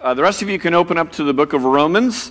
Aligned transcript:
Uh, 0.00 0.14
the 0.14 0.22
rest 0.22 0.42
of 0.42 0.48
you 0.48 0.60
can 0.60 0.74
open 0.74 0.96
up 0.96 1.10
to 1.10 1.24
the 1.24 1.34
book 1.34 1.54
of 1.54 1.64
Romans. 1.64 2.30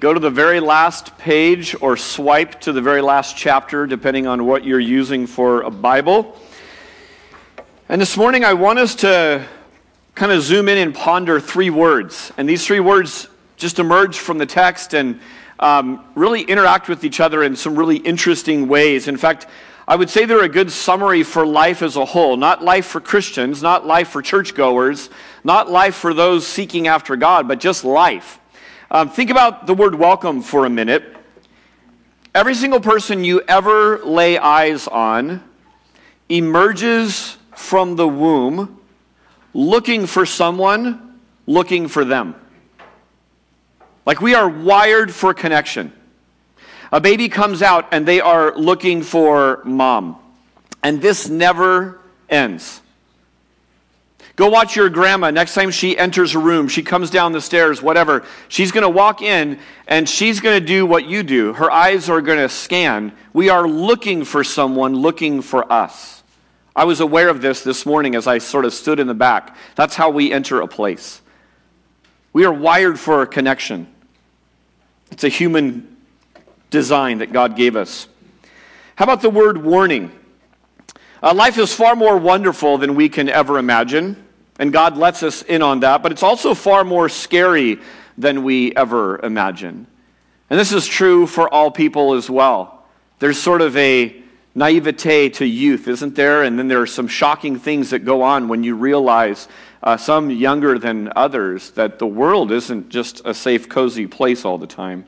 Go 0.00 0.12
to 0.12 0.20
the 0.20 0.28
very 0.28 0.60
last 0.60 1.16
page 1.16 1.74
or 1.80 1.96
swipe 1.96 2.60
to 2.62 2.72
the 2.72 2.82
very 2.82 3.00
last 3.00 3.38
chapter, 3.38 3.86
depending 3.86 4.26
on 4.26 4.44
what 4.44 4.64
you're 4.64 4.78
using 4.78 5.26
for 5.26 5.62
a 5.62 5.70
Bible. 5.70 6.38
And 7.88 7.98
this 7.98 8.18
morning, 8.18 8.44
I 8.44 8.52
want 8.52 8.78
us 8.78 8.96
to 8.96 9.46
kind 10.14 10.30
of 10.30 10.42
zoom 10.42 10.68
in 10.68 10.76
and 10.76 10.94
ponder 10.94 11.40
three 11.40 11.70
words. 11.70 12.32
And 12.36 12.46
these 12.46 12.66
three 12.66 12.80
words 12.80 13.28
just 13.56 13.78
emerge 13.78 14.18
from 14.18 14.36
the 14.36 14.46
text 14.46 14.92
and 14.92 15.18
um, 15.58 16.04
really 16.14 16.42
interact 16.42 16.86
with 16.86 17.02
each 17.02 17.20
other 17.20 17.42
in 17.42 17.56
some 17.56 17.76
really 17.76 17.96
interesting 17.96 18.68
ways. 18.68 19.08
In 19.08 19.16
fact, 19.16 19.46
I 19.88 19.94
would 19.94 20.10
say 20.10 20.24
they're 20.24 20.42
a 20.42 20.48
good 20.48 20.72
summary 20.72 21.22
for 21.22 21.46
life 21.46 21.80
as 21.80 21.96
a 21.96 22.04
whole. 22.04 22.36
Not 22.36 22.62
life 22.62 22.86
for 22.86 23.00
Christians, 23.00 23.62
not 23.62 23.86
life 23.86 24.08
for 24.08 24.20
churchgoers, 24.20 25.10
not 25.44 25.70
life 25.70 25.94
for 25.94 26.12
those 26.12 26.44
seeking 26.44 26.88
after 26.88 27.14
God, 27.14 27.46
but 27.46 27.60
just 27.60 27.84
life. 27.84 28.40
Um, 28.90 29.10
think 29.10 29.30
about 29.30 29.66
the 29.66 29.74
word 29.74 29.94
welcome 29.94 30.42
for 30.42 30.66
a 30.66 30.70
minute. 30.70 31.16
Every 32.34 32.54
single 32.54 32.80
person 32.80 33.22
you 33.22 33.42
ever 33.42 34.04
lay 34.04 34.38
eyes 34.38 34.88
on 34.88 35.42
emerges 36.28 37.36
from 37.54 37.96
the 37.96 38.08
womb 38.08 38.80
looking 39.54 40.06
for 40.06 40.26
someone, 40.26 41.20
looking 41.46 41.88
for 41.88 42.04
them. 42.04 42.34
Like 44.04 44.20
we 44.20 44.34
are 44.34 44.48
wired 44.48 45.14
for 45.14 45.32
connection. 45.32 45.92
A 46.96 47.00
baby 47.00 47.28
comes 47.28 47.60
out 47.60 47.88
and 47.92 48.08
they 48.08 48.22
are 48.22 48.56
looking 48.56 49.02
for 49.02 49.60
mom. 49.66 50.16
And 50.82 51.02
this 51.02 51.28
never 51.28 52.00
ends. 52.26 52.80
Go 54.34 54.48
watch 54.48 54.76
your 54.76 54.88
grandma. 54.88 55.30
Next 55.30 55.52
time 55.52 55.70
she 55.70 55.98
enters 55.98 56.34
a 56.34 56.38
room, 56.38 56.68
she 56.68 56.82
comes 56.82 57.10
down 57.10 57.32
the 57.32 57.42
stairs, 57.42 57.82
whatever. 57.82 58.24
She's 58.48 58.72
going 58.72 58.80
to 58.80 58.88
walk 58.88 59.20
in 59.20 59.58
and 59.86 60.08
she's 60.08 60.40
going 60.40 60.58
to 60.58 60.66
do 60.66 60.86
what 60.86 61.04
you 61.04 61.22
do. 61.22 61.52
Her 61.52 61.70
eyes 61.70 62.08
are 62.08 62.22
going 62.22 62.38
to 62.38 62.48
scan. 62.48 63.12
We 63.34 63.50
are 63.50 63.68
looking 63.68 64.24
for 64.24 64.42
someone 64.42 64.94
looking 64.94 65.42
for 65.42 65.70
us. 65.70 66.22
I 66.74 66.84
was 66.84 67.00
aware 67.00 67.28
of 67.28 67.42
this 67.42 67.62
this 67.62 67.84
morning 67.84 68.14
as 68.14 68.26
I 68.26 68.38
sort 68.38 68.64
of 68.64 68.72
stood 68.72 69.00
in 69.00 69.06
the 69.06 69.12
back. 69.12 69.54
That's 69.74 69.94
how 69.94 70.08
we 70.08 70.32
enter 70.32 70.62
a 70.62 70.66
place. 70.66 71.20
We 72.32 72.46
are 72.46 72.52
wired 72.54 72.98
for 72.98 73.20
a 73.20 73.26
connection. 73.26 73.86
It's 75.10 75.24
a 75.24 75.28
human 75.28 75.95
design 76.70 77.18
that 77.18 77.32
God 77.32 77.56
gave 77.56 77.76
us. 77.76 78.08
How 78.96 79.04
about 79.04 79.22
the 79.22 79.30
word 79.30 79.62
warning? 79.62 80.10
Uh, 81.22 81.34
life 81.34 81.58
is 81.58 81.72
far 81.72 81.96
more 81.96 82.16
wonderful 82.16 82.78
than 82.78 82.94
we 82.94 83.08
can 83.08 83.28
ever 83.28 83.58
imagine, 83.58 84.22
and 84.58 84.72
God 84.72 84.96
lets 84.96 85.22
us 85.22 85.42
in 85.42 85.62
on 85.62 85.80
that, 85.80 86.02
but 86.02 86.12
it's 86.12 86.22
also 86.22 86.54
far 86.54 86.84
more 86.84 87.08
scary 87.08 87.78
than 88.18 88.42
we 88.42 88.74
ever 88.74 89.18
imagine. 89.24 89.86
And 90.48 90.58
this 90.58 90.72
is 90.72 90.86
true 90.86 91.26
for 91.26 91.52
all 91.52 91.70
people 91.70 92.14
as 92.14 92.30
well. 92.30 92.84
There's 93.18 93.40
sort 93.40 93.62
of 93.62 93.76
a 93.76 94.22
naivete 94.54 95.30
to 95.30 95.44
youth, 95.44 95.88
isn't 95.88 96.14
there? 96.14 96.42
And 96.42 96.58
then 96.58 96.68
there 96.68 96.80
are 96.80 96.86
some 96.86 97.08
shocking 97.08 97.58
things 97.58 97.90
that 97.90 98.00
go 98.00 98.22
on 98.22 98.48
when 98.48 98.64
you 98.64 98.74
realize, 98.74 99.48
uh, 99.82 99.96
some 99.96 100.30
younger 100.30 100.78
than 100.78 101.12
others, 101.14 101.70
that 101.72 101.98
the 101.98 102.06
world 102.06 102.50
isn't 102.50 102.88
just 102.88 103.20
a 103.24 103.34
safe, 103.34 103.68
cozy 103.68 104.06
place 104.06 104.44
all 104.44 104.58
the 104.58 104.66
time. 104.66 105.06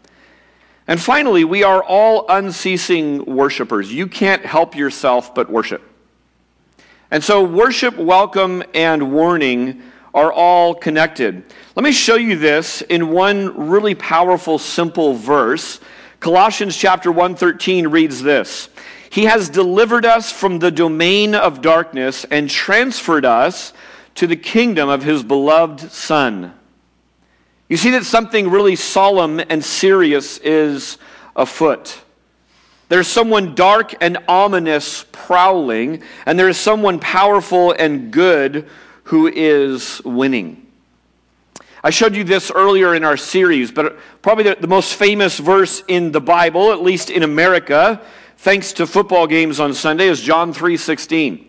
And 0.88 0.98
finally, 0.98 1.44
we 1.44 1.62
are 1.62 1.82
all 1.82 2.24
unceasing 2.30 3.24
worshipers. 3.26 3.92
You 3.92 4.06
can't 4.06 4.44
help 4.44 4.74
yourself 4.74 5.34
but 5.34 5.50
worship. 5.50 5.82
And 7.10 7.22
so, 7.22 7.44
worship, 7.44 7.96
welcome, 7.98 8.62
and 8.72 9.12
warning 9.12 9.82
are 10.14 10.32
all 10.32 10.74
connected. 10.74 11.44
Let 11.76 11.84
me 11.84 11.92
show 11.92 12.16
you 12.16 12.36
this 12.38 12.80
in 12.80 13.10
one 13.10 13.68
really 13.68 13.94
powerful, 13.94 14.58
simple 14.58 15.12
verse. 15.12 15.78
Colossians 16.20 16.74
chapter 16.74 17.12
1:13 17.12 17.88
reads 17.88 18.22
this. 18.22 18.70
He 19.10 19.24
has 19.24 19.50
delivered 19.50 20.06
us 20.06 20.32
from 20.32 20.58
the 20.58 20.70
domain 20.70 21.34
of 21.34 21.60
darkness 21.60 22.24
and 22.30 22.48
transferred 22.48 23.26
us 23.26 23.74
to 24.14 24.26
the 24.26 24.36
kingdom 24.36 24.88
of 24.88 25.02
his 25.02 25.22
beloved 25.22 25.92
Son. 25.92 26.52
You 27.68 27.76
see 27.76 27.90
that 27.90 28.04
something 28.04 28.48
really 28.50 28.76
solemn 28.76 29.40
and 29.40 29.62
serious 29.62 30.38
is 30.38 30.96
afoot. 31.36 32.00
There's 32.88 33.06
someone 33.06 33.54
dark 33.54 33.94
and 34.00 34.18
ominous 34.26 35.04
prowling, 35.12 36.02
and 36.24 36.38
there 36.38 36.48
is 36.48 36.56
someone 36.56 36.98
powerful 36.98 37.72
and 37.72 38.10
good 38.10 38.66
who 39.04 39.26
is 39.26 40.00
winning. 40.04 40.66
I 41.84 41.90
showed 41.90 42.16
you 42.16 42.24
this 42.24 42.50
earlier 42.50 42.94
in 42.94 43.04
our 43.04 43.16
series, 43.16 43.70
but 43.70 43.98
probably 44.22 44.44
the, 44.44 44.56
the, 44.58 44.66
most 44.66 44.94
famous 44.94 45.38
verse 45.38 45.82
in 45.86 46.10
the 46.10 46.20
Bible, 46.20 46.72
at 46.72 46.82
least 46.82 47.10
in 47.10 47.22
America, 47.22 48.00
thanks 48.38 48.72
to 48.74 48.86
football 48.86 49.26
games 49.26 49.60
on 49.60 49.74
Sunday, 49.74 50.08
is 50.08 50.20
John 50.20 50.52
3:16. 50.52 51.47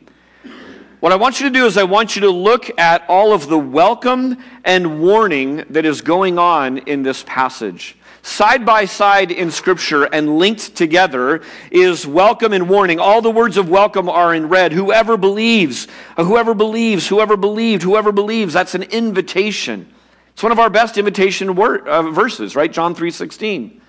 What 0.99 1.13
I 1.13 1.15
want 1.15 1.39
you 1.39 1.47
to 1.47 1.53
do 1.53 1.65
is, 1.65 1.77
I 1.77 1.83
want 1.83 2.17
you 2.17 2.23
to 2.23 2.29
look 2.29 2.77
at 2.77 3.05
all 3.07 3.31
of 3.31 3.47
the 3.47 3.57
welcome 3.57 4.35
and 4.65 4.99
warning 4.99 5.63
that 5.69 5.85
is 5.85 6.01
going 6.01 6.37
on 6.37 6.79
in 6.79 7.03
this 7.03 7.23
passage. 7.25 7.95
Side 8.21 8.65
by 8.65 8.83
side 8.83 9.31
in 9.31 9.49
Scripture 9.49 10.03
and 10.03 10.37
linked 10.37 10.75
together 10.75 11.41
is 11.71 12.05
welcome 12.05 12.51
and 12.51 12.67
warning. 12.67 12.99
All 12.99 13.21
the 13.21 13.31
words 13.31 13.55
of 13.55 13.69
welcome 13.69 14.09
are 14.09 14.35
in 14.35 14.49
red. 14.49 14.73
Whoever 14.73 15.15
believes, 15.15 15.87
whoever 16.17 16.53
believes, 16.53 17.07
whoever 17.07 17.37
believed, 17.37 17.81
whoever 17.81 18.11
believes. 18.11 18.51
That's 18.53 18.75
an 18.75 18.83
invitation. 18.83 19.87
It's 20.33 20.43
one 20.43 20.51
of 20.51 20.59
our 20.59 20.69
best 20.69 20.97
invitation 20.97 21.57
uh, 21.57 22.11
verses, 22.11 22.57
right? 22.57 22.73
John 22.73 22.93
3.16. 22.93 23.79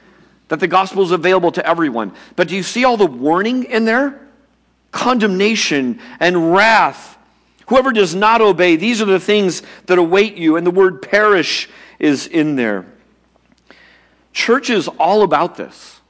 That 0.47 0.61
the 0.61 0.69
gospel 0.69 1.03
is 1.03 1.11
available 1.11 1.51
to 1.53 1.67
everyone. 1.67 2.13
But 2.37 2.47
do 2.47 2.55
you 2.55 2.63
see 2.63 2.85
all 2.85 2.97
the 2.97 3.05
warning 3.07 3.65
in 3.65 3.85
there? 3.85 4.30
Condemnation 4.91 6.01
and 6.19 6.53
wrath. 6.53 7.19
Whoever 7.69 7.93
does 7.93 8.15
not 8.15 8.41
obey, 8.41 8.77
these 8.77 9.01
are 9.01 9.07
the 9.07 9.21
things 9.21 9.63
that 9.87 9.99
await 9.99 10.37
you. 10.37 10.57
And 10.57 10.67
the 10.67 10.73
word 10.73 11.03
perish 11.03 11.69
is 11.99 12.27
in 12.27 12.57
there. 12.57 12.87
Church 14.33 14.71
is 14.71 14.89
all 14.89 15.23
about 15.23 15.57
this 15.57 16.01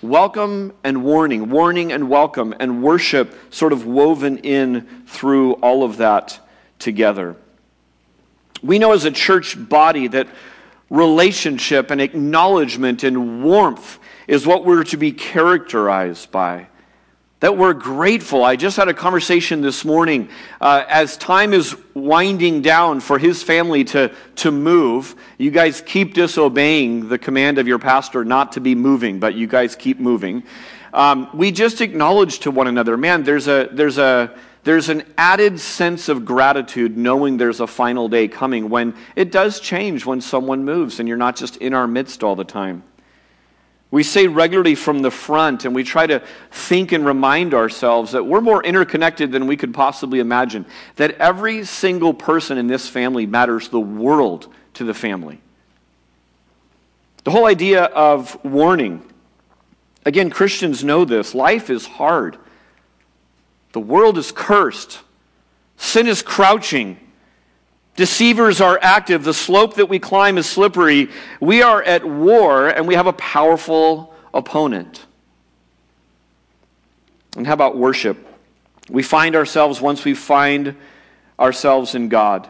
welcome 0.00 0.72
and 0.84 1.02
warning, 1.02 1.50
warning 1.50 1.92
and 1.92 2.08
welcome, 2.08 2.54
and 2.60 2.82
worship 2.82 3.34
sort 3.50 3.72
of 3.72 3.86
woven 3.86 4.38
in 4.38 5.04
through 5.06 5.54
all 5.54 5.82
of 5.82 5.96
that 5.96 6.38
together. 6.78 7.36
We 8.62 8.78
know 8.78 8.92
as 8.92 9.04
a 9.04 9.10
church 9.10 9.56
body 9.68 10.08
that 10.08 10.28
relationship 10.90 11.90
and 11.90 12.00
acknowledgement 12.00 13.04
and 13.04 13.44
warmth 13.44 13.98
is 14.26 14.46
what 14.46 14.64
we're 14.64 14.84
to 14.84 14.96
be 14.96 15.12
characterized 15.12 16.30
by 16.30 16.68
that 17.40 17.56
we're 17.56 17.74
grateful. 17.74 18.44
I 18.44 18.56
just 18.56 18.76
had 18.76 18.88
a 18.88 18.94
conversation 18.94 19.60
this 19.60 19.84
morning 19.84 20.28
uh, 20.60 20.84
as 20.88 21.16
time 21.16 21.52
is 21.52 21.76
winding 21.94 22.62
down 22.62 23.00
for 23.00 23.18
his 23.18 23.42
family 23.42 23.84
to, 23.84 24.12
to 24.36 24.50
move. 24.50 25.14
You 25.38 25.52
guys 25.52 25.80
keep 25.80 26.14
disobeying 26.14 27.08
the 27.08 27.18
command 27.18 27.58
of 27.58 27.68
your 27.68 27.78
pastor 27.78 28.24
not 28.24 28.52
to 28.52 28.60
be 28.60 28.74
moving, 28.74 29.20
but 29.20 29.34
you 29.34 29.46
guys 29.46 29.76
keep 29.76 30.00
moving. 30.00 30.42
Um, 30.92 31.28
we 31.32 31.52
just 31.52 31.80
acknowledge 31.80 32.40
to 32.40 32.50
one 32.50 32.66
another, 32.66 32.96
man, 32.96 33.22
there's, 33.22 33.46
a, 33.46 33.68
there's, 33.70 33.98
a, 33.98 34.36
there's 34.64 34.88
an 34.88 35.04
added 35.16 35.60
sense 35.60 36.08
of 36.08 36.24
gratitude 36.24 36.96
knowing 36.96 37.36
there's 37.36 37.60
a 37.60 37.66
final 37.66 38.08
day 38.08 38.26
coming 38.26 38.68
when 38.68 38.94
it 39.14 39.30
does 39.30 39.60
change 39.60 40.04
when 40.04 40.20
someone 40.20 40.64
moves 40.64 40.98
and 40.98 41.08
you're 41.08 41.16
not 41.16 41.36
just 41.36 41.58
in 41.58 41.72
our 41.72 41.86
midst 41.86 42.24
all 42.24 42.34
the 42.34 42.44
time. 42.44 42.82
We 43.90 44.02
say 44.02 44.26
regularly 44.26 44.74
from 44.74 45.00
the 45.00 45.10
front, 45.10 45.64
and 45.64 45.74
we 45.74 45.82
try 45.82 46.06
to 46.06 46.22
think 46.50 46.92
and 46.92 47.06
remind 47.06 47.54
ourselves 47.54 48.12
that 48.12 48.24
we're 48.24 48.42
more 48.42 48.62
interconnected 48.62 49.32
than 49.32 49.46
we 49.46 49.56
could 49.56 49.72
possibly 49.72 50.18
imagine. 50.18 50.66
That 50.96 51.12
every 51.12 51.64
single 51.64 52.12
person 52.12 52.58
in 52.58 52.66
this 52.66 52.86
family 52.86 53.24
matters 53.24 53.68
the 53.68 53.80
world 53.80 54.52
to 54.74 54.84
the 54.84 54.92
family. 54.92 55.40
The 57.24 57.30
whole 57.30 57.46
idea 57.46 57.84
of 57.84 58.42
warning. 58.44 59.02
Again, 60.04 60.28
Christians 60.30 60.84
know 60.84 61.06
this. 61.06 61.34
Life 61.34 61.70
is 61.70 61.86
hard. 61.86 62.36
The 63.72 63.80
world 63.80 64.18
is 64.18 64.32
cursed. 64.32 65.00
Sin 65.78 66.06
is 66.06 66.22
crouching. 66.22 66.98
Deceivers 67.98 68.60
are 68.60 68.78
active. 68.80 69.24
The 69.24 69.34
slope 69.34 69.74
that 69.74 69.88
we 69.88 69.98
climb 69.98 70.38
is 70.38 70.48
slippery. 70.48 71.08
We 71.40 71.62
are 71.62 71.82
at 71.82 72.04
war 72.04 72.68
and 72.68 72.86
we 72.86 72.94
have 72.94 73.08
a 73.08 73.12
powerful 73.12 74.14
opponent. 74.32 75.04
And 77.36 77.44
how 77.44 77.54
about 77.54 77.76
worship? 77.76 78.16
We 78.88 79.02
find 79.02 79.34
ourselves 79.34 79.80
once 79.80 80.04
we 80.04 80.14
find 80.14 80.76
ourselves 81.40 81.96
in 81.96 82.08
God. 82.08 82.48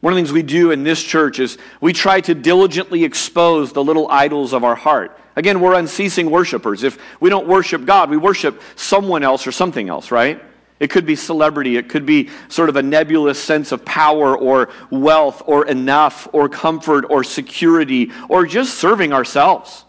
One 0.00 0.12
of 0.12 0.16
the 0.16 0.20
things 0.20 0.32
we 0.32 0.42
do 0.42 0.72
in 0.72 0.82
this 0.82 1.00
church 1.00 1.38
is 1.38 1.58
we 1.80 1.92
try 1.92 2.20
to 2.22 2.34
diligently 2.34 3.04
expose 3.04 3.72
the 3.72 3.84
little 3.84 4.10
idols 4.10 4.52
of 4.52 4.64
our 4.64 4.74
heart. 4.74 5.16
Again, 5.36 5.60
we're 5.60 5.74
unceasing 5.74 6.28
worshipers. 6.28 6.82
If 6.82 6.98
we 7.20 7.30
don't 7.30 7.46
worship 7.46 7.84
God, 7.84 8.10
we 8.10 8.16
worship 8.16 8.60
someone 8.74 9.22
else 9.22 9.46
or 9.46 9.52
something 9.52 9.88
else, 9.88 10.10
right? 10.10 10.42
It 10.82 10.90
could 10.90 11.06
be 11.06 11.14
celebrity. 11.14 11.76
It 11.76 11.88
could 11.88 12.04
be 12.04 12.28
sort 12.48 12.68
of 12.68 12.74
a 12.74 12.82
nebulous 12.82 13.40
sense 13.40 13.70
of 13.70 13.84
power 13.84 14.36
or 14.36 14.68
wealth 14.90 15.40
or 15.46 15.64
enough 15.64 16.26
or 16.32 16.48
comfort 16.48 17.04
or 17.08 17.22
security 17.22 18.10
or 18.28 18.46
just 18.46 18.74
serving 18.74 19.12
ourselves, 19.12 19.84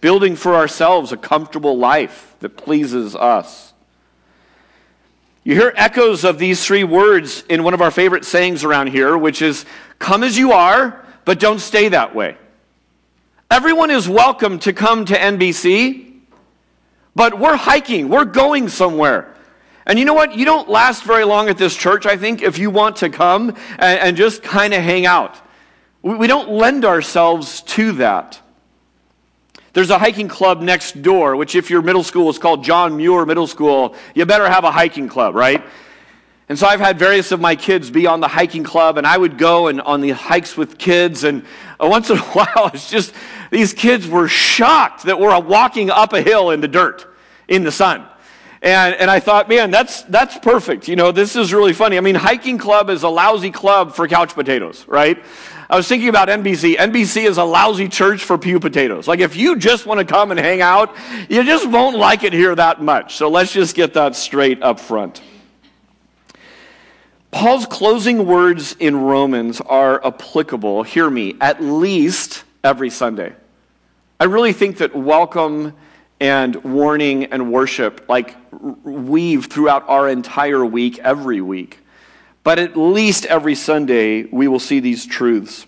building 0.00 0.34
for 0.34 0.56
ourselves 0.56 1.12
a 1.12 1.16
comfortable 1.16 1.78
life 1.78 2.34
that 2.40 2.56
pleases 2.56 3.14
us. 3.14 3.72
You 5.44 5.54
hear 5.54 5.72
echoes 5.76 6.24
of 6.24 6.40
these 6.40 6.66
three 6.66 6.82
words 6.82 7.44
in 7.48 7.62
one 7.62 7.72
of 7.72 7.80
our 7.80 7.92
favorite 7.92 8.24
sayings 8.24 8.64
around 8.64 8.88
here, 8.88 9.16
which 9.16 9.40
is 9.40 9.66
come 10.00 10.24
as 10.24 10.36
you 10.36 10.50
are, 10.50 11.06
but 11.26 11.38
don't 11.38 11.60
stay 11.60 11.90
that 11.90 12.12
way. 12.12 12.36
Everyone 13.52 13.92
is 13.92 14.08
welcome 14.08 14.58
to 14.58 14.72
come 14.72 15.04
to 15.04 15.14
NBC, 15.14 16.12
but 17.14 17.38
we're 17.38 17.54
hiking, 17.54 18.08
we're 18.08 18.24
going 18.24 18.68
somewhere. 18.68 19.32
And 19.88 19.98
you 19.98 20.04
know 20.04 20.12
what? 20.12 20.36
You 20.36 20.44
don't 20.44 20.68
last 20.68 21.02
very 21.02 21.24
long 21.24 21.48
at 21.48 21.56
this 21.56 21.74
church, 21.74 22.04
I 22.04 22.18
think, 22.18 22.42
if 22.42 22.58
you 22.58 22.68
want 22.68 22.96
to 22.96 23.08
come 23.08 23.56
and, 23.78 23.98
and 24.00 24.16
just 24.18 24.42
kind 24.42 24.74
of 24.74 24.82
hang 24.82 25.06
out. 25.06 25.40
We, 26.02 26.14
we 26.14 26.26
don't 26.26 26.50
lend 26.50 26.84
ourselves 26.84 27.62
to 27.62 27.92
that. 27.92 28.38
There's 29.72 29.88
a 29.88 29.98
hiking 29.98 30.28
club 30.28 30.60
next 30.60 31.00
door, 31.00 31.36
which, 31.36 31.54
if 31.54 31.70
your 31.70 31.80
middle 31.80 32.02
school 32.02 32.28
is 32.28 32.38
called 32.38 32.64
John 32.64 32.98
Muir 32.98 33.24
Middle 33.24 33.46
School, 33.46 33.94
you 34.14 34.26
better 34.26 34.48
have 34.48 34.64
a 34.64 34.70
hiking 34.70 35.08
club, 35.08 35.34
right? 35.34 35.64
And 36.50 36.58
so 36.58 36.66
I've 36.66 36.80
had 36.80 36.98
various 36.98 37.32
of 37.32 37.40
my 37.40 37.56
kids 37.56 37.90
be 37.90 38.06
on 38.06 38.20
the 38.20 38.28
hiking 38.28 38.64
club, 38.64 38.98
and 38.98 39.06
I 39.06 39.16
would 39.16 39.38
go 39.38 39.68
and 39.68 39.80
on 39.80 40.02
the 40.02 40.10
hikes 40.10 40.54
with 40.54 40.76
kids. 40.76 41.24
And 41.24 41.44
once 41.80 42.10
in 42.10 42.18
a 42.18 42.20
while, 42.20 42.70
it's 42.74 42.90
just 42.90 43.14
these 43.50 43.72
kids 43.72 44.06
were 44.06 44.28
shocked 44.28 45.04
that 45.04 45.18
we're 45.18 45.38
walking 45.40 45.90
up 45.90 46.12
a 46.12 46.20
hill 46.20 46.50
in 46.50 46.60
the 46.60 46.68
dirt, 46.68 47.06
in 47.48 47.64
the 47.64 47.72
sun. 47.72 48.06
And, 48.60 48.94
and 48.96 49.10
I 49.10 49.20
thought, 49.20 49.48
man, 49.48 49.70
that's, 49.70 50.02
that's 50.02 50.36
perfect. 50.38 50.88
You 50.88 50.96
know, 50.96 51.12
this 51.12 51.36
is 51.36 51.52
really 51.52 51.72
funny. 51.72 51.96
I 51.96 52.00
mean, 52.00 52.16
hiking 52.16 52.58
club 52.58 52.90
is 52.90 53.04
a 53.04 53.08
lousy 53.08 53.50
club 53.50 53.94
for 53.94 54.08
couch 54.08 54.34
potatoes, 54.34 54.84
right? 54.88 55.22
I 55.70 55.76
was 55.76 55.86
thinking 55.86 56.08
about 56.08 56.28
NBC. 56.28 56.76
NBC 56.76 57.24
is 57.24 57.36
a 57.36 57.44
lousy 57.44 57.88
church 57.88 58.24
for 58.24 58.36
pew 58.36 58.58
potatoes. 58.58 59.06
Like, 59.06 59.20
if 59.20 59.36
you 59.36 59.56
just 59.56 59.86
want 59.86 60.00
to 60.00 60.04
come 60.04 60.30
and 60.30 60.40
hang 60.40 60.60
out, 60.60 60.96
you 61.28 61.44
just 61.44 61.68
won't 61.68 61.96
like 61.96 62.24
it 62.24 62.32
here 62.32 62.54
that 62.54 62.82
much. 62.82 63.16
So 63.16 63.28
let's 63.28 63.52
just 63.52 63.76
get 63.76 63.94
that 63.94 64.16
straight 64.16 64.62
up 64.62 64.80
front. 64.80 65.22
Paul's 67.30 67.66
closing 67.66 68.26
words 68.26 68.74
in 68.80 68.96
Romans 68.96 69.60
are 69.60 70.04
applicable, 70.04 70.82
hear 70.82 71.08
me, 71.08 71.36
at 71.40 71.62
least 71.62 72.44
every 72.64 72.90
Sunday. 72.90 73.34
I 74.18 74.24
really 74.24 74.54
think 74.54 74.78
that 74.78 74.96
welcome 74.96 75.74
and 76.20 76.56
warning 76.64 77.26
and 77.26 77.52
worship 77.52 78.04
like 78.08 78.36
weave 78.84 79.46
throughout 79.46 79.88
our 79.88 80.08
entire 80.08 80.64
week, 80.64 80.98
every 80.98 81.40
week. 81.40 81.78
But 82.42 82.58
at 82.58 82.76
least 82.76 83.26
every 83.26 83.54
Sunday, 83.54 84.24
we 84.24 84.48
will 84.48 84.58
see 84.58 84.80
these 84.80 85.06
truths. 85.06 85.66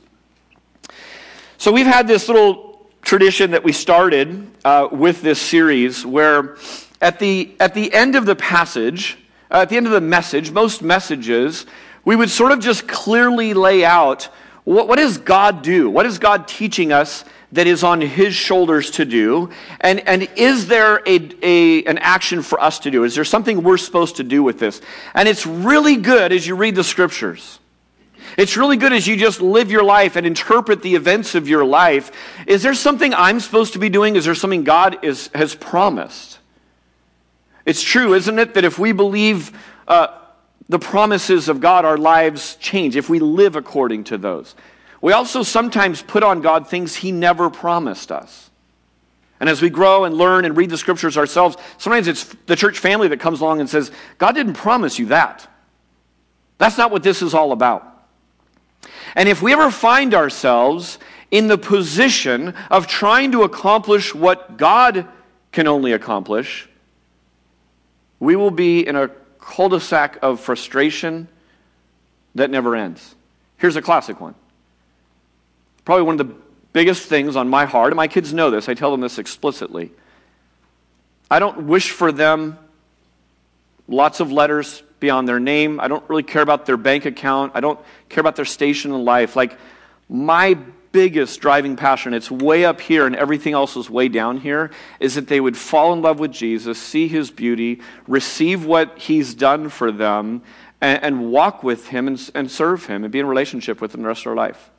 So 1.58 1.72
we've 1.72 1.86
had 1.86 2.08
this 2.08 2.28
little 2.28 2.88
tradition 3.02 3.50
that 3.52 3.62
we 3.62 3.72
started 3.72 4.50
uh, 4.64 4.88
with 4.90 5.22
this 5.22 5.40
series 5.40 6.04
where 6.06 6.56
at 7.00 7.18
the, 7.18 7.54
at 7.60 7.74
the 7.74 7.92
end 7.92 8.16
of 8.16 8.26
the 8.26 8.36
passage, 8.36 9.18
uh, 9.50 9.58
at 9.58 9.68
the 9.68 9.76
end 9.76 9.86
of 9.86 9.92
the 9.92 10.00
message, 10.00 10.50
most 10.50 10.82
messages, 10.82 11.66
we 12.04 12.16
would 12.16 12.30
sort 12.30 12.52
of 12.52 12.60
just 12.60 12.88
clearly 12.88 13.54
lay 13.54 13.84
out 13.84 14.28
what, 14.64 14.88
what 14.88 14.96
does 14.96 15.18
God 15.18 15.62
do? 15.62 15.90
What 15.90 16.06
is 16.06 16.18
God 16.18 16.46
teaching 16.46 16.92
us 16.92 17.24
that 17.52 17.66
is 17.66 17.82
on 17.82 18.00
his 18.00 18.34
shoulders 18.34 18.90
to 18.92 19.04
do? 19.04 19.50
And, 19.80 20.06
and 20.08 20.28
is 20.36 20.66
there 20.66 21.02
a, 21.06 21.30
a, 21.42 21.84
an 21.84 21.98
action 21.98 22.42
for 22.42 22.60
us 22.60 22.78
to 22.80 22.90
do? 22.90 23.04
Is 23.04 23.14
there 23.14 23.24
something 23.24 23.62
we're 23.62 23.76
supposed 23.76 24.16
to 24.16 24.22
do 24.22 24.42
with 24.42 24.58
this? 24.58 24.80
And 25.14 25.28
it's 25.28 25.46
really 25.46 25.96
good 25.96 26.32
as 26.32 26.46
you 26.46 26.54
read 26.54 26.74
the 26.74 26.84
scriptures. 26.84 27.58
It's 28.36 28.56
really 28.56 28.76
good 28.76 28.92
as 28.92 29.06
you 29.06 29.16
just 29.16 29.40
live 29.40 29.70
your 29.70 29.82
life 29.82 30.16
and 30.16 30.26
interpret 30.26 30.82
the 30.82 30.94
events 30.94 31.34
of 31.34 31.48
your 31.48 31.64
life. 31.64 32.12
Is 32.46 32.62
there 32.62 32.74
something 32.74 33.12
I'm 33.14 33.40
supposed 33.40 33.72
to 33.72 33.78
be 33.78 33.88
doing? 33.88 34.16
Is 34.16 34.24
there 34.24 34.34
something 34.34 34.62
God 34.62 35.04
is, 35.04 35.30
has 35.34 35.54
promised? 35.54 36.38
It's 37.66 37.82
true, 37.82 38.14
isn't 38.14 38.38
it, 38.38 38.54
that 38.54 38.64
if 38.64 38.78
we 38.78 38.92
believe 38.92 39.52
uh, 39.88 40.18
the 40.68 40.78
promises 40.78 41.48
of 41.48 41.60
God, 41.60 41.84
our 41.84 41.98
lives 41.98 42.56
change, 42.56 42.94
if 42.94 43.10
we 43.10 43.18
live 43.18 43.56
according 43.56 44.04
to 44.04 44.18
those. 44.18 44.54
We 45.00 45.12
also 45.12 45.42
sometimes 45.42 46.02
put 46.02 46.22
on 46.22 46.40
God 46.40 46.68
things 46.68 46.94
He 46.94 47.12
never 47.12 47.50
promised 47.50 48.12
us. 48.12 48.50
And 49.38 49.48
as 49.48 49.62
we 49.62 49.70
grow 49.70 50.04
and 50.04 50.14
learn 50.14 50.44
and 50.44 50.56
read 50.56 50.68
the 50.68 50.76
scriptures 50.76 51.16
ourselves, 51.16 51.56
sometimes 51.78 52.08
it's 52.08 52.24
the 52.46 52.56
church 52.56 52.78
family 52.78 53.08
that 53.08 53.20
comes 53.20 53.40
along 53.40 53.60
and 53.60 53.70
says, 53.70 53.90
God 54.18 54.34
didn't 54.34 54.54
promise 54.54 54.98
you 54.98 55.06
that. 55.06 55.48
That's 56.58 56.76
not 56.76 56.90
what 56.90 57.02
this 57.02 57.22
is 57.22 57.32
all 57.32 57.52
about. 57.52 57.86
And 59.14 59.28
if 59.28 59.40
we 59.40 59.54
ever 59.54 59.70
find 59.70 60.14
ourselves 60.14 60.98
in 61.30 61.48
the 61.48 61.56
position 61.56 62.54
of 62.70 62.86
trying 62.86 63.32
to 63.32 63.42
accomplish 63.42 64.14
what 64.14 64.58
God 64.58 65.08
can 65.52 65.66
only 65.66 65.92
accomplish, 65.92 66.68
we 68.18 68.36
will 68.36 68.50
be 68.50 68.86
in 68.86 68.94
a 68.94 69.08
cul 69.40 69.70
de 69.70 69.80
sac 69.80 70.18
of 70.20 70.38
frustration 70.38 71.28
that 72.34 72.50
never 72.50 72.76
ends. 72.76 73.14
Here's 73.56 73.76
a 73.76 73.82
classic 73.82 74.20
one 74.20 74.34
Probably 75.84 76.04
one 76.04 76.20
of 76.20 76.28
the 76.28 76.34
biggest 76.72 77.08
things 77.08 77.36
on 77.36 77.48
my 77.48 77.64
heart, 77.64 77.92
and 77.92 77.96
my 77.96 78.08
kids 78.08 78.32
know 78.32 78.50
this, 78.50 78.68
I 78.68 78.74
tell 78.74 78.90
them 78.90 79.00
this 79.00 79.18
explicitly. 79.18 79.92
I 81.30 81.38
don't 81.38 81.64
wish 81.64 81.90
for 81.90 82.12
them 82.12 82.58
lots 83.88 84.20
of 84.20 84.32
letters 84.32 84.82
beyond 85.00 85.28
their 85.28 85.40
name. 85.40 85.80
I 85.80 85.88
don't 85.88 86.08
really 86.08 86.22
care 86.22 86.42
about 86.42 86.66
their 86.66 86.76
bank 86.76 87.06
account. 87.06 87.52
I 87.54 87.60
don't 87.60 87.78
care 88.08 88.20
about 88.20 88.36
their 88.36 88.44
station 88.44 88.92
in 88.92 89.04
life. 89.04 89.34
Like, 89.36 89.58
my 90.08 90.54
biggest 90.92 91.40
driving 91.40 91.76
passion, 91.76 92.14
it's 92.14 92.30
way 92.30 92.64
up 92.64 92.80
here 92.80 93.06
and 93.06 93.14
everything 93.14 93.54
else 93.54 93.76
is 93.76 93.88
way 93.88 94.08
down 94.08 94.38
here, 94.38 94.70
is 94.98 95.14
that 95.14 95.28
they 95.28 95.40
would 95.40 95.56
fall 95.56 95.92
in 95.92 96.02
love 96.02 96.18
with 96.18 96.32
Jesus, 96.32 96.80
see 96.80 97.08
his 97.08 97.30
beauty, 97.30 97.80
receive 98.06 98.64
what 98.64 98.98
he's 98.98 99.34
done 99.34 99.68
for 99.68 99.92
them, 99.92 100.42
and, 100.80 101.02
and 101.02 101.30
walk 101.30 101.62
with 101.62 101.88
him 101.88 102.08
and, 102.08 102.30
and 102.34 102.50
serve 102.50 102.86
him 102.86 103.04
and 103.04 103.12
be 103.12 103.20
in 103.20 103.26
relationship 103.26 103.80
with 103.80 103.94
him 103.94 104.02
the 104.02 104.08
rest 104.08 104.20
of 104.20 104.24
their 104.24 104.34
life. 104.34 104.70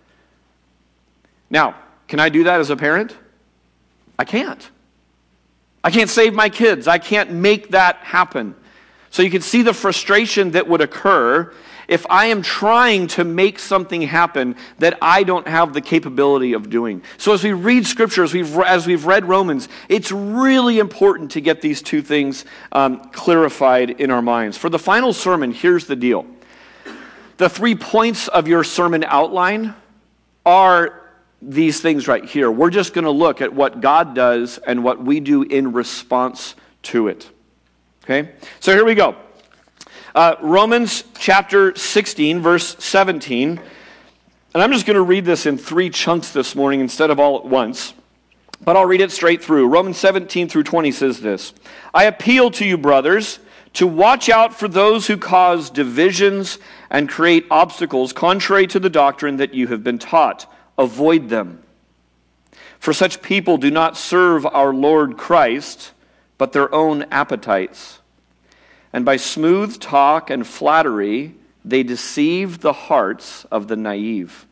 Now, 1.52 1.76
can 2.08 2.20
I 2.20 2.30
do 2.30 2.46
that 2.46 2.60
as 2.60 2.72
a 2.72 2.76
parent? 2.76 3.16
I 4.18 4.24
can't. 4.24 4.72
I 5.84 5.92
can't 5.92 6.10
save 6.10 6.34
my 6.34 6.50
kids. 6.50 6.88
I 6.88 6.98
can't 6.98 7.32
make 7.32 7.72
that 7.72 7.98
happen. 7.98 8.56
So 9.12 9.22
you 9.22 9.30
can 9.30 9.42
see 9.42 9.62
the 9.62 9.74
frustration 9.74 10.52
that 10.52 10.68
would 10.68 10.82
occur 10.82 11.54
if 11.88 12.06
I 12.10 12.28
am 12.28 12.42
trying 12.42 13.08
to 13.08 13.26
make 13.26 13.60
something 13.60 14.02
happen 14.04 14.56
that 14.80 14.98
I 15.02 15.24
don't 15.24 15.46
have 15.46 15.74
the 15.74 15.82
capability 15.82 16.54
of 16.54 16.70
doing. 16.70 17.04
So 17.18 17.34
as 17.34 17.44
we 17.44 17.52
read 17.52 17.86
Scripture, 17.86 18.24
as 18.24 18.34
we've, 18.34 18.58
as 18.60 18.88
we've 18.88 19.06
read 19.06 19.28
Romans, 19.28 19.68
it's 19.90 20.10
really 20.10 20.80
important 20.80 21.32
to 21.32 21.42
get 21.42 21.60
these 21.60 21.82
two 21.82 22.02
things 22.02 22.46
um, 22.72 23.10
clarified 23.10 23.90
in 23.90 24.10
our 24.10 24.22
minds. 24.22 24.58
For 24.58 24.70
the 24.70 24.80
final 24.80 25.12
sermon, 25.12 25.52
here's 25.52 25.88
the 25.88 25.98
deal. 25.98 26.26
The 27.36 27.50
three 27.50 27.76
points 27.76 28.30
of 28.30 28.48
your 28.48 28.64
sermon 28.64 29.04
outline 29.04 29.76
are 30.46 31.01
these 31.42 31.82
things 31.82 32.08
right 32.08 32.24
here. 32.24 32.52
We're 32.52 32.70
just 32.70 32.94
going 32.94 33.06
to 33.06 33.12
look 33.12 33.42
at 33.42 33.54
what 33.54 33.82
God 33.82 34.14
does 34.14 34.58
and 34.60 34.84
what 34.84 35.04
we 35.04 35.20
do 35.20 35.44
in 35.44 35.74
response 35.74 36.56
to 36.84 37.08
it. 37.08 37.30
Okay? 38.04 38.32
So 38.60 38.74
here 38.74 38.86
we 38.86 38.96
go. 38.96 39.16
Uh, 40.14 40.36
Romans 40.42 41.04
chapter 41.18 41.76
16, 41.76 42.42
verse 42.42 42.76
17. 42.84 43.60
And 44.54 44.62
I'm 44.62 44.72
just 44.72 44.86
going 44.86 44.96
to 44.96 45.02
read 45.02 45.26
this 45.26 45.46
in 45.46 45.58
three 45.58 45.90
chunks 45.90 46.34
this 46.34 46.56
morning 46.56 46.82
instead 46.82 47.10
of 47.10 47.20
all 47.20 47.38
at 47.38 47.46
once. 47.46 47.94
But 48.64 48.76
I'll 48.76 48.86
read 48.86 49.02
it 49.02 49.12
straight 49.12 49.44
through. 49.44 49.68
Romans 49.68 49.98
17 49.98 50.50
through 50.50 50.64
20 50.64 50.92
says 50.92 51.22
this 51.22 51.54
I 51.94 52.04
appeal 52.04 52.52
to 52.52 52.66
you, 52.66 52.78
brothers, 52.78 53.40
to 53.74 53.88
watch 53.88 54.30
out 54.30 54.54
for 54.54 54.68
those 54.68 55.08
who 55.08 55.18
cause 55.18 55.70
divisions 55.70 56.60
and 56.90 57.10
create 57.10 57.46
obstacles 57.50 58.14
contrary 58.14 58.68
to 58.68 58.80
the 58.80 58.90
doctrine 58.90 59.38
that 59.38 59.54
you 59.54 59.68
have 59.68 59.84
been 59.84 59.98
taught 59.98 60.46
avoid 60.78 61.30
them. 61.30 61.64
For 62.80 62.94
such 62.94 63.22
people 63.22 63.58
do 63.58 63.70
not 63.70 63.98
serve 63.98 64.46
our 64.46 64.74
Lord 64.74 65.18
Christ, 65.18 65.92
but 66.38 66.52
their 66.52 66.74
own 66.74 67.04
appetites. 67.12 68.00
And 68.92 69.06
by 69.06 69.18
smooth 69.18 69.80
talk 69.80 70.30
and 70.30 70.46
flattery, 70.46 71.36
they 71.64 71.84
deceive 71.84 72.60
the 72.60 72.74
hearts 72.74 73.46
of 73.46 73.68
the 73.68 73.76
naive. 73.76 74.48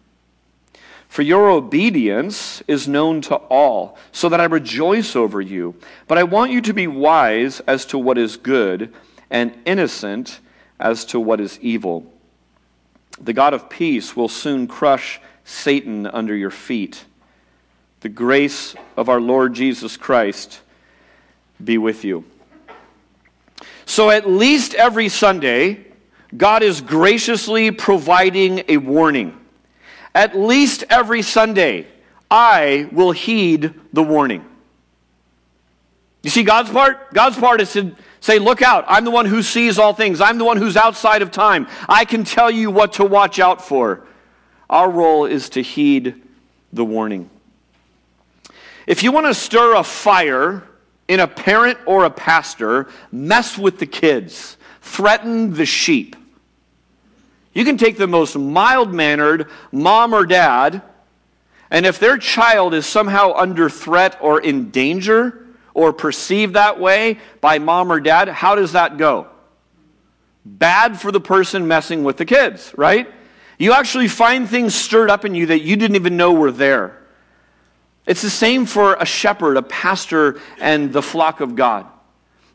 For 1.08 1.24
your 1.24 1.50
obedience 1.50 2.62
is 2.68 2.88
known 2.88 3.22
to 3.22 3.36
all, 3.36 3.98
so 4.12 4.30
that 4.30 4.40
I 4.40 4.46
rejoice 4.46 5.16
over 5.16 5.42
you. 5.42 5.74
But 6.08 6.20
I 6.20 6.24
want 6.24 6.52
you 6.52 6.62
to 6.62 6.74
be 6.74 6.86
wise 6.86 7.62
as 7.62 7.84
to 7.88 7.98
what 7.98 8.20
is 8.20 8.38
good, 8.38 8.94
and 9.32 9.58
innocent 9.66 10.40
as 10.80 11.04
to 11.06 11.20
what 11.20 11.42
is 11.42 11.60
evil. 11.62 12.06
The 13.20 13.34
God 13.34 13.56
of 13.56 13.70
peace 13.70 14.16
will 14.16 14.30
soon 14.30 14.68
crush 14.68 15.20
Satan 15.50 16.06
under 16.06 16.36
your 16.36 16.51
feet. 16.51 17.03
The 18.01 18.10
grace 18.10 18.75
of 18.96 19.10
our 19.10 19.20
Lord 19.20 19.53
Jesus 19.53 19.98
Christ 19.98 20.62
be 21.62 21.77
with 21.77 22.06
you. 22.06 22.24
So 23.86 24.12
at 24.12 24.29
least 24.29 24.75
every 24.75 25.10
Sunday, 25.10 25.86
God 26.38 26.62
is 26.62 26.82
graciously 26.82 27.72
providing 27.72 28.63
a 28.68 28.77
warning. 28.77 29.38
At 30.13 30.38
least 30.38 30.84
every 30.89 31.24
Sunday, 31.24 31.88
I 32.29 32.88
will 32.91 33.12
heed 33.12 33.74
the 33.91 34.03
warning. 34.03 34.46
You 36.22 36.29
see 36.29 36.44
God's 36.44 36.70
part? 36.70 37.13
God's 37.13 37.38
part 37.38 37.60
is 37.60 37.74
to 37.74 37.96
say, 38.20 38.38
Look 38.38 38.62
out. 38.62 38.86
I'm 38.88 39.03
the 39.03 39.12
one 39.12 39.25
who 39.25 39.41
sees 39.41 39.79
all 39.79 39.94
things. 39.94 40.22
I'm 40.22 40.38
the 40.38 40.46
one 40.46 40.58
who's 40.58 40.77
outside 40.77 41.24
of 41.24 41.32
time. 41.32 41.68
I 41.88 42.06
can 42.06 42.24
tell 42.24 42.51
you 42.51 42.70
what 42.70 42.94
to 42.94 43.06
watch 43.06 43.39
out 43.39 43.62
for. 43.65 44.06
Our 44.70 44.90
role 44.90 45.26
is 45.26 45.50
to 45.50 45.62
heed 45.62 46.22
the 46.72 46.86
warning. 46.86 47.30
If 48.86 49.04
you 49.04 49.12
want 49.12 49.28
to 49.28 49.34
stir 49.34 49.76
a 49.76 49.84
fire 49.84 50.64
in 51.08 51.20
a 51.20 51.28
parent 51.28 51.80
or 51.86 52.06
a 52.06 52.10
pastor, 52.10 52.88
mess 53.12 53.58
with 53.58 53.80
the 53.80 53.86
kids, 53.86 54.58
threaten 54.82 55.54
the 55.54 55.66
sheep. 55.66 56.16
You 57.54 57.66
can 57.66 57.78
take 57.78 57.98
the 57.98 58.08
most 58.08 58.38
mild 58.38 58.94
mannered 58.94 59.50
mom 59.72 60.14
or 60.14 60.26
dad, 60.26 60.82
and 61.72 61.86
if 61.86 62.00
their 62.00 62.18
child 62.18 62.74
is 62.74 62.86
somehow 62.86 63.34
under 63.34 63.70
threat 63.70 64.18
or 64.22 64.40
in 64.40 64.70
danger, 64.70 65.46
or 65.74 65.94
perceived 65.94 66.56
that 66.56 66.80
way 66.80 67.20
by 67.42 67.60
mom 67.60 67.92
or 67.92 68.00
dad, 68.00 68.28
how 68.28 68.56
does 68.56 68.74
that 68.74 68.98
go? 68.98 69.28
Bad 70.44 71.00
for 71.00 71.12
the 71.12 71.22
person 71.22 71.68
messing 71.68 72.04
with 72.04 72.18
the 72.18 72.26
kids, 72.26 72.74
right? 72.76 73.12
You 73.60 73.74
actually 73.74 74.08
find 74.08 74.50
things 74.50 74.74
stirred 74.74 75.12
up 75.12 75.25
in 75.25 75.36
you 75.36 75.48
that 75.48 75.60
you 75.60 75.75
didn't 75.75 75.98
even 75.98 76.18
know 76.18 76.32
were 76.32 76.51
there. 76.51 76.98
It's 78.08 78.22
the 78.22 78.30
same 78.30 78.66
for 78.66 78.96
a 78.96 79.06
shepherd, 79.06 79.58
a 79.58 79.62
pastor, 79.62 80.39
and 80.60 80.92
the 80.92 81.01
flock 81.01 81.42
of 81.42 81.56
God. 81.56 81.86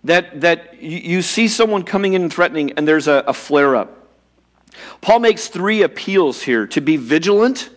That, 0.03 0.41
that 0.41 0.83
you 0.83 1.23
see 1.23 1.47
someone 1.47 1.85
coming 1.85 2.15
in 2.15 2.23
and 2.23 2.33
threatening, 2.33 2.73
and 2.73 2.89
there's 2.89 3.07
a, 3.07 3.23
a 3.27 3.33
flare 3.35 3.77
up. 3.77 4.09
Paul 5.03 5.21
makes 5.21 5.49
three 5.49 5.83
appeals 5.83 6.43
here 6.43 6.67
to 6.69 6.81
be 6.81 6.97
vigilant, 6.97 7.71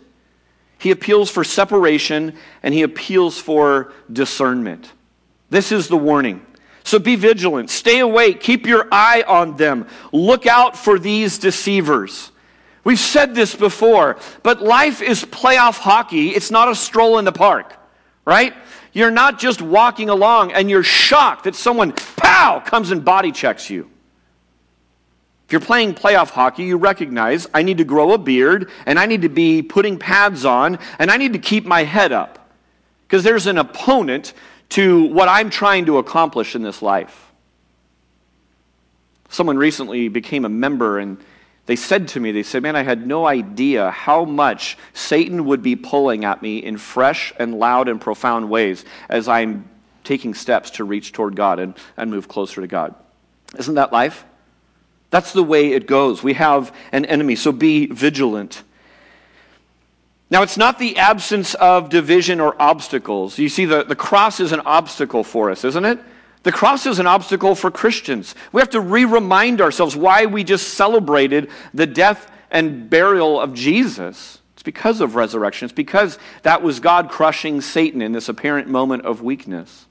he 0.79 0.91
appeals 0.91 1.29
for 1.29 1.43
separation, 1.43 2.36
and 2.63 2.74
he 2.74 2.84
appeals 2.84 3.39
for 3.39 3.93
discernment. 4.12 4.91
This 5.50 5.72
is 5.72 5.88
the 5.88 5.98
warning. 5.98 6.46
So 6.84 7.00
be 7.00 7.15
vigilant, 7.15 7.69
stay 7.69 8.00
awake, 8.00 8.39
keep 8.39 8.65
your 8.65 8.88
eye 8.91 9.24
on 9.27 9.57
them, 9.57 9.88
look 10.13 10.48
out 10.48 10.77
for 10.77 10.98
these 10.98 11.38
deceivers. 11.38 12.31
We've 12.88 12.98
said 12.98 13.36
this 13.36 13.53
before, 13.53 14.15
but 14.44 14.62
life 14.62 15.01
is 15.01 15.25
playoff 15.25 15.77
hockey. 15.77 16.29
It's 16.29 16.51
not 16.51 16.70
a 16.70 16.74
stroll 16.74 17.17
in 17.17 17.25
the 17.25 17.34
park, 17.34 17.74
right? 18.24 18.53
You're 18.94 19.12
not 19.12 19.39
just 19.39 19.62
walking 19.62 20.08
along 20.08 20.53
and 20.53 20.70
you're 20.70 20.84
shocked 20.84 21.44
that 21.44 21.56
someone, 21.56 21.91
pow, 21.91 22.62
comes 22.62 22.91
and 22.91 23.03
body 23.03 23.34
checks 23.34 23.70
you. 23.70 23.89
If 25.48 25.51
you're 25.51 25.60
playing 25.60 25.96
playoff 25.96 26.29
hockey, 26.29 26.63
you 26.63 26.77
recognize 26.77 27.46
I 27.53 27.62
need 27.62 27.79
to 27.79 27.84
grow 27.84 28.13
a 28.13 28.17
beard 28.17 28.72
and 28.86 28.98
I 28.98 29.06
need 29.06 29.24
to 29.24 29.29
be 29.29 29.62
putting 29.62 30.00
pads 30.00 30.46
on 30.46 30.79
and 30.98 31.12
I 31.12 31.17
need 31.17 31.34
to 31.34 31.39
keep 31.39 31.65
my 31.65 31.84
head 31.84 32.13
up 32.13 32.50
because 33.06 33.22
there's 33.22 33.48
an 33.48 33.58
opponent 33.58 34.34
to 34.70 35.08
what 35.08 35.27
I'm 35.27 35.50
trying 35.50 35.88
to 35.88 35.98
accomplish 35.98 36.56
in 36.56 36.63
this 36.63 36.82
life. 36.82 37.34
Someone 39.27 39.58
recently 39.58 40.08
became 40.08 40.46
a 40.46 40.50
member 40.50 41.00
and 41.00 41.17
they 41.67 41.75
said 41.75 42.07
to 42.09 42.19
me, 42.19 42.31
they 42.31 42.43
said, 42.43 42.63
Man, 42.63 42.75
I 42.75 42.83
had 42.83 43.05
no 43.05 43.27
idea 43.27 43.91
how 43.91 44.25
much 44.25 44.77
Satan 44.93 45.45
would 45.45 45.62
be 45.62 45.75
pulling 45.75 46.25
at 46.25 46.41
me 46.41 46.57
in 46.57 46.77
fresh 46.77 47.33
and 47.38 47.59
loud 47.59 47.89
and 47.89 48.01
profound 48.01 48.50
ways 48.50 48.86
as 49.09 49.27
I'm 49.27 49.69
taking 50.05 50.33
steps 50.33 50.71
to 50.71 50.86
reach 50.86 51.12
toward 51.12 51.36
God 51.36 51.59
and, 51.59 51.75
and 51.97 52.09
move 52.09 52.29
closer 52.29 52.62
to 52.62 52.67
God. 52.67 52.95
Isn't 53.57 53.75
that 53.75 53.91
life? 53.91 54.24
That's 55.09 55.33
the 55.33 55.43
way 55.43 55.74
it 55.74 55.88
goes. 55.88 56.24
We 56.24 56.33
have 56.33 56.74
an 56.93 57.05
enemy, 57.05 57.36
so 57.36 57.51
be 57.51 57.86
vigilant. 57.88 58.63
Now, 60.29 60.43
it's 60.43 60.57
not 60.57 60.79
the 60.79 60.97
absence 60.97 61.53
of 61.55 61.89
division 61.89 62.39
or 62.39 62.62
obstacles. 62.62 63.38
You 63.38 63.50
see, 63.50 63.65
the, 63.65 63.83
the 63.83 63.95
cross 63.95 64.39
is 64.39 64.53
an 64.53 64.62
obstacle 64.62 65.24
for 65.24 65.51
us, 65.51 65.63
isn't 65.65 65.86
it? 65.86 66.00
The 66.48 66.54
cross 66.54 66.86
is 66.86 67.00
an 67.00 67.08
obstacle 67.08 67.56
for 67.56 67.70
Christians. 67.70 68.34
We 68.54 68.62
have 68.62 68.70
to 68.70 68.80
re 68.80 69.04
remind 69.04 69.60
ourselves 69.60 69.98
why 69.98 70.27
we 70.27 70.46
just 70.46 70.75
celebrated 70.75 71.50
the 71.74 71.86
death 71.86 72.32
and 72.50 72.89
burial 72.89 73.38
of 73.38 73.54
Jesus. 73.54 74.39
It's 74.54 74.63
because 74.63 75.01
of 75.01 75.16
resurrection, 75.16 75.66
it's 75.66 75.74
because 75.74 76.18
that 76.44 76.62
was 76.62 76.80
God 76.80 77.10
crushing 77.10 77.60
Satan 77.60 78.01
in 78.01 78.13
this 78.13 78.30
apparent 78.30 78.70
moment 78.70 79.04
of 79.04 79.22
weakness. 79.22 79.88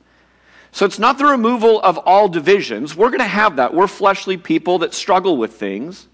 So 0.73 0.87
it's 0.87 0.99
not 0.99 1.19
the 1.19 1.27
removal 1.27 1.79
of 1.83 1.99
all 1.99 2.27
divisions. 2.27 2.97
We're 2.97 3.11
going 3.11 3.19
to 3.19 3.27
have 3.27 3.57
that. 3.57 3.75
We're 3.75 3.87
fleshly 3.87 4.39
people 4.39 4.79
that 4.79 4.95
struggle 4.95 5.37
with 5.37 5.57
things. 5.57 6.09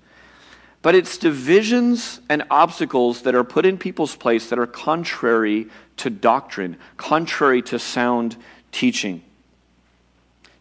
But 0.83 0.97
it's 0.97 1.19
divisions 1.19 2.21
and 2.29 2.43
obstacles 2.51 3.23
that 3.23 3.37
are 3.37 3.45
put 3.45 3.65
in 3.65 3.79
people's 3.79 4.17
place 4.17 4.49
that 4.49 4.59
are 4.59 4.67
contrary 4.67 5.69
to 5.99 6.11
doctrine, 6.11 6.79
contrary 6.97 7.63
to 7.63 7.79
sound 7.79 8.37
teaching. 8.73 9.23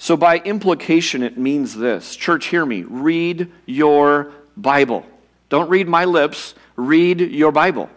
So, 0.01 0.17
by 0.17 0.39
implication, 0.39 1.22
it 1.22 1.38
means 1.38 1.75
this 1.75 2.15
Church, 2.15 2.48
hear 2.48 2.65
me. 2.65 2.81
Read 2.81 3.51
your 3.67 4.31
Bible. 4.58 5.05
Don't 5.50 5.70
read 5.70 5.88
my 5.88 6.05
lips, 6.05 6.55
read 6.75 7.22
your 7.22 7.51
Bible. 7.51 7.88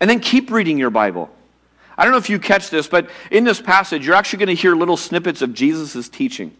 And 0.00 0.10
then 0.10 0.18
keep 0.18 0.50
reading 0.50 0.78
your 0.78 0.90
Bible. 0.90 1.30
I 1.96 2.02
don't 2.02 2.10
know 2.10 2.18
if 2.18 2.28
you 2.28 2.40
catch 2.40 2.70
this, 2.70 2.88
but 2.88 3.08
in 3.30 3.44
this 3.44 3.60
passage, 3.60 4.04
you're 4.04 4.16
actually 4.16 4.40
going 4.40 4.56
to 4.56 4.60
hear 4.60 4.74
little 4.74 4.96
snippets 4.96 5.42
of 5.42 5.54
Jesus' 5.54 6.08
teaching. 6.08 6.56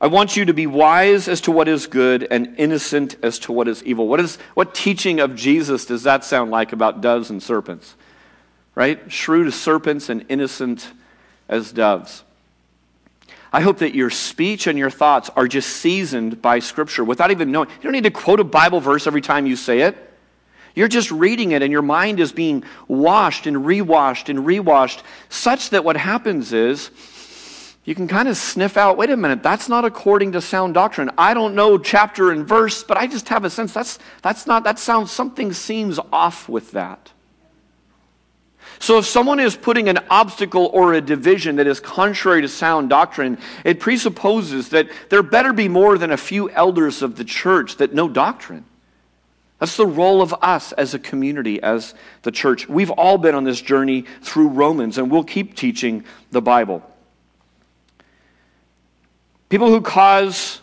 I 0.00 0.08
want 0.08 0.36
you 0.36 0.46
to 0.46 0.52
be 0.52 0.66
wise 0.66 1.28
as 1.28 1.40
to 1.42 1.52
what 1.52 1.68
is 1.68 1.86
good 1.86 2.26
and 2.28 2.58
innocent 2.58 3.14
as 3.22 3.38
to 3.40 3.52
what 3.52 3.68
is 3.68 3.80
evil. 3.84 4.08
What, 4.08 4.18
is, 4.18 4.38
what 4.54 4.74
teaching 4.74 5.20
of 5.20 5.36
Jesus 5.36 5.84
does 5.84 6.02
that 6.02 6.24
sound 6.24 6.50
like 6.50 6.72
about 6.72 7.00
doves 7.00 7.30
and 7.30 7.40
serpents? 7.40 7.94
Right? 8.74 9.12
Shrewd 9.12 9.46
as 9.46 9.54
serpents 9.54 10.08
and 10.08 10.26
innocent 10.28 10.90
as 11.48 11.70
doves. 11.70 12.24
I 13.52 13.60
hope 13.60 13.78
that 13.78 13.94
your 13.94 14.10
speech 14.10 14.66
and 14.66 14.78
your 14.78 14.90
thoughts 14.90 15.30
are 15.34 15.48
just 15.48 15.68
seasoned 15.68 16.42
by 16.42 16.58
Scripture 16.58 17.04
without 17.04 17.30
even 17.30 17.50
knowing. 17.50 17.68
You 17.68 17.82
don't 17.82 17.92
need 17.92 18.04
to 18.04 18.10
quote 18.10 18.40
a 18.40 18.44
Bible 18.44 18.80
verse 18.80 19.06
every 19.06 19.22
time 19.22 19.46
you 19.46 19.56
say 19.56 19.80
it. 19.80 19.96
You're 20.74 20.88
just 20.88 21.10
reading 21.10 21.52
it, 21.52 21.62
and 21.62 21.72
your 21.72 21.82
mind 21.82 22.20
is 22.20 22.30
being 22.30 22.62
washed 22.86 23.46
and 23.46 23.66
rewashed 23.66 24.28
and 24.28 24.46
rewashed, 24.46 25.02
such 25.28 25.70
that 25.70 25.84
what 25.84 25.96
happens 25.96 26.52
is 26.52 26.90
you 27.84 27.94
can 27.94 28.06
kind 28.06 28.28
of 28.28 28.36
sniff 28.36 28.76
out 28.76 28.98
wait 28.98 29.08
a 29.08 29.16
minute, 29.16 29.42
that's 29.42 29.68
not 29.68 29.86
according 29.86 30.32
to 30.32 30.42
sound 30.42 30.74
doctrine. 30.74 31.10
I 31.16 31.32
don't 31.32 31.54
know 31.54 31.78
chapter 31.78 32.30
and 32.30 32.46
verse, 32.46 32.84
but 32.84 32.98
I 32.98 33.06
just 33.06 33.28
have 33.30 33.44
a 33.44 33.50
sense 33.50 33.72
that's, 33.72 33.98
that's 34.20 34.46
not, 34.46 34.64
that 34.64 34.78
sounds, 34.78 35.10
something 35.10 35.54
seems 35.54 35.98
off 36.12 36.48
with 36.48 36.72
that. 36.72 37.12
So, 38.80 38.98
if 38.98 39.06
someone 39.06 39.40
is 39.40 39.56
putting 39.56 39.88
an 39.88 39.98
obstacle 40.08 40.70
or 40.72 40.94
a 40.94 41.00
division 41.00 41.56
that 41.56 41.66
is 41.66 41.80
contrary 41.80 42.42
to 42.42 42.48
sound 42.48 42.88
doctrine, 42.88 43.38
it 43.64 43.80
presupposes 43.80 44.68
that 44.70 44.88
there 45.10 45.22
better 45.22 45.52
be 45.52 45.68
more 45.68 45.98
than 45.98 46.12
a 46.12 46.16
few 46.16 46.48
elders 46.50 47.02
of 47.02 47.16
the 47.16 47.24
church 47.24 47.76
that 47.78 47.92
know 47.92 48.08
doctrine. 48.08 48.64
That's 49.58 49.76
the 49.76 49.86
role 49.86 50.22
of 50.22 50.34
us 50.40 50.72
as 50.72 50.94
a 50.94 50.98
community, 50.98 51.60
as 51.60 51.94
the 52.22 52.30
church. 52.30 52.68
We've 52.68 52.92
all 52.92 53.18
been 53.18 53.34
on 53.34 53.44
this 53.44 53.60
journey 53.60 54.04
through 54.22 54.48
Romans, 54.48 54.98
and 54.98 55.10
we'll 55.10 55.24
keep 55.24 55.56
teaching 55.56 56.04
the 56.30 56.40
Bible. 56.40 56.82
People 59.48 59.68
who 59.68 59.80
cause 59.80 60.60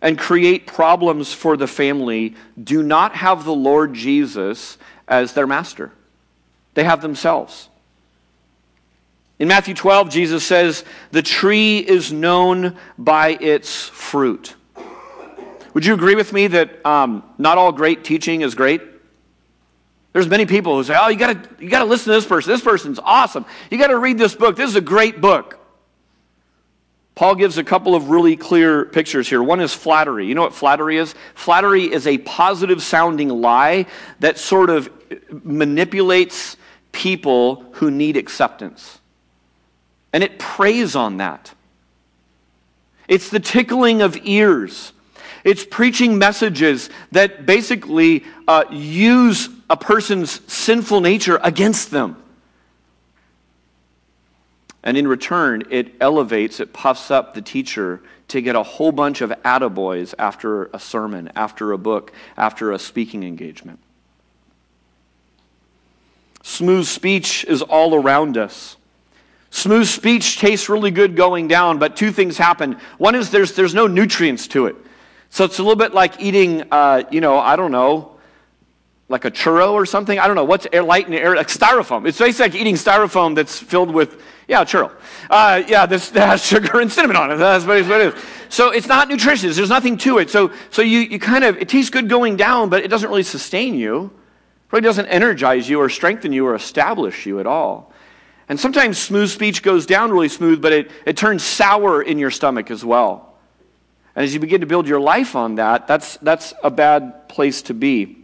and 0.00 0.18
create 0.18 0.66
problems 0.66 1.32
for 1.32 1.56
the 1.56 1.66
family 1.66 2.36
do 2.62 2.82
not 2.82 3.16
have 3.16 3.44
the 3.44 3.54
Lord 3.54 3.94
Jesus 3.94 4.78
as 5.08 5.32
their 5.32 5.46
master, 5.46 5.90
they 6.76 6.84
have 6.84 7.00
themselves. 7.00 7.68
In 9.38 9.48
Matthew 9.48 9.74
12, 9.74 10.10
Jesus 10.10 10.44
says, 10.44 10.84
The 11.10 11.22
tree 11.22 11.78
is 11.78 12.12
known 12.12 12.76
by 12.96 13.30
its 13.30 13.88
fruit. 13.88 14.54
Would 15.74 15.84
you 15.84 15.94
agree 15.94 16.14
with 16.14 16.32
me 16.32 16.46
that 16.48 16.84
um, 16.86 17.22
not 17.38 17.58
all 17.58 17.72
great 17.72 18.04
teaching 18.04 18.42
is 18.42 18.54
great? 18.54 18.82
There's 20.12 20.28
many 20.28 20.46
people 20.46 20.76
who 20.76 20.84
say, 20.84 20.96
"Oh, 20.98 21.08
you 21.08 21.18
got 21.18 21.44
to 21.44 21.62
you 21.62 21.68
got 21.68 21.80
to 21.80 21.84
listen 21.84 22.06
to 22.06 22.12
this 22.12 22.24
person. 22.24 22.50
This 22.50 22.62
person's 22.62 22.98
awesome. 22.98 23.44
You 23.70 23.76
got 23.76 23.88
to 23.88 23.98
read 23.98 24.16
this 24.16 24.34
book. 24.34 24.56
This 24.56 24.70
is 24.70 24.76
a 24.76 24.80
great 24.80 25.20
book." 25.20 25.58
Paul 27.14 27.34
gives 27.34 27.58
a 27.58 27.64
couple 27.64 27.94
of 27.94 28.10
really 28.10 28.36
clear 28.36 28.84
pictures 28.86 29.28
here. 29.28 29.42
One 29.42 29.60
is 29.60 29.74
flattery. 29.74 30.26
You 30.26 30.34
know 30.34 30.42
what 30.42 30.54
flattery 30.54 30.98
is? 30.98 31.14
Flattery 31.34 31.84
is 31.84 32.06
a 32.06 32.18
positive 32.18 32.82
sounding 32.82 33.28
lie 33.28 33.86
that 34.20 34.38
sort 34.38 34.68
of 34.68 34.90
manipulates 35.44 36.58
people 36.96 37.62
who 37.72 37.90
need 37.90 38.16
acceptance. 38.16 38.98
And 40.12 40.24
it 40.24 40.38
preys 40.38 40.96
on 40.96 41.18
that. 41.18 41.52
It's 43.06 43.28
the 43.28 43.38
tickling 43.38 44.00
of 44.00 44.16
ears. 44.24 44.92
It's 45.44 45.64
preaching 45.64 46.18
messages 46.18 46.88
that 47.12 47.44
basically 47.44 48.24
uh, 48.48 48.64
use 48.70 49.50
a 49.68 49.76
person's 49.76 50.40
sinful 50.52 51.02
nature 51.02 51.38
against 51.42 51.90
them. 51.90 52.16
And 54.82 54.96
in 54.96 55.06
return, 55.06 55.64
it 55.70 55.94
elevates, 56.00 56.60
it 56.60 56.72
puffs 56.72 57.10
up 57.10 57.34
the 57.34 57.42
teacher 57.42 58.00
to 58.28 58.40
get 58.40 58.56
a 58.56 58.62
whole 58.62 58.92
bunch 58.92 59.20
of 59.20 59.30
attaboys 59.44 60.14
after 60.18 60.64
a 60.72 60.80
sermon, 60.80 61.30
after 61.36 61.72
a 61.72 61.78
book, 61.78 62.12
after 62.36 62.72
a 62.72 62.78
speaking 62.78 63.22
engagement. 63.22 63.80
Smooth 66.46 66.86
speech 66.86 67.44
is 67.46 67.60
all 67.60 67.96
around 67.96 68.38
us. 68.38 68.76
Smooth 69.50 69.88
speech 69.88 70.38
tastes 70.38 70.68
really 70.68 70.92
good 70.92 71.16
going 71.16 71.48
down, 71.48 71.80
but 71.80 71.96
two 71.96 72.12
things 72.12 72.38
happen. 72.38 72.78
One 72.98 73.16
is 73.16 73.30
there's, 73.30 73.56
there's 73.56 73.74
no 73.74 73.88
nutrients 73.88 74.46
to 74.48 74.66
it. 74.66 74.76
So 75.28 75.44
it's 75.44 75.58
a 75.58 75.62
little 75.64 75.74
bit 75.74 75.92
like 75.92 76.22
eating, 76.22 76.62
uh, 76.70 77.02
you 77.10 77.20
know, 77.20 77.36
I 77.36 77.56
don't 77.56 77.72
know, 77.72 78.16
like 79.08 79.24
a 79.24 79.30
churro 79.32 79.72
or 79.72 79.86
something. 79.86 80.20
I 80.20 80.28
don't 80.28 80.36
know. 80.36 80.44
What's 80.44 80.68
air, 80.72 80.84
light 80.84 81.06
and 81.06 81.16
air? 81.16 81.34
Like 81.34 81.48
styrofoam. 81.48 82.06
It's 82.06 82.18
basically 82.18 82.50
like 82.50 82.60
eating 82.60 82.76
styrofoam 82.76 83.34
that's 83.34 83.58
filled 83.58 83.90
with, 83.90 84.22
yeah, 84.46 84.64
churro. 84.64 84.92
Uh, 85.28 85.64
yeah, 85.66 85.84
this 85.84 86.10
that 86.10 86.28
has 86.28 86.46
sugar 86.46 86.78
and 86.78 86.90
cinnamon 86.92 87.16
on 87.16 87.32
it. 87.32 87.38
That's 87.38 87.66
what 87.66 87.76
it 87.76 88.14
is. 88.14 88.14
So 88.50 88.70
it's 88.70 88.86
not 88.86 89.08
nutritious. 89.08 89.56
There's 89.56 89.68
nothing 89.68 89.98
to 89.98 90.18
it. 90.18 90.30
So, 90.30 90.52
so 90.70 90.82
you, 90.82 91.00
you 91.00 91.18
kind 91.18 91.42
of, 91.42 91.56
it 91.56 91.68
tastes 91.68 91.90
good 91.90 92.08
going 92.08 92.36
down, 92.36 92.68
but 92.68 92.84
it 92.84 92.88
doesn't 92.88 93.08
really 93.08 93.24
sustain 93.24 93.74
you. 93.74 94.12
Really 94.70 94.82
doesn't 94.82 95.06
energize 95.06 95.68
you 95.68 95.80
or 95.80 95.88
strengthen 95.88 96.32
you 96.32 96.46
or 96.46 96.54
establish 96.54 97.26
you 97.26 97.38
at 97.40 97.46
all. 97.46 97.92
And 98.48 98.58
sometimes 98.58 98.98
smooth 98.98 99.30
speech 99.30 99.62
goes 99.62 99.86
down 99.86 100.10
really 100.10 100.28
smooth, 100.28 100.62
but 100.62 100.72
it, 100.72 100.90
it 101.04 101.16
turns 101.16 101.42
sour 101.44 102.02
in 102.02 102.18
your 102.18 102.30
stomach 102.30 102.70
as 102.70 102.84
well. 102.84 103.34
And 104.14 104.24
as 104.24 104.34
you 104.34 104.40
begin 104.40 104.60
to 104.60 104.66
build 104.66 104.86
your 104.86 105.00
life 105.00 105.36
on 105.36 105.56
that, 105.56 105.86
that's, 105.86 106.16
that's 106.18 106.54
a 106.62 106.70
bad 106.70 107.28
place 107.28 107.62
to 107.62 107.74
be. 107.74 108.16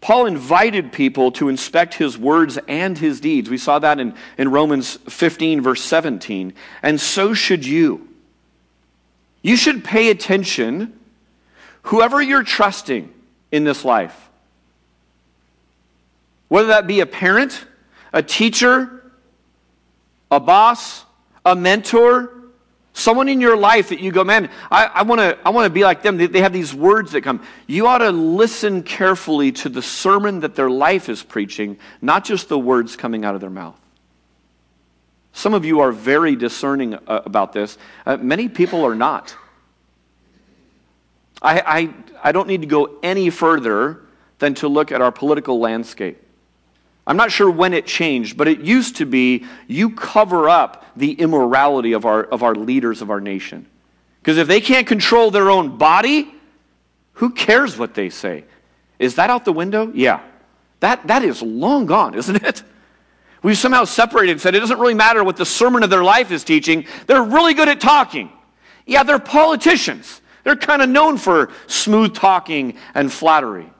Paul 0.00 0.24
invited 0.24 0.92
people 0.92 1.30
to 1.32 1.50
inspect 1.50 1.92
his 1.92 2.16
words 2.16 2.58
and 2.68 2.96
his 2.96 3.20
deeds. 3.20 3.50
We 3.50 3.58
saw 3.58 3.78
that 3.80 4.00
in, 4.00 4.14
in 4.38 4.50
Romans 4.50 4.96
15, 5.08 5.60
verse 5.60 5.82
17. 5.82 6.54
And 6.82 6.98
so 6.98 7.34
should 7.34 7.66
you. 7.66 8.08
You 9.42 9.56
should 9.56 9.84
pay 9.84 10.10
attention, 10.10 10.98
whoever 11.82 12.20
you're 12.20 12.44
trusting 12.44 13.12
in 13.52 13.64
this 13.64 13.84
life. 13.84 14.28
Whether 16.48 16.68
that 16.68 16.86
be 16.86 17.00
a 17.00 17.06
parent, 17.06 17.64
a 18.12 18.22
teacher, 18.22 19.12
a 20.30 20.40
boss, 20.40 21.04
a 21.44 21.54
mentor, 21.54 22.40
Someone 22.92 23.28
in 23.28 23.40
your 23.40 23.56
life 23.56 23.90
that 23.90 24.00
you 24.00 24.10
go, 24.10 24.24
man, 24.24 24.50
I, 24.70 25.02
want 25.02 25.20
to 25.20 25.38
I 25.44 25.50
wanna 25.50 25.70
be 25.70 25.84
like 25.84 26.02
them. 26.02 26.16
They, 26.16 26.26
they 26.26 26.40
have 26.40 26.52
these 26.52 26.74
words 26.74 27.12
that 27.12 27.22
come. 27.22 27.42
You 27.66 27.86
ought 27.86 27.98
to 27.98 28.10
listen 28.10 28.82
carefully 28.82 29.52
to 29.52 29.68
the 29.68 29.80
sermon 29.80 30.40
that 30.40 30.54
their 30.56 30.68
life 30.68 31.08
is 31.08 31.22
preaching, 31.22 31.78
not 32.02 32.24
just 32.24 32.48
the 32.48 32.58
words 32.58 32.96
coming 32.96 33.24
out 33.24 33.34
of 33.34 33.40
their 33.40 33.50
mouth. 33.50 33.78
Some 35.32 35.54
of 35.54 35.64
you 35.64 35.80
are 35.80 35.92
very 35.92 36.34
discerning 36.34 36.94
uh, 36.94 37.22
about 37.24 37.52
this. 37.52 37.78
Uh, 38.04 38.16
many 38.16 38.48
people 38.48 38.84
are 38.84 38.96
not. 38.96 39.36
I, 41.42 41.60
I, 41.60 41.94
I 42.28 42.32
don't 42.32 42.48
need 42.48 42.60
to 42.60 42.66
go 42.66 42.98
any 43.02 43.30
further 43.30 44.00
than 44.38 44.54
to 44.54 44.68
look 44.68 44.92
at 44.92 45.00
our 45.00 45.12
political 45.12 45.58
landscape. 45.58 46.22
I'm 47.06 47.16
not 47.16 47.32
sure 47.32 47.50
when 47.50 47.72
it 47.72 47.86
changed, 47.86 48.36
but 48.36 48.46
it 48.46 48.60
used 48.60 48.96
to 48.96 49.06
be 49.06 49.46
you 49.66 49.90
cover 49.90 50.48
up 50.48 50.86
the 50.96 51.12
immorality 51.12 51.92
of 51.92 52.04
our, 52.04 52.24
of 52.24 52.42
our 52.42 52.54
leaders 52.54 53.02
of 53.02 53.10
our 53.10 53.20
nation. 53.20 53.66
Because 54.20 54.38
if 54.38 54.46
they 54.46 54.60
can't 54.60 54.86
control 54.86 55.30
their 55.30 55.50
own 55.50 55.78
body, 55.78 56.32
who 57.14 57.30
cares 57.30 57.78
what 57.78 57.94
they 57.94 58.10
say? 58.10 58.44
Is 58.98 59.16
that 59.16 59.30
out 59.30 59.44
the 59.44 59.52
window? 59.52 59.90
Yeah. 59.94 60.20
That, 60.80 61.06
that 61.06 61.22
is 61.22 61.42
long 61.42 61.86
gone, 61.86 62.14
isn't 62.14 62.42
it? 62.44 62.62
We've 63.42 63.56
somehow 63.56 63.84
separated 63.84 64.32
and 64.32 64.40
said 64.40 64.54
it 64.54 64.60
doesn't 64.60 64.78
really 64.78 64.94
matter 64.94 65.24
what 65.24 65.36
the 65.36 65.46
sermon 65.46 65.82
of 65.82 65.90
their 65.90 66.04
life 66.04 66.30
is 66.30 66.44
teaching. 66.44 66.86
They're 67.06 67.22
really 67.22 67.54
good 67.54 67.68
at 67.68 67.80
talking. 67.80 68.30
Yeah, 68.86 69.02
they're 69.02 69.18
politicians. 69.18 70.20
They're 70.44 70.56
kind 70.56 70.82
of 70.82 70.88
known 70.88 71.18
for 71.18 71.50
smooth 71.66 72.14
talking 72.14 72.76
and 72.94 73.12
flattery 73.12 73.70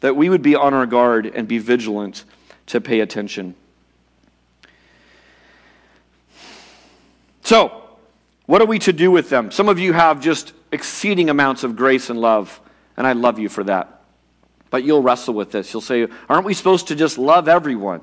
that 0.00 0.16
we 0.16 0.28
would 0.28 0.42
be 0.42 0.54
on 0.54 0.74
our 0.74 0.84
guard 0.84 1.26
and 1.26 1.48
be 1.48 1.58
vigilant 1.58 2.24
to 2.66 2.80
pay 2.80 3.00
attention. 3.00 3.54
So, 7.42 7.82
what 8.46 8.60
are 8.60 8.66
we 8.66 8.78
to 8.80 8.92
do 8.92 9.10
with 9.10 9.30
them? 9.30 9.50
Some 9.50 9.68
of 9.68 9.78
you 9.78 9.92
have 9.92 10.20
just 10.20 10.52
exceeding 10.72 11.30
amounts 11.30 11.64
of 11.64 11.76
grace 11.76 12.10
and 12.10 12.20
love, 12.20 12.60
and 12.96 13.06
I 13.06 13.12
love 13.12 13.38
you 13.38 13.48
for 13.48 13.64
that. 13.64 14.02
But 14.68 14.84
you'll 14.84 15.02
wrestle 15.02 15.34
with 15.34 15.52
this. 15.52 15.72
You'll 15.72 15.80
say, 15.80 16.06
Aren't 16.28 16.44
we 16.44 16.52
supposed 16.52 16.88
to 16.88 16.94
just 16.94 17.16
love 17.16 17.48
everyone? 17.48 18.02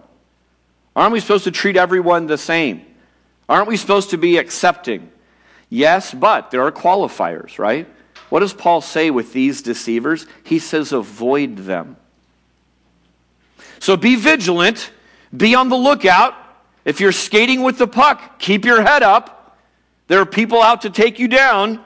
Aren't 0.96 1.14
we 1.14 1.20
supposed 1.20 1.44
to 1.44 1.52
treat 1.52 1.78
everyone 1.78 2.28
the 2.28 2.38
same? 2.38 2.86
Aren't 3.48 3.68
we 3.68 3.78
supposed 3.78 4.10
to 4.12 4.18
be 4.18 4.38
accepting? 4.38 5.12
Yes, 5.72 6.14
but 6.14 6.52
there 6.52 6.62
are 6.64 6.72
qualifiers, 6.72 7.58
right? 7.58 7.88
What 8.30 8.42
does 8.42 8.54
Paul 8.54 8.82
say 8.82 9.10
with 9.10 9.32
these 9.32 9.62
deceivers? 9.62 10.28
He 10.44 10.60
says, 10.60 10.92
avoid 10.92 11.58
them. 11.60 11.96
So 13.80 13.96
be 13.96 14.18
vigilant, 14.18 14.92
be 15.36 15.56
on 15.56 15.70
the 15.70 15.78
lookout. 15.78 16.36
If 16.84 17.00
you're 17.00 17.14
skating 17.14 17.64
with 17.64 17.78
the 17.78 17.88
puck, 17.88 18.38
keep 18.38 18.66
your 18.66 18.82
head 18.82 19.02
up. 19.02 19.58
There 20.08 20.20
are 20.20 20.26
people 20.26 20.62
out 20.62 20.82
to 20.82 20.90
take 20.90 21.20
you 21.20 21.30
down. 21.30 21.82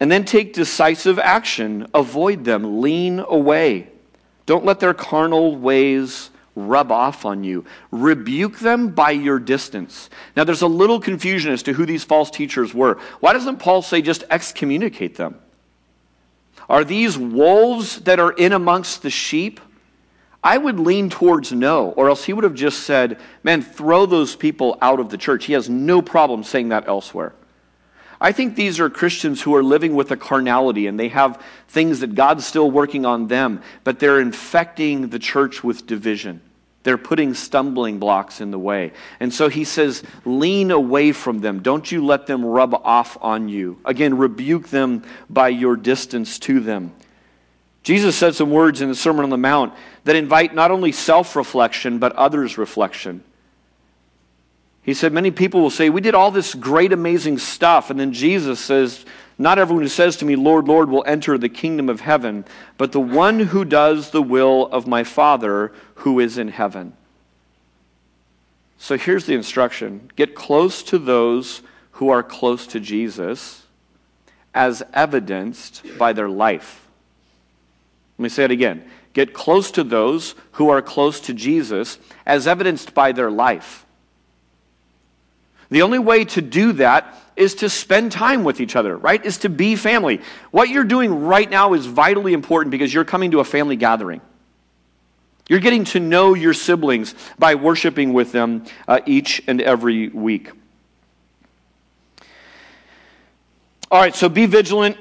And 0.00 0.10
then 0.10 0.24
take 0.24 0.52
decisive 0.52 1.20
action. 1.20 1.86
Avoid 1.94 2.44
them, 2.44 2.80
lean 2.80 3.20
away. 3.20 3.88
Don't 4.46 4.64
let 4.64 4.80
their 4.80 4.94
carnal 4.94 5.54
ways 5.54 6.30
rub 6.56 6.92
off 6.92 7.24
on 7.24 7.44
you. 7.44 7.64
Rebuke 7.90 8.58
them 8.58 8.88
by 8.88 9.10
your 9.10 9.38
distance. 9.38 10.10
Now, 10.36 10.44
there's 10.44 10.62
a 10.62 10.66
little 10.66 11.00
confusion 11.00 11.52
as 11.52 11.62
to 11.64 11.72
who 11.72 11.86
these 11.86 12.04
false 12.04 12.30
teachers 12.30 12.72
were. 12.72 12.98
Why 13.20 13.32
doesn't 13.32 13.58
Paul 13.58 13.82
say 13.82 14.02
just 14.02 14.24
excommunicate 14.30 15.16
them? 15.16 15.40
Are 16.68 16.84
these 16.84 17.18
wolves 17.18 18.00
that 18.00 18.20
are 18.20 18.32
in 18.32 18.52
amongst 18.52 19.02
the 19.02 19.10
sheep? 19.10 19.60
I 20.42 20.58
would 20.58 20.78
lean 20.78 21.08
towards 21.08 21.52
no, 21.52 21.90
or 21.90 22.08
else 22.08 22.24
he 22.24 22.32
would 22.32 22.44
have 22.44 22.54
just 22.54 22.80
said, 22.80 23.18
man, 23.42 23.62
throw 23.62 24.04
those 24.06 24.36
people 24.36 24.76
out 24.82 25.00
of 25.00 25.08
the 25.08 25.16
church. 25.16 25.46
He 25.46 25.54
has 25.54 25.70
no 25.70 26.02
problem 26.02 26.44
saying 26.44 26.68
that 26.68 26.86
elsewhere. 26.86 27.34
I 28.24 28.32
think 28.32 28.56
these 28.56 28.80
are 28.80 28.88
Christians 28.88 29.42
who 29.42 29.54
are 29.54 29.62
living 29.62 29.94
with 29.94 30.10
a 30.10 30.16
carnality 30.16 30.86
and 30.86 30.98
they 30.98 31.08
have 31.08 31.44
things 31.68 32.00
that 32.00 32.14
God's 32.14 32.46
still 32.46 32.70
working 32.70 33.04
on 33.04 33.28
them, 33.28 33.60
but 33.84 33.98
they're 33.98 34.18
infecting 34.18 35.10
the 35.10 35.18
church 35.18 35.62
with 35.62 35.86
division. 35.86 36.40
They're 36.84 36.96
putting 36.96 37.34
stumbling 37.34 37.98
blocks 37.98 38.40
in 38.40 38.50
the 38.50 38.58
way. 38.58 38.94
And 39.20 39.32
so 39.32 39.50
he 39.50 39.64
says, 39.64 40.02
lean 40.24 40.70
away 40.70 41.12
from 41.12 41.40
them. 41.40 41.60
Don't 41.60 41.92
you 41.92 42.02
let 42.02 42.26
them 42.26 42.42
rub 42.42 42.72
off 42.72 43.18
on 43.20 43.50
you. 43.50 43.78
Again, 43.84 44.16
rebuke 44.16 44.68
them 44.68 45.02
by 45.28 45.50
your 45.50 45.76
distance 45.76 46.38
to 46.40 46.60
them. 46.60 46.94
Jesus 47.82 48.16
said 48.16 48.34
some 48.34 48.50
words 48.50 48.80
in 48.80 48.88
the 48.88 48.94
Sermon 48.94 49.24
on 49.24 49.30
the 49.30 49.36
Mount 49.36 49.74
that 50.04 50.16
invite 50.16 50.54
not 50.54 50.70
only 50.70 50.92
self 50.92 51.36
reflection, 51.36 51.98
but 51.98 52.12
others' 52.12 52.56
reflection. 52.56 53.22
He 54.84 54.94
said, 54.94 55.12
Many 55.12 55.30
people 55.30 55.60
will 55.60 55.70
say, 55.70 55.90
We 55.90 56.00
did 56.00 56.14
all 56.14 56.30
this 56.30 56.54
great, 56.54 56.92
amazing 56.92 57.38
stuff. 57.38 57.90
And 57.90 57.98
then 57.98 58.12
Jesus 58.12 58.60
says, 58.60 59.04
Not 59.38 59.58
everyone 59.58 59.82
who 59.82 59.88
says 59.88 60.16
to 60.18 60.24
me, 60.24 60.36
Lord, 60.36 60.68
Lord, 60.68 60.90
will 60.90 61.04
enter 61.06 61.38
the 61.38 61.48
kingdom 61.48 61.88
of 61.88 62.00
heaven, 62.00 62.44
but 62.76 62.92
the 62.92 63.00
one 63.00 63.40
who 63.40 63.64
does 63.64 64.10
the 64.10 64.22
will 64.22 64.66
of 64.66 64.86
my 64.86 65.02
Father 65.02 65.72
who 65.96 66.20
is 66.20 66.36
in 66.36 66.48
heaven. 66.48 66.92
So 68.78 68.98
here's 68.98 69.24
the 69.24 69.34
instruction 69.34 70.10
get 70.16 70.34
close 70.34 70.82
to 70.84 70.98
those 70.98 71.62
who 71.92 72.10
are 72.10 72.22
close 72.22 72.66
to 72.68 72.80
Jesus 72.80 73.62
as 74.52 74.82
evidenced 74.92 75.82
by 75.98 76.12
their 76.12 76.28
life. 76.28 76.86
Let 78.18 78.22
me 78.22 78.28
say 78.28 78.44
it 78.44 78.50
again. 78.50 78.84
Get 79.14 79.32
close 79.32 79.70
to 79.72 79.84
those 79.84 80.34
who 80.52 80.68
are 80.68 80.82
close 80.82 81.20
to 81.20 81.32
Jesus 81.32 81.98
as 82.26 82.46
evidenced 82.46 82.94
by 82.94 83.12
their 83.12 83.30
life. 83.30 83.83
The 85.74 85.82
only 85.82 85.98
way 85.98 86.24
to 86.26 86.40
do 86.40 86.74
that 86.74 87.20
is 87.34 87.56
to 87.56 87.68
spend 87.68 88.12
time 88.12 88.44
with 88.44 88.60
each 88.60 88.76
other, 88.76 88.96
right? 88.96 89.24
Is 89.26 89.38
to 89.38 89.48
be 89.48 89.74
family. 89.74 90.20
What 90.52 90.68
you're 90.68 90.84
doing 90.84 91.24
right 91.24 91.50
now 91.50 91.74
is 91.74 91.84
vitally 91.84 92.32
important 92.32 92.70
because 92.70 92.94
you're 92.94 93.04
coming 93.04 93.32
to 93.32 93.40
a 93.40 93.44
family 93.44 93.74
gathering. 93.74 94.20
You're 95.48 95.58
getting 95.58 95.82
to 95.86 95.98
know 95.98 96.34
your 96.34 96.54
siblings 96.54 97.16
by 97.40 97.56
worshiping 97.56 98.12
with 98.12 98.30
them 98.30 98.66
uh, 98.86 99.00
each 99.04 99.42
and 99.48 99.60
every 99.60 100.10
week. 100.10 100.52
All 103.90 104.00
right, 104.00 104.14
so 104.14 104.28
be 104.28 104.46
vigilant, 104.46 104.96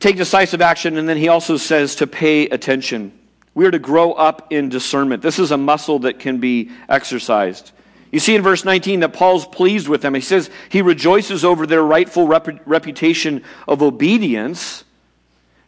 take 0.00 0.16
decisive 0.16 0.60
action, 0.60 0.98
and 0.98 1.08
then 1.08 1.18
he 1.18 1.28
also 1.28 1.56
says 1.56 1.94
to 1.94 2.08
pay 2.08 2.48
attention. 2.48 3.16
We 3.54 3.64
are 3.64 3.70
to 3.70 3.78
grow 3.78 4.10
up 4.10 4.52
in 4.52 4.70
discernment. 4.70 5.22
This 5.22 5.38
is 5.38 5.52
a 5.52 5.56
muscle 5.56 6.00
that 6.00 6.18
can 6.18 6.38
be 6.38 6.72
exercised. 6.88 7.70
You 8.14 8.20
see 8.20 8.36
in 8.36 8.42
verse 8.42 8.64
19 8.64 9.00
that 9.00 9.12
Paul's 9.12 9.44
pleased 9.44 9.88
with 9.88 10.00
them. 10.00 10.14
He 10.14 10.20
says 10.20 10.48
he 10.68 10.82
rejoices 10.82 11.44
over 11.44 11.66
their 11.66 11.82
rightful 11.82 12.28
rep- 12.28 12.64
reputation 12.64 13.42
of 13.66 13.82
obedience, 13.82 14.84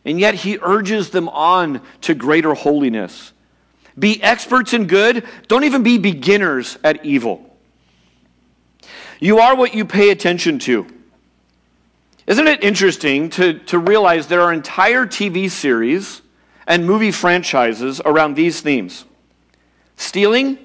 and 0.04 0.20
yet 0.20 0.34
he 0.34 0.56
urges 0.62 1.10
them 1.10 1.28
on 1.28 1.80
to 2.02 2.14
greater 2.14 2.54
holiness. 2.54 3.32
Be 3.98 4.22
experts 4.22 4.74
in 4.74 4.86
good. 4.86 5.24
Don't 5.48 5.64
even 5.64 5.82
be 5.82 5.98
beginners 5.98 6.78
at 6.84 7.04
evil. 7.04 7.58
You 9.18 9.40
are 9.40 9.56
what 9.56 9.74
you 9.74 9.84
pay 9.84 10.10
attention 10.10 10.60
to. 10.60 10.86
Isn't 12.28 12.46
it 12.46 12.62
interesting 12.62 13.28
to, 13.30 13.58
to 13.58 13.80
realize 13.80 14.28
there 14.28 14.42
are 14.42 14.52
entire 14.52 15.04
TV 15.04 15.50
series 15.50 16.22
and 16.64 16.86
movie 16.86 17.10
franchises 17.10 18.00
around 18.04 18.34
these 18.34 18.60
themes 18.60 19.04
stealing, 19.96 20.58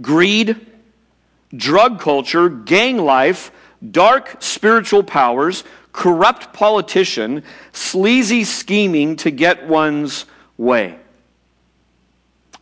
greed, 0.00 0.66
drug 1.54 2.00
culture, 2.00 2.48
gang 2.48 2.98
life, 2.98 3.50
dark 3.90 4.36
spiritual 4.40 5.02
powers, 5.02 5.64
corrupt 5.92 6.52
politician, 6.52 7.42
sleazy 7.72 8.44
scheming 8.44 9.16
to 9.16 9.30
get 9.30 9.66
one's 9.66 10.26
way. 10.56 10.98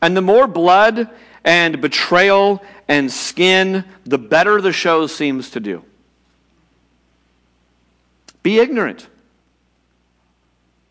And 0.00 0.16
the 0.16 0.22
more 0.22 0.46
blood 0.46 1.08
and 1.44 1.80
betrayal 1.80 2.62
and 2.88 3.10
skin, 3.10 3.84
the 4.04 4.18
better 4.18 4.60
the 4.60 4.72
show 4.72 5.06
seems 5.06 5.50
to 5.50 5.60
do. 5.60 5.84
Be 8.42 8.58
ignorant. 8.58 9.06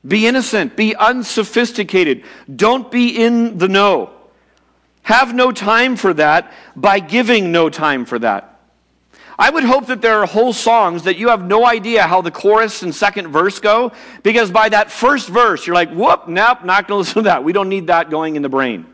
Be 0.07 0.25
innocent. 0.25 0.75
Be 0.75 0.95
unsophisticated. 0.95 2.23
Don't 2.53 2.89
be 2.89 3.21
in 3.21 3.57
the 3.57 3.67
know. 3.67 4.09
Have 5.03 5.33
no 5.33 5.51
time 5.51 5.95
for 5.95 6.13
that 6.13 6.51
by 6.75 6.99
giving 6.99 7.51
no 7.51 7.69
time 7.69 8.05
for 8.05 8.19
that. 8.19 8.51
I 9.41 9.49
would 9.49 9.63
hope 9.63 9.87
that 9.87 10.01
there 10.03 10.19
are 10.19 10.27
whole 10.27 10.53
songs 10.53 11.03
that 11.03 11.17
you 11.17 11.29
have 11.29 11.43
no 11.43 11.65
idea 11.65 12.03
how 12.03 12.21
the 12.21 12.29
chorus 12.29 12.83
and 12.83 12.93
second 12.93 13.29
verse 13.29 13.59
go, 13.59 13.91
because 14.21 14.51
by 14.51 14.69
that 14.69 14.91
first 14.91 15.29
verse, 15.29 15.65
you're 15.65 15.73
like, 15.73 15.91
whoop, 15.91 16.27
nope, 16.27 16.63
not 16.63 16.87
going 16.87 16.97
to 17.03 17.07
listen 17.07 17.15
to 17.15 17.21
that. 17.23 17.43
We 17.43 17.51
don't 17.51 17.67
need 17.67 17.87
that 17.87 18.11
going 18.11 18.35
in 18.35 18.43
the 18.43 18.49
brain. 18.49 18.85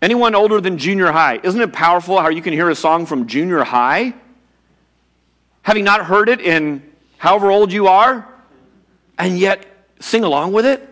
Anyone 0.00 0.34
older 0.34 0.60
than 0.60 0.78
junior 0.78 1.12
high, 1.12 1.38
isn't 1.42 1.60
it 1.60 1.72
powerful 1.72 2.18
how 2.18 2.28
you 2.28 2.40
can 2.40 2.54
hear 2.54 2.70
a 2.70 2.74
song 2.74 3.04
from 3.04 3.26
junior 3.26 3.62
high? 3.62 4.14
Having 5.60 5.84
not 5.84 6.06
heard 6.06 6.30
it 6.30 6.40
in 6.40 6.82
however 7.18 7.50
old 7.50 7.72
you 7.72 7.88
are, 7.88 8.26
and 9.18 9.38
yet 9.38 9.66
sing 10.00 10.24
along 10.24 10.52
with 10.52 10.64
it? 10.64 10.88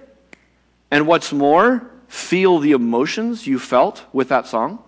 And 0.90 1.06
what's 1.06 1.32
more, 1.32 1.90
feel 2.14 2.60
the 2.60 2.72
emotions 2.72 3.46
you 3.46 3.58
felt 3.58 4.04
with 4.12 4.28
that 4.28 4.46
song? 4.46 4.78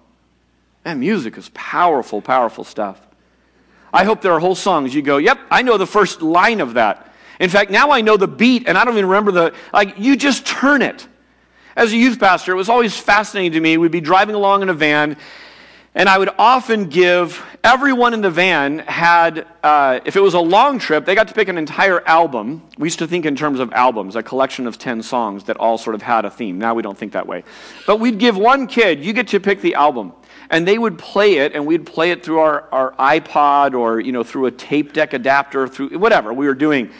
Man, 0.85 1.01
music 1.01 1.37
is 1.37 1.51
powerful, 1.55 2.23
powerful 2.23 2.63
stuff. 2.63 3.01
I 3.93 4.05
hope 4.05 4.21
there 4.21 4.33
are 4.33 4.39
whole 4.39 4.55
songs 4.55 4.95
you 4.95 5.03
go, 5.03 5.17
yep, 5.17 5.39
I 5.51 5.63
know 5.63 5.77
the 5.77 5.87
first 5.87 6.23
line 6.23 6.61
of 6.61 6.75
that. 6.75 7.13
In 7.41 7.51
fact, 7.51 7.71
now 7.71 7.91
I 7.91 8.01
know 8.01 8.17
the 8.17 8.29
beat 8.29 8.69
and 8.69 8.79
I 8.79 8.85
don't 8.85 8.95
even 8.95 9.07
remember 9.07 9.33
the, 9.33 9.55
like, 9.73 9.99
you 9.99 10.17
just 10.17 10.47
turn 10.47 10.83
it. 10.83 11.07
As 11.75 11.93
a 11.93 11.97
youth 11.97 12.19
pastor, 12.19 12.53
it 12.53 12.57
was 12.57 12.69
always 12.69 12.97
fascinating 12.97 13.53
to 13.53 13.61
me. 13.61 13.77
We'd 13.77 13.91
be 13.91 14.01
driving 14.01 14.35
along 14.35 14.63
in 14.63 14.69
a 14.69 14.75
van 14.75 15.17
and 15.97 16.11
I 16.11 16.19
would 16.19 16.29
often 16.39 16.91
give, 16.91 17.43
everyone 17.65 18.13
in 18.13 18.21
the 18.21 18.31
van 18.31 18.81
had, 18.81 19.47
uh, 19.63 20.01
if 20.05 20.15
it 20.15 20.21
was 20.21 20.35
a 20.35 20.41
long 20.41 20.79
trip, 20.79 21.07
they 21.07 21.15
got 21.15 21.27
to 21.29 21.35
pick 21.35 21.49
an 21.49 21.57
entire 21.57 22.07
album. 22.07 22.63
We 22.77 22.85
used 22.85 22.99
to 22.99 23.09
think 23.09 23.25
in 23.25 23.35
terms 23.35 23.61
of 23.61 23.73
albums, 23.73 24.15
a 24.15 24.23
collection 24.23 24.67
of 24.67 24.77
10 24.77 25.03
songs 25.03 25.45
that 25.45 25.57
all 25.57 25.79
sort 25.79 25.95
of 25.95 26.03
had 26.03 26.27
a 26.27 26.31
theme. 26.31 26.59
Now 26.59 26.75
we 26.75 26.83
don't 26.83 26.99
think 26.99 27.13
that 27.13 27.27
way. 27.27 27.45
But 27.87 27.99
we'd 27.99 28.19
give 28.19 28.37
one 28.37 28.67
kid, 28.67 29.03
you 29.03 29.15
get 29.15 29.29
to 29.29 29.41
pick 29.41 29.63
the 29.63 29.75
album. 29.75 30.13
And 30.51 30.69
they 30.69 30.77
would 30.77 30.99
play 30.99 31.39
it, 31.39 31.55
and 31.55 31.65
we'd 31.65 31.87
play 31.87 32.11
it 32.11 32.23
through 32.23 32.41
our, 32.41 32.69
our 32.73 32.93
iPod 32.97 33.73
or, 33.73 33.99
you 33.99 34.13
know, 34.13 34.23
through 34.23 34.47
a 34.47 34.51
tape 34.51 34.93
deck 34.93 35.15
adapter, 35.15 35.67
through 35.67 35.99
whatever 35.99 36.31
we 36.31 36.47
were 36.47 36.55
doing. 36.55 36.91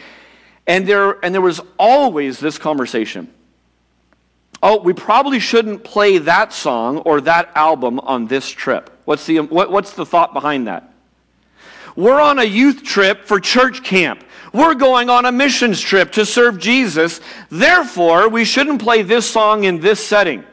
And 0.65 0.87
there, 0.87 1.23
and 1.23 1.35
there 1.35 1.41
was 1.41 1.61
always 1.77 2.39
this 2.39 2.57
conversation 2.57 3.31
oh, 4.61 4.81
we 4.81 4.93
probably 4.93 5.39
shouldn't 5.39 5.83
play 5.83 6.17
that 6.19 6.53
song 6.53 6.99
or 6.99 7.21
that 7.21 7.51
album 7.55 7.99
on 7.99 8.27
this 8.27 8.49
trip. 8.49 8.89
What's 9.05 9.25
the, 9.25 9.39
what, 9.39 9.71
what's 9.71 9.93
the 9.93 10.05
thought 10.05 10.33
behind 10.33 10.67
that? 10.67 10.93
We're 11.95 12.21
on 12.21 12.37
a 12.39 12.43
youth 12.43 12.83
trip 12.83 13.25
for 13.25 13.39
church 13.39 13.83
camp. 13.83 14.23
We're 14.53 14.75
going 14.75 15.09
on 15.09 15.25
a 15.25 15.31
missions 15.31 15.81
trip 15.81 16.13
to 16.13 16.25
serve 16.25 16.59
Jesus. 16.59 17.19
Therefore, 17.49 18.29
we 18.29 18.45
shouldn't 18.45 18.81
play 18.81 19.01
this 19.01 19.29
song 19.29 19.63
in 19.63 19.79
this 19.79 20.05
setting. 20.05 20.43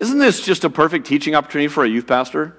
Isn't 0.00 0.18
this 0.18 0.40
just 0.40 0.64
a 0.64 0.70
perfect 0.70 1.06
teaching 1.06 1.34
opportunity 1.34 1.68
for 1.68 1.84
a 1.84 1.88
youth 1.88 2.06
pastor? 2.06 2.56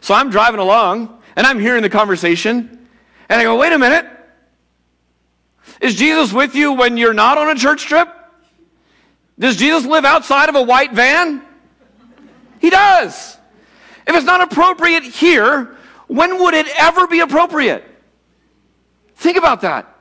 So 0.00 0.14
I'm 0.14 0.30
driving 0.30 0.60
along 0.60 1.22
and 1.36 1.46
I'm 1.46 1.60
hearing 1.60 1.82
the 1.82 1.90
conversation 1.90 2.88
and 3.28 3.40
I 3.40 3.44
go, 3.44 3.56
wait 3.56 3.72
a 3.72 3.78
minute. 3.78 4.06
Is 5.80 5.94
Jesus 5.94 6.32
with 6.32 6.54
you 6.56 6.72
when 6.72 6.96
you're 6.96 7.14
not 7.14 7.38
on 7.38 7.48
a 7.48 7.54
church 7.54 7.84
trip? 7.84 8.08
Does 9.38 9.56
Jesus 9.56 9.86
live 9.86 10.04
outside 10.04 10.48
of 10.48 10.54
a 10.54 10.62
white 10.62 10.92
van? 10.92 11.42
He 12.60 12.70
does. 12.70 13.36
If 14.06 14.16
it's 14.16 14.26
not 14.26 14.40
appropriate 14.40 15.04
here, 15.04 15.76
when 16.08 16.40
would 16.40 16.54
it 16.54 16.66
ever 16.78 17.06
be 17.06 17.20
appropriate? 17.20 17.84
Think 19.16 19.36
about 19.36 19.60
that. 19.60 19.94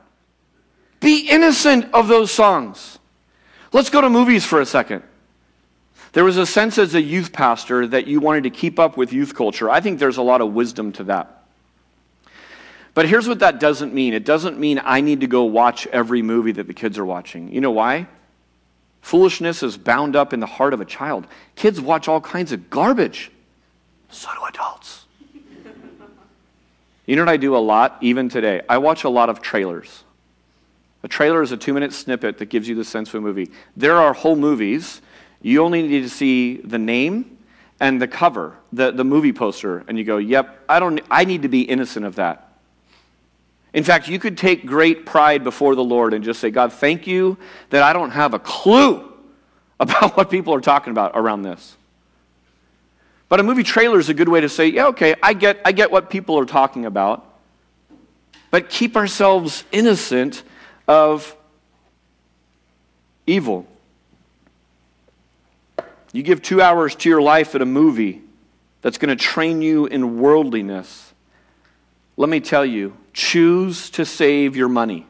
Be 0.99 1.29
innocent 1.29 1.93
of 1.93 2.07
those 2.07 2.31
songs. 2.31 2.97
Let's 3.73 3.89
go 3.89 4.01
to 4.01 4.09
movies 4.09 4.45
for 4.45 4.61
a 4.61 4.65
second. 4.65 5.03
There 6.13 6.23
was 6.23 6.37
a 6.37 6.45
sense 6.45 6.77
as 6.77 6.95
a 6.95 7.01
youth 7.01 7.31
pastor 7.31 7.85
that 7.87 8.07
you 8.07 8.19
wanted 8.19 8.43
to 8.43 8.49
keep 8.49 8.79
up 8.79 8.97
with 8.97 9.13
youth 9.13 9.35
culture. 9.35 9.69
I 9.69 9.81
think 9.81 9.99
there's 9.99 10.17
a 10.17 10.21
lot 10.23 10.41
of 10.41 10.53
wisdom 10.53 10.91
to 10.93 11.03
that. 11.05 11.43
But 12.93 13.07
here's 13.07 13.27
what 13.27 13.39
that 13.39 13.59
doesn't 13.59 13.93
mean 13.93 14.15
it 14.15 14.25
doesn't 14.25 14.57
mean 14.57 14.81
I 14.83 15.01
need 15.01 15.21
to 15.21 15.27
go 15.27 15.43
watch 15.43 15.85
every 15.87 16.23
movie 16.23 16.53
that 16.53 16.65
the 16.65 16.73
kids 16.73 16.97
are 16.97 17.05
watching. 17.05 17.51
You 17.51 17.61
know 17.61 17.69
why? 17.69 18.07
Foolishness 19.07 19.63
is 19.63 19.77
bound 19.77 20.17
up 20.17 20.33
in 20.33 20.41
the 20.41 20.45
heart 20.45 20.73
of 20.73 20.81
a 20.81 20.85
child. 20.85 21.27
Kids 21.55 21.79
watch 21.79 22.09
all 22.09 22.19
kinds 22.19 22.51
of 22.51 22.69
garbage. 22.69 23.31
So 24.09 24.27
do 24.35 24.43
adults. 24.43 25.05
you 27.05 27.15
know 27.15 27.21
what 27.21 27.29
I 27.29 27.37
do 27.37 27.55
a 27.55 27.57
lot, 27.57 27.97
even 28.01 28.27
today? 28.27 28.63
I 28.67 28.79
watch 28.79 29.05
a 29.05 29.09
lot 29.09 29.29
of 29.29 29.41
trailers. 29.41 30.03
A 31.03 31.07
trailer 31.07 31.41
is 31.41 31.53
a 31.53 31.57
two 31.57 31.73
minute 31.73 31.93
snippet 31.93 32.39
that 32.39 32.47
gives 32.47 32.67
you 32.67 32.75
the 32.75 32.83
sense 32.83 33.07
of 33.07 33.15
a 33.15 33.21
movie. 33.21 33.49
There 33.77 33.95
are 33.95 34.11
whole 34.11 34.35
movies. 34.35 34.99
You 35.41 35.63
only 35.63 35.83
need 35.83 36.01
to 36.01 36.09
see 36.09 36.57
the 36.57 36.77
name 36.77 37.37
and 37.79 38.01
the 38.01 38.09
cover, 38.09 38.57
the, 38.73 38.91
the 38.91 39.05
movie 39.05 39.31
poster, 39.31 39.85
and 39.87 39.97
you 39.97 40.03
go, 40.03 40.17
yep, 40.17 40.65
I, 40.67 40.81
don't, 40.81 40.99
I 41.09 41.23
need 41.23 41.43
to 41.43 41.47
be 41.47 41.61
innocent 41.61 42.05
of 42.05 42.15
that. 42.15 42.46
In 43.73 43.83
fact, 43.83 44.07
you 44.07 44.17
could 44.19 44.37
take 44.37 44.65
great 44.65 45.05
pride 45.05 45.43
before 45.43 45.75
the 45.75 45.83
Lord 45.83 46.13
and 46.13 46.23
just 46.23 46.39
say, 46.39 46.49
God, 46.49 46.73
thank 46.73 47.05
you 47.05 47.37
that 47.69 47.83
I 47.83 47.93
don't 47.93 48.11
have 48.11 48.33
a 48.33 48.39
clue 48.39 49.11
about 49.79 50.17
what 50.17 50.29
people 50.29 50.53
are 50.53 50.61
talking 50.61 50.91
about 50.91 51.11
around 51.13 51.43
this. 51.43 51.77
But 53.29 53.39
a 53.39 53.43
movie 53.43 53.63
trailer 53.63 53.99
is 53.99 54.09
a 54.09 54.13
good 54.13 54.29
way 54.29 54.41
to 54.41 54.49
say, 54.49 54.67
yeah, 54.67 54.87
okay, 54.87 55.13
I 55.21 55.33
get, 55.33 55.59
I 55.65 55.73
get 55.73 55.91
what 55.91 56.09
people 56.09 56.39
are 56.39 56.45
talking 56.45 56.85
about, 56.85 57.25
but 58.51 58.69
keep 58.69 58.95
ourselves 58.95 59.65
innocent 59.71 60.43
of 60.87 61.35
evil. 63.25 63.67
You 66.13 66.23
give 66.23 66.41
two 66.41 66.61
hours 66.61 66.95
to 66.95 67.09
your 67.09 67.21
life 67.21 67.53
at 67.53 67.61
a 67.61 67.65
movie 67.65 68.21
that's 68.81 68.97
going 68.97 69.15
to 69.15 69.21
train 69.21 69.61
you 69.61 69.85
in 69.87 70.19
worldliness 70.19 71.06
let 72.17 72.29
me 72.29 72.39
tell 72.39 72.65
you 72.65 72.97
choose 73.13 73.89
to 73.91 74.05
save 74.05 74.55
your 74.55 74.69
money, 74.69 75.05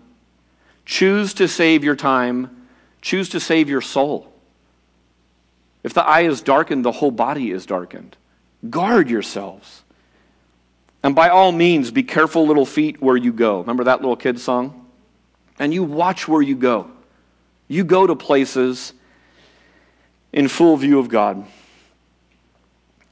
choose 0.86 1.34
to 1.36 1.48
save 1.48 1.84
your 1.84 1.96
time, 1.96 2.68
choose 3.02 3.30
to 3.30 3.40
save 3.40 3.70
your 3.70 3.82
soul. 3.82 4.32
If 5.84 5.94
the 5.94 6.04
eye 6.04 6.22
is 6.22 6.42
darkened, 6.42 6.84
the 6.84 6.92
whole 6.92 7.12
body 7.12 7.52
is 7.52 7.66
darkened. 7.66 8.18
Guard 8.70 9.10
yourselves. 9.10 9.84
And 11.04 11.16
by 11.16 11.30
all 11.30 11.52
means, 11.52 11.92
be 11.92 12.04
careful, 12.04 12.46
little 12.46 12.66
feet, 12.66 13.02
where 13.02 13.16
you 13.16 13.32
go. 13.32 13.62
Remember 13.62 13.86
that 13.86 14.02
little 14.02 14.18
kid 14.18 14.40
song? 14.40 14.88
And 15.60 15.74
you 15.74 15.84
watch 15.84 16.28
where 16.28 16.42
you 16.42 16.56
go. 16.56 16.92
You 17.68 17.84
go 17.84 18.08
to 18.08 18.16
places 18.16 18.94
in 20.34 20.48
full 20.48 20.76
view 20.78 21.00
of 21.00 21.08
God. 21.08 21.46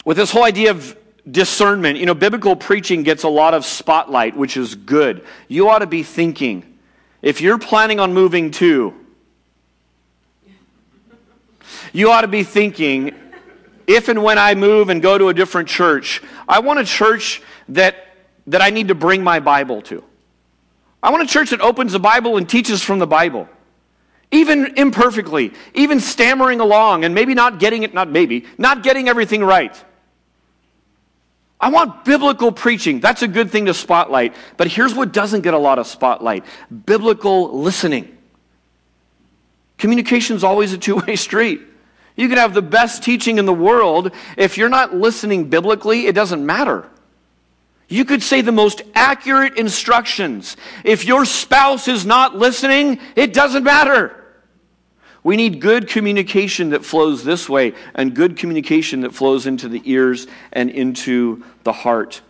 With 0.03 0.17
this 0.17 0.31
whole 0.31 0.43
idea 0.43 0.71
of 0.71 0.97
discernment. 1.29 1.97
You 1.97 2.05
know, 2.05 2.13
biblical 2.13 2.55
preaching 2.55 3.03
gets 3.03 3.23
a 3.23 3.29
lot 3.29 3.53
of 3.53 3.65
spotlight, 3.65 4.35
which 4.35 4.57
is 4.57 4.75
good. 4.75 5.25
You 5.47 5.69
ought 5.69 5.79
to 5.79 5.88
be 5.88 6.03
thinking 6.03 6.77
if 7.21 7.41
you're 7.41 7.57
planning 7.57 7.99
on 7.99 8.13
moving 8.13 8.51
to, 8.51 8.93
you 11.91 12.11
ought 12.11 12.21
to 12.21 12.27
be 12.27 12.43
thinking 12.43 13.15
if 13.88 14.09
and 14.09 14.23
when 14.23 14.38
I 14.38 14.55
move 14.55 14.89
and 14.89 15.01
go 15.01 15.17
to 15.17 15.29
a 15.29 15.33
different 15.33 15.69
church, 15.69 16.21
I 16.47 16.59
want 16.59 16.79
a 16.79 16.85
church 16.85 17.41
that, 17.69 17.95
that 18.47 18.61
I 18.61 18.69
need 18.69 18.89
to 18.89 18.95
bring 18.95 19.23
my 19.23 19.39
Bible 19.39 19.81
to. 19.83 20.03
I 21.01 21.11
want 21.11 21.23
a 21.23 21.27
church 21.27 21.51
that 21.51 21.61
opens 21.61 21.91
the 21.93 21.99
Bible 21.99 22.38
and 22.38 22.49
teaches 22.49 22.81
from 22.81 22.99
the 22.99 23.07
Bible. 23.07 23.47
Even 24.31 24.77
imperfectly, 24.77 25.53
even 25.73 25.99
stammering 25.99 26.59
along 26.59 27.05
and 27.05 27.13
maybe 27.13 27.33
not 27.33 27.59
getting 27.59 27.83
it, 27.83 27.93
not 27.93 28.09
maybe, 28.09 28.45
not 28.57 28.83
getting 28.83 29.07
everything 29.07 29.43
right. 29.43 29.83
I 31.65 31.69
want 31.69 32.06
biblical 32.06 32.51
preaching. 32.51 32.99
That's 32.99 33.23
a 33.23 33.28
good 33.28 33.49
thing 33.49 33.65
to 33.65 33.73
spotlight. 33.73 34.36
But 34.56 34.67
here's 34.67 34.93
what 34.93 35.12
doesn't 35.12 35.41
get 35.41 35.56
a 35.56 35.58
lot 35.58 35.80
of 35.80 35.88
spotlight 35.88 36.45
biblical 36.86 37.60
listening. 37.60 38.15
Communication 39.80 40.36
is 40.36 40.43
always 40.43 40.73
a 40.73 40.78
two 40.78 40.97
way 40.97 41.15
street. 41.15 41.62
You 42.15 42.30
can 42.30 42.38
have 42.38 42.54
the 42.54 42.62
best 42.62 43.01
teaching 43.01 43.39
in 43.39 43.47
the 43.47 43.54
world. 43.54 44.12
If 44.38 44.60
you're 44.60 44.69
not 44.69 44.93
listening 44.93 45.49
biblically, 45.49 46.06
it 46.06 46.13
doesn't 46.13 46.45
matter. 46.45 46.88
You 47.88 48.06
could 48.06 48.21
say 48.21 48.41
the 48.41 48.51
most 48.51 48.84
accurate 48.93 49.58
instructions. 49.58 50.58
If 50.84 51.04
your 51.04 51.25
spouse 51.25 51.88
is 51.88 52.06
not 52.06 52.36
listening, 52.36 52.99
it 53.15 53.34
doesn't 53.34 53.63
matter. 53.63 54.24
We 55.25 55.38
need 55.38 55.59
good 55.59 55.88
communication 55.88 56.69
that 56.69 56.85
flows 56.85 57.23
this 57.23 57.49
way 57.49 57.73
and 57.95 58.13
good 58.13 58.38
communication 58.38 59.01
that 59.01 59.15
flows 59.15 59.47
into 59.47 59.67
the 59.67 59.81
ears 59.83 60.27
and 60.53 60.69
into 60.69 61.43
the 61.63 61.73
heart. 61.73 62.21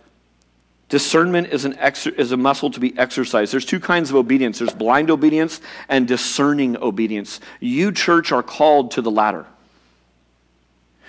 Discernment 0.88 1.48
is, 1.48 1.66
an 1.66 1.76
is 2.16 2.32
a 2.32 2.38
muscle 2.38 2.70
to 2.70 2.80
be 2.80 2.96
exercised. 2.98 3.52
There's 3.52 3.66
two 3.66 3.80
kinds 3.80 4.08
of 4.08 4.16
obedience 4.16 4.60
there's 4.60 4.72
blind 4.72 5.10
obedience 5.10 5.60
and 5.90 6.08
discerning 6.08 6.78
obedience. 6.78 7.38
You, 7.60 7.92
church, 7.92 8.32
are 8.32 8.42
called 8.42 8.92
to 8.92 9.02
the 9.02 9.10
latter. 9.10 9.44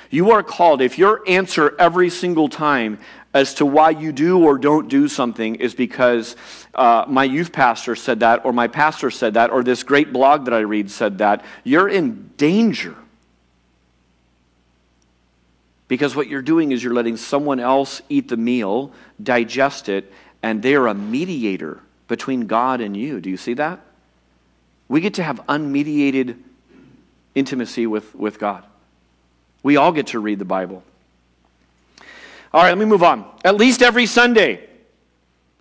You 0.10 0.32
are 0.32 0.44
called, 0.44 0.82
if 0.82 0.98
your 0.98 1.22
answer 1.26 1.74
every 1.80 2.10
single 2.10 2.50
time 2.50 3.00
as 3.34 3.56
to 3.56 3.66
why 3.66 3.92
you 3.92 4.12
do 4.12 4.44
or 4.44 4.58
don't 4.58 4.88
do 4.88 5.08
something 5.08 5.56
is 5.56 5.76
because 5.76 6.36
uh, 6.74 7.06
my 7.08 7.24
youth 7.24 7.52
pastor 7.52 7.96
said 7.96 8.22
that, 8.22 8.46
or 8.46 8.54
my 8.54 8.68
pastor 8.68 9.12
said 9.12 9.36
that, 9.36 9.52
or 9.52 9.64
this 9.64 9.84
great 9.84 10.12
blog 10.14 10.46
that 10.46 10.54
I 10.54 10.60
read 10.60 10.90
said 10.90 11.20
that, 11.20 11.46
you're 11.64 11.90
in 11.90 12.32
danger. 12.38 12.96
Because 15.88 16.16
what 16.16 16.28
you're 16.28 16.42
doing 16.42 16.72
is 16.72 16.84
you're 16.84 16.94
letting 16.94 17.18
someone 17.18 17.60
else 17.60 18.02
eat 18.10 18.28
the 18.28 18.38
meal, 18.38 18.92
digest 19.22 19.88
it, 19.88 20.12
and 20.44 20.62
they're 20.62 20.88
a 20.88 20.94
mediator 20.94 21.82
between 22.08 22.48
God 22.48 22.82
and 22.82 22.96
you. 22.96 23.22
Do 23.22 23.30
you 23.30 23.38
see 23.38 23.54
that? 23.56 23.80
We 24.88 25.02
get 25.02 25.16
to 25.16 25.24
have 25.24 25.46
unmediated 25.48 26.38
intimacy 27.36 27.88
with, 27.88 28.16
with 28.16 28.40
God. 28.40 28.64
We 29.64 29.78
all 29.78 29.92
get 29.92 30.08
to 30.08 30.20
read 30.20 30.40
the 30.40 30.46
Bible. 30.46 30.84
All 32.54 32.62
right, 32.62 32.70
let 32.70 32.78
me 32.78 32.86
move 32.86 33.04
on. 33.04 33.30
At 33.44 33.56
least 33.56 33.82
every 33.82 34.06
Sunday, 34.06 34.68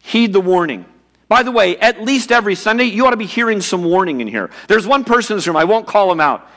heed 0.02 0.32
the 0.32 0.40
warning. 0.40 0.86
By 1.28 1.42
the 1.42 1.50
way, 1.50 1.76
at 1.78 2.02
least 2.02 2.30
every 2.30 2.54
Sunday, 2.54 2.84
you 2.84 3.06
ought 3.06 3.10
to 3.10 3.16
be 3.16 3.26
hearing 3.26 3.60
some 3.60 3.82
warning 3.82 4.20
in 4.20 4.28
here. 4.28 4.50
There's 4.68 4.86
one 4.86 5.04
person 5.04 5.34
in 5.34 5.38
this 5.38 5.46
room, 5.46 5.56
I 5.56 5.64
won't 5.64 5.86
call 5.86 6.10
him 6.12 6.20
out, 6.20 6.48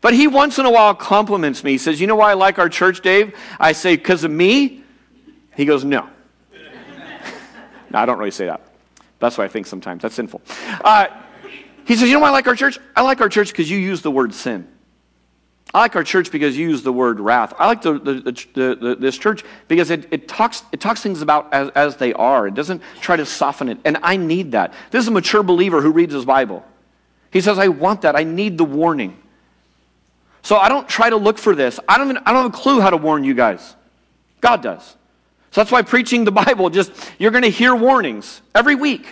but 0.00 0.14
he 0.14 0.26
once 0.26 0.58
in 0.58 0.64
a 0.64 0.70
while 0.70 0.94
compliments 0.94 1.62
me. 1.62 1.72
He 1.72 1.78
says, 1.78 2.00
You 2.00 2.06
know 2.06 2.16
why 2.16 2.30
I 2.30 2.34
like 2.34 2.58
our 2.58 2.68
church, 2.68 3.02
Dave? 3.02 3.34
I 3.60 3.72
say, 3.72 3.96
Because 3.96 4.24
of 4.24 4.30
me? 4.30 4.82
He 5.56 5.66
goes, 5.66 5.84
No. 5.84 6.08
no, 7.90 7.98
I 7.98 8.06
don't 8.06 8.18
really 8.18 8.30
say 8.30 8.46
that. 8.46 8.62
That's 9.18 9.36
what 9.36 9.44
I 9.44 9.48
think 9.48 9.66
sometimes. 9.66 10.02
That's 10.02 10.14
sinful. 10.14 10.40
Uh, 10.82 11.06
he 11.86 11.96
says, 11.96 12.08
You 12.08 12.14
know 12.14 12.20
why 12.20 12.28
I 12.28 12.32
like 12.32 12.46
our 12.46 12.56
church? 12.56 12.78
I 12.96 13.02
like 13.02 13.20
our 13.20 13.28
church 13.28 13.48
because 13.48 13.70
you 13.70 13.78
use 13.78 14.00
the 14.00 14.10
word 14.10 14.32
sin. 14.32 14.68
I 15.72 15.80
like 15.80 15.96
our 15.96 16.04
church 16.04 16.30
because 16.30 16.56
you 16.56 16.68
use 16.68 16.82
the 16.82 16.92
word 16.92 17.18
wrath. 17.18 17.52
I 17.58 17.66
like 17.66 17.82
the, 17.82 17.94
the, 17.98 18.20
the, 18.54 18.96
this 18.98 19.18
church 19.18 19.42
because 19.66 19.90
it, 19.90 20.06
it, 20.12 20.28
talks, 20.28 20.62
it 20.70 20.80
talks 20.80 21.02
things 21.02 21.20
about 21.20 21.52
as, 21.52 21.70
as 21.70 21.96
they 21.96 22.12
are. 22.12 22.46
It 22.46 22.54
doesn't 22.54 22.82
try 23.00 23.16
to 23.16 23.26
soften 23.26 23.68
it. 23.68 23.78
And 23.84 23.98
I 24.02 24.16
need 24.16 24.52
that. 24.52 24.72
This 24.90 25.02
is 25.02 25.08
a 25.08 25.10
mature 25.10 25.42
believer 25.42 25.80
who 25.80 25.90
reads 25.90 26.14
his 26.14 26.24
Bible. 26.24 26.64
He 27.32 27.40
says, 27.40 27.58
I 27.58 27.68
want 27.68 28.02
that. 28.02 28.14
I 28.14 28.22
need 28.22 28.56
the 28.56 28.64
warning. 28.64 29.18
So 30.42 30.56
I 30.56 30.68
don't 30.68 30.88
try 30.88 31.10
to 31.10 31.16
look 31.16 31.38
for 31.38 31.56
this. 31.56 31.80
I 31.88 31.98
don't, 31.98 32.10
even, 32.10 32.22
I 32.24 32.32
don't 32.32 32.42
have 32.42 32.54
a 32.54 32.56
clue 32.56 32.80
how 32.80 32.90
to 32.90 32.96
warn 32.96 33.24
you 33.24 33.34
guys. 33.34 33.74
God 34.40 34.62
does. 34.62 34.84
So 35.50 35.60
that's 35.60 35.72
why 35.72 35.82
preaching 35.82 36.24
the 36.24 36.32
Bible, 36.44 36.70
just, 36.70 36.92
you're 37.18 37.32
going 37.32 37.42
to 37.42 37.50
hear 37.50 37.74
warnings 37.74 38.42
every 38.54 38.74
week. 38.76 39.06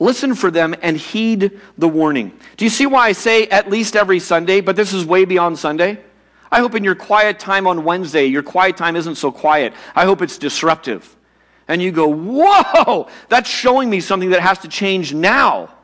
Listen 0.00 0.34
for 0.34 0.50
them 0.50 0.74
and 0.82 0.96
heed 0.96 1.60
the 1.76 1.88
warning. 1.88 2.32
Do 2.56 2.64
you 2.64 2.70
see 2.70 2.86
why 2.86 3.08
I 3.08 3.12
say 3.12 3.46
at 3.48 3.68
least 3.68 3.96
every 3.96 4.20
Sunday, 4.20 4.60
but 4.60 4.76
this 4.76 4.92
is 4.92 5.04
way 5.04 5.24
beyond 5.24 5.58
Sunday? 5.58 5.98
I 6.50 6.60
hope 6.60 6.74
in 6.74 6.84
your 6.84 6.94
quiet 6.94 7.38
time 7.38 7.66
on 7.66 7.84
Wednesday, 7.84 8.26
your 8.26 8.42
quiet 8.42 8.76
time 8.76 8.96
isn't 8.96 9.16
so 9.16 9.30
quiet. 9.30 9.74
I 9.94 10.04
hope 10.04 10.22
it's 10.22 10.38
disruptive. 10.38 11.16
And 11.66 11.82
you 11.82 11.92
go, 11.92 12.08
whoa, 12.08 13.08
that's 13.28 13.50
showing 13.50 13.90
me 13.90 14.00
something 14.00 14.30
that 14.30 14.40
has 14.40 14.60
to 14.60 14.68
change 14.68 15.12
now. 15.12 15.74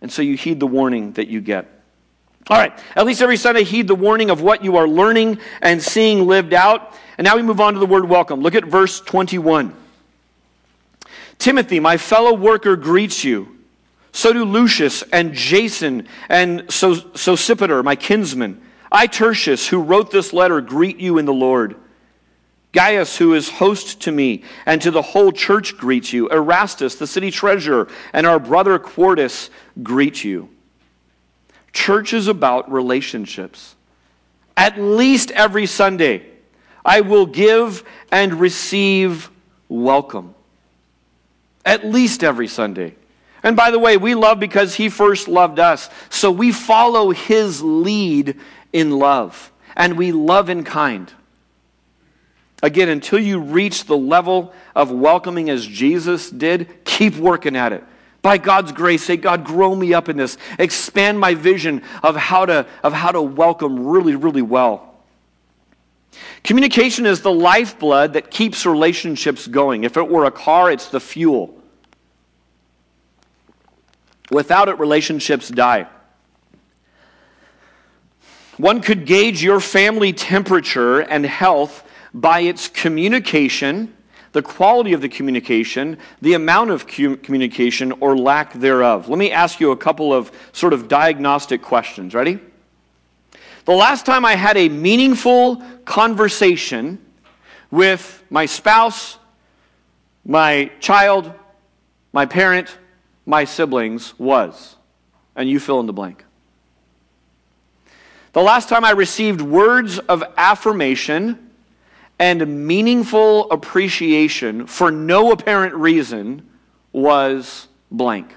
And 0.00 0.10
so 0.10 0.22
you 0.22 0.36
heed 0.36 0.60
the 0.60 0.66
warning 0.66 1.12
that 1.12 1.28
you 1.28 1.40
get. 1.40 1.68
All 2.48 2.58
right, 2.58 2.78
at 2.94 3.06
least 3.06 3.22
every 3.22 3.36
Sunday, 3.36 3.64
heed 3.64 3.88
the 3.88 3.94
warning 3.94 4.30
of 4.30 4.42
what 4.42 4.62
you 4.62 4.76
are 4.76 4.86
learning 4.86 5.38
and 5.62 5.82
seeing 5.82 6.26
lived 6.26 6.52
out. 6.52 6.94
And 7.16 7.24
now 7.24 7.36
we 7.36 7.42
move 7.42 7.60
on 7.60 7.74
to 7.74 7.80
the 7.80 7.86
word 7.86 8.06
welcome. 8.06 8.40
Look 8.40 8.54
at 8.54 8.64
verse 8.64 9.00
21. 9.00 9.74
Timothy, 11.44 11.78
my 11.78 11.98
fellow 11.98 12.32
worker, 12.32 12.74
greets 12.74 13.22
you. 13.22 13.58
So 14.12 14.32
do 14.32 14.46
Lucius 14.46 15.02
and 15.12 15.34
Jason 15.34 16.08
and 16.30 16.62
Sosipater, 16.68 17.84
my 17.84 17.96
kinsman. 17.96 18.62
I, 18.90 19.06
Tertius, 19.06 19.68
who 19.68 19.82
wrote 19.82 20.10
this 20.10 20.32
letter, 20.32 20.62
greet 20.62 21.00
you 21.00 21.18
in 21.18 21.26
the 21.26 21.34
Lord. 21.34 21.76
Gaius, 22.72 23.18
who 23.18 23.34
is 23.34 23.50
host 23.50 24.00
to 24.00 24.10
me 24.10 24.42
and 24.64 24.80
to 24.80 24.90
the 24.90 25.02
whole 25.02 25.32
church, 25.32 25.76
greets 25.76 26.14
you. 26.14 26.30
Erastus, 26.30 26.94
the 26.94 27.06
city 27.06 27.30
treasurer, 27.30 27.88
and 28.14 28.26
our 28.26 28.38
brother 28.38 28.78
Quartus 28.78 29.50
greet 29.82 30.24
you. 30.24 30.48
Church 31.74 32.14
is 32.14 32.26
about 32.26 32.72
relationships. 32.72 33.74
At 34.56 34.78
least 34.78 35.30
every 35.32 35.66
Sunday, 35.66 36.24
I 36.86 37.02
will 37.02 37.26
give 37.26 37.84
and 38.10 38.32
receive 38.40 39.30
welcome 39.68 40.33
at 41.64 41.84
least 41.84 42.22
every 42.22 42.48
Sunday. 42.48 42.94
And 43.42 43.56
by 43.56 43.70
the 43.70 43.78
way, 43.78 43.96
we 43.96 44.14
love 44.14 44.40
because 44.40 44.74
he 44.74 44.88
first 44.88 45.28
loved 45.28 45.58
us. 45.58 45.90
So 46.08 46.30
we 46.30 46.50
follow 46.50 47.10
his 47.10 47.62
lead 47.62 48.40
in 48.72 48.90
love, 48.90 49.52
and 49.76 49.98
we 49.98 50.12
love 50.12 50.48
in 50.48 50.64
kind. 50.64 51.12
Again, 52.62 52.88
until 52.88 53.18
you 53.18 53.40
reach 53.40 53.84
the 53.84 53.96
level 53.96 54.54
of 54.74 54.90
welcoming 54.90 55.50
as 55.50 55.66
Jesus 55.66 56.30
did, 56.30 56.84
keep 56.84 57.16
working 57.16 57.56
at 57.56 57.74
it. 57.74 57.84
By 58.22 58.38
God's 58.38 58.72
grace, 58.72 59.04
say, 59.04 59.18
God, 59.18 59.44
grow 59.44 59.74
me 59.74 59.92
up 59.92 60.08
in 60.08 60.16
this. 60.16 60.38
Expand 60.58 61.20
my 61.20 61.34
vision 61.34 61.82
of 62.02 62.16
how 62.16 62.46
to, 62.46 62.66
of 62.82 62.94
how 62.94 63.12
to 63.12 63.20
welcome 63.20 63.86
really, 63.86 64.16
really 64.16 64.40
well. 64.40 64.93
Communication 66.42 67.06
is 67.06 67.22
the 67.22 67.32
lifeblood 67.32 68.12
that 68.12 68.30
keeps 68.30 68.66
relationships 68.66 69.46
going. 69.46 69.84
If 69.84 69.96
it 69.96 70.08
were 70.08 70.24
a 70.24 70.30
car, 70.30 70.70
it's 70.70 70.88
the 70.88 71.00
fuel. 71.00 71.60
Without 74.30 74.68
it, 74.68 74.78
relationships 74.78 75.48
die. 75.48 75.86
One 78.56 78.80
could 78.80 79.06
gauge 79.06 79.42
your 79.42 79.60
family 79.60 80.12
temperature 80.12 81.00
and 81.00 81.26
health 81.26 81.86
by 82.12 82.40
its 82.40 82.68
communication, 82.68 83.94
the 84.32 84.42
quality 84.42 84.92
of 84.92 85.00
the 85.00 85.08
communication, 85.08 85.98
the 86.22 86.34
amount 86.34 86.70
of 86.70 86.86
communication 86.86 87.92
or 88.00 88.16
lack 88.16 88.52
thereof. 88.52 89.08
Let 89.08 89.18
me 89.18 89.32
ask 89.32 89.60
you 89.60 89.72
a 89.72 89.76
couple 89.76 90.12
of 90.12 90.30
sort 90.52 90.72
of 90.72 90.88
diagnostic 90.88 91.62
questions. 91.62 92.14
Ready? 92.14 92.38
The 93.64 93.72
last 93.72 94.04
time 94.04 94.26
I 94.26 94.34
had 94.34 94.58
a 94.58 94.68
meaningful 94.68 95.62
conversation 95.86 96.98
with 97.70 98.22
my 98.28 98.44
spouse, 98.44 99.18
my 100.24 100.70
child, 100.80 101.32
my 102.12 102.26
parent, 102.26 102.76
my 103.24 103.44
siblings 103.44 104.18
was, 104.18 104.76
and 105.34 105.48
you 105.48 105.58
fill 105.58 105.80
in 105.80 105.86
the 105.86 105.94
blank. 105.94 106.24
The 108.34 108.42
last 108.42 108.68
time 108.68 108.84
I 108.84 108.90
received 108.90 109.40
words 109.40 109.98
of 109.98 110.22
affirmation 110.36 111.50
and 112.18 112.66
meaningful 112.66 113.50
appreciation 113.50 114.66
for 114.66 114.90
no 114.90 115.32
apparent 115.32 115.74
reason 115.74 116.48
was 116.92 117.68
blank. 117.90 118.34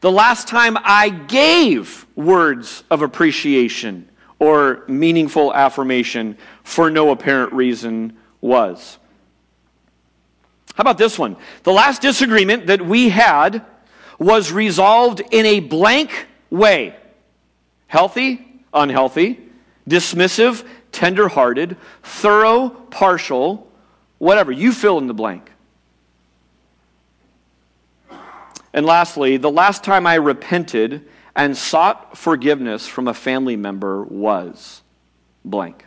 The 0.00 0.12
last 0.12 0.46
time 0.46 0.76
I 0.80 1.08
gave 1.08 2.06
words 2.14 2.84
of 2.90 3.02
appreciation 3.02 4.08
or 4.38 4.84
meaningful 4.86 5.52
affirmation 5.52 6.38
for 6.62 6.90
no 6.90 7.10
apparent 7.10 7.52
reason 7.52 8.16
was. 8.40 8.98
How 10.74 10.82
about 10.82 10.98
this 10.98 11.18
one? 11.18 11.36
The 11.64 11.72
last 11.72 12.00
disagreement 12.00 12.68
that 12.68 12.80
we 12.80 13.08
had 13.08 13.64
was 14.20 14.52
resolved 14.52 15.20
in 15.32 15.44
a 15.46 15.60
blank 15.60 16.28
way 16.50 16.94
healthy, 17.88 18.46
unhealthy, 18.72 19.40
dismissive, 19.88 20.64
tender-hearted, 20.92 21.76
thorough, 22.02 22.68
partial, 22.68 23.66
whatever. 24.18 24.52
You 24.52 24.72
fill 24.72 24.98
in 24.98 25.06
the 25.06 25.14
blank. 25.14 25.50
And 28.78 28.86
lastly, 28.86 29.38
the 29.38 29.50
last 29.50 29.82
time 29.82 30.06
I 30.06 30.14
repented 30.14 31.04
and 31.34 31.56
sought 31.56 32.16
forgiveness 32.16 32.86
from 32.86 33.08
a 33.08 33.12
family 33.12 33.56
member 33.56 34.04
was 34.04 34.82
blank. 35.44 35.84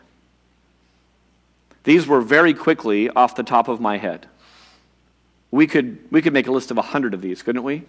These 1.85 2.05
were 2.05 2.19
very 2.19 2.53
quickly 2.53 3.09
off 3.09 3.37
the 3.37 3.43
top 3.43 3.69
of 3.69 3.79
my 3.79 3.97
head. 3.97 4.27
We 5.51 5.67
could, 5.67 5.99
we 6.11 6.21
could 6.21 6.33
make 6.33 6.47
a 6.47 6.51
list 6.51 6.69
of 6.69 6.77
a 6.77 6.81
hundred 6.81 7.13
of 7.13 7.21
these, 7.21 7.41
couldn't 7.41 7.63
we? 7.63 7.83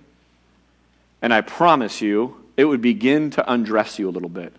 And 1.20 1.34
I 1.34 1.40
promise 1.40 2.00
you, 2.00 2.36
it 2.56 2.66
would 2.66 2.80
begin 2.80 3.30
to 3.30 3.52
undress 3.52 3.98
you 3.98 4.08
a 4.08 4.12
little 4.12 4.28
bit. 4.28 4.52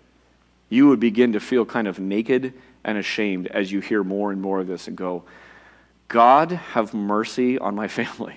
You 0.68 0.88
would 0.88 1.00
begin 1.00 1.32
to 1.32 1.40
feel 1.40 1.64
kind 1.64 1.88
of 1.88 1.98
naked 1.98 2.52
and 2.84 2.98
ashamed 2.98 3.46
as 3.46 3.72
you 3.72 3.80
hear 3.80 4.04
more 4.04 4.30
and 4.30 4.42
more 4.42 4.60
of 4.60 4.66
this 4.66 4.88
and 4.88 4.94
go, 4.94 5.22
God, 6.08 6.50
have 6.52 6.92
mercy 6.92 7.58
on 7.58 7.74
my 7.74 7.88
family. 8.00 8.36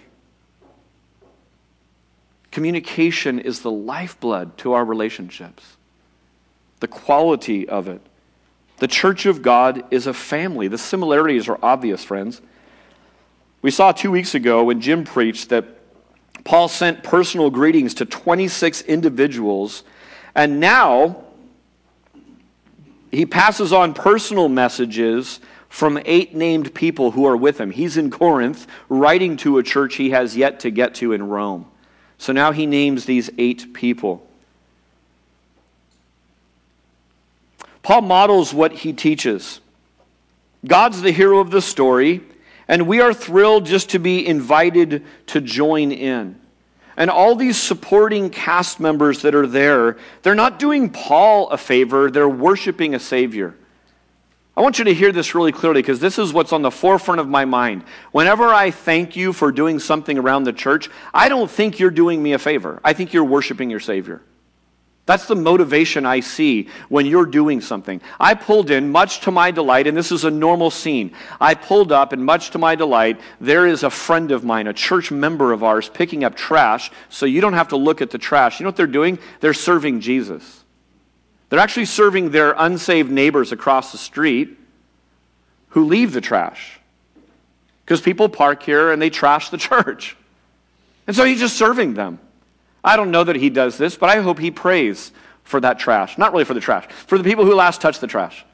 Communication 2.57 3.37
is 3.37 3.59
the 3.59 3.69
lifeblood 3.69 4.57
to 4.57 4.73
our 4.73 4.83
relationships, 4.83 5.77
the 6.79 6.87
quality 6.87 7.69
of 7.69 7.87
it. 7.87 8.01
The 8.77 8.87
church 8.87 9.27
of 9.27 9.43
God 9.43 9.83
is 9.91 10.07
a 10.07 10.13
family. 10.15 10.67
The 10.67 10.79
similarities 10.79 11.47
are 11.47 11.59
obvious, 11.61 12.03
friends. 12.03 12.41
We 13.61 13.69
saw 13.69 13.91
two 13.91 14.09
weeks 14.09 14.33
ago 14.33 14.63
when 14.63 14.81
Jim 14.81 15.03
preached 15.03 15.49
that 15.49 15.65
Paul 16.45 16.67
sent 16.67 17.03
personal 17.03 17.51
greetings 17.51 17.93
to 17.93 18.05
26 18.05 18.81
individuals, 18.81 19.83
and 20.33 20.59
now 20.59 21.25
he 23.11 23.27
passes 23.27 23.71
on 23.71 23.93
personal 23.93 24.49
messages 24.49 25.41
from 25.69 25.99
eight 26.05 26.33
named 26.33 26.73
people 26.73 27.11
who 27.11 27.27
are 27.27 27.37
with 27.37 27.61
him. 27.61 27.69
He's 27.69 27.97
in 27.97 28.09
Corinth, 28.09 28.65
writing 28.89 29.37
to 29.37 29.59
a 29.59 29.63
church 29.63 29.93
he 29.97 30.09
has 30.09 30.35
yet 30.35 30.61
to 30.61 30.71
get 30.71 30.95
to 30.95 31.13
in 31.13 31.21
Rome. 31.29 31.67
So 32.17 32.33
now 32.33 32.51
he 32.51 32.65
names 32.65 33.05
these 33.05 33.29
eight 33.37 33.73
people. 33.73 34.25
Paul 37.83 38.01
models 38.01 38.53
what 38.53 38.73
he 38.73 38.91
teaches. 38.91 39.61
God's 40.65 41.01
the 41.01 41.11
hero 41.11 41.39
of 41.39 41.51
the 41.51 41.61
story, 41.61 42.21
and 42.67 42.87
we 42.87 42.99
are 42.99 43.13
thrilled 43.13 43.65
just 43.65 43.91
to 43.91 43.99
be 43.99 44.27
invited 44.27 45.05
to 45.27 45.39
join 45.39 45.91
in. 45.91 46.39
And 46.97 47.09
all 47.09 47.35
these 47.35 47.57
supporting 47.57 48.29
cast 48.29 48.79
members 48.79 49.21
that 49.21 49.35
are 49.35 49.47
there, 49.47 49.97
they're 50.23 50.35
not 50.35 50.59
doing 50.59 50.89
Paul 50.89 51.49
a 51.49 51.57
favor, 51.57 52.09
they're 52.09 52.27
worshiping 52.27 52.95
a 52.95 52.99
Savior. 52.99 53.55
I 54.57 54.61
want 54.61 54.79
you 54.79 54.85
to 54.85 54.93
hear 54.93 55.11
this 55.11 55.35
really 55.35 55.51
clearly 55.51 55.83
because 55.83 55.99
this 55.99 56.17
is 56.17 56.33
what's 56.33 56.51
on 56.51 56.63
the 56.63 56.71
forefront 56.71 57.21
of 57.21 57.29
my 57.29 57.45
mind. 57.45 57.83
Whenever 58.11 58.45
I 58.45 58.71
thank 58.71 59.15
you 59.15 59.31
for 59.31 59.51
doing 59.51 59.77
something 59.77 60.17
around 60.17 60.45
the 60.45 60.51
church, 60.51 60.89
I 61.13 61.29
don't 61.29 61.49
think 61.49 61.77
you're 61.77 61.91
doing 61.91 62.23
me 62.23 62.33
a 62.33 62.39
favor. 62.39 62.81
I 62.83 62.93
think 62.93 63.13
you're 63.13 63.23
worshiping 63.23 63.69
your 63.69 63.79
Savior. 63.79 64.23
That's 65.05 65.27
the 65.27 65.35
motivation 65.35 66.07
I 66.07 66.21
see 66.21 66.69
when 66.89 67.05
you're 67.05 67.27
doing 67.27 67.61
something. 67.61 68.01
I 68.19 68.33
pulled 68.33 68.71
in, 68.71 68.91
much 68.91 69.21
to 69.21 69.31
my 69.31 69.51
delight, 69.51 69.85
and 69.85 69.95
this 69.95 70.11
is 70.11 70.25
a 70.25 70.31
normal 70.31 70.71
scene. 70.71 71.13
I 71.39 71.53
pulled 71.53 71.91
up, 71.91 72.11
and 72.11 72.25
much 72.25 72.49
to 72.49 72.57
my 72.57 72.73
delight, 72.73 73.21
there 73.39 73.67
is 73.67 73.83
a 73.83 73.91
friend 73.91 74.31
of 74.31 74.43
mine, 74.43 74.65
a 74.65 74.73
church 74.73 75.11
member 75.11 75.53
of 75.53 75.63
ours, 75.63 75.87
picking 75.87 76.23
up 76.23 76.35
trash, 76.35 76.89
so 77.09 77.27
you 77.27 77.41
don't 77.41 77.53
have 77.53 77.69
to 77.69 77.77
look 77.77 78.01
at 78.01 78.09
the 78.09 78.17
trash. 78.17 78.59
You 78.59 78.63
know 78.63 78.69
what 78.69 78.75
they're 78.75 78.87
doing? 78.87 79.19
They're 79.39 79.53
serving 79.53 80.01
Jesus. 80.01 80.65
They're 81.49 81.59
actually 81.59 81.85
serving 81.85 82.31
their 82.31 82.53
unsaved 82.57 83.09
neighbors 83.09 83.51
across 83.51 83.91
the 83.91 83.97
street 83.97 84.57
who 85.69 85.85
leave 85.85 86.11
the 86.11 86.21
trash. 86.21 86.79
Because 87.85 88.01
people 88.01 88.27
park 88.27 88.63
here 88.63 88.91
and 88.91 89.01
they 89.01 89.09
trash 89.09 89.49
the 89.49 89.57
church. 89.57 90.17
And 91.05 91.15
so 91.15 91.23
he's 91.23 91.39
just 91.39 91.57
serving 91.57 91.93
them. 91.93 92.19
I 92.83 92.97
don't 92.97 93.11
know 93.11 93.23
that 93.23 93.35
he 93.35 93.49
does 93.49 93.77
this, 93.77 93.95
but 93.95 94.09
I 94.09 94.21
hope 94.21 94.39
he 94.39 94.51
prays 94.51 95.11
for 95.43 95.59
that 95.61 95.79
trash. 95.79 96.17
Not 96.17 96.33
really 96.33 96.45
for 96.45 96.53
the 96.53 96.59
trash, 96.59 96.85
for 97.07 97.17
the 97.17 97.23
people 97.23 97.45
who 97.45 97.55
last 97.55 97.79
touched 97.79 98.01
the 98.01 98.07
trash. 98.07 98.45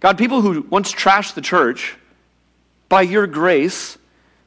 God, 0.00 0.16
people 0.16 0.40
who 0.40 0.62
once 0.62 0.92
trashed 0.92 1.34
the 1.34 1.40
church, 1.40 1.96
by 2.88 3.02
your 3.02 3.26
grace, 3.26 3.98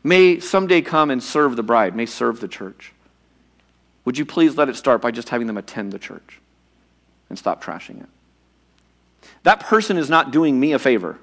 may 0.04 0.40
someday 0.40 0.82
come 0.82 1.12
and 1.12 1.22
serve 1.22 1.56
the 1.56 1.64
bride, 1.64 1.96
may 1.96 2.08
serve 2.08 2.40
the 2.40 2.48
church. 2.48 2.92
Would 4.06 4.18
you 4.18 4.26
please 4.26 4.58
let 4.58 4.70
it 4.70 4.76
start 4.76 5.02
by 5.02 5.12
just 5.12 5.30
having 5.30 5.46
them 5.46 5.58
attend 5.58 5.92
the 5.92 6.00
church 6.00 6.41
and 7.32 7.40
stop 7.40 7.64
trashing 7.64 8.02
it? 8.02 8.10
That 9.44 9.62
person 9.62 9.98
is 9.98 10.10
not 10.10 10.32
doing 10.32 10.60
me 10.60 10.74
a 10.74 10.80
favor. 10.80 11.18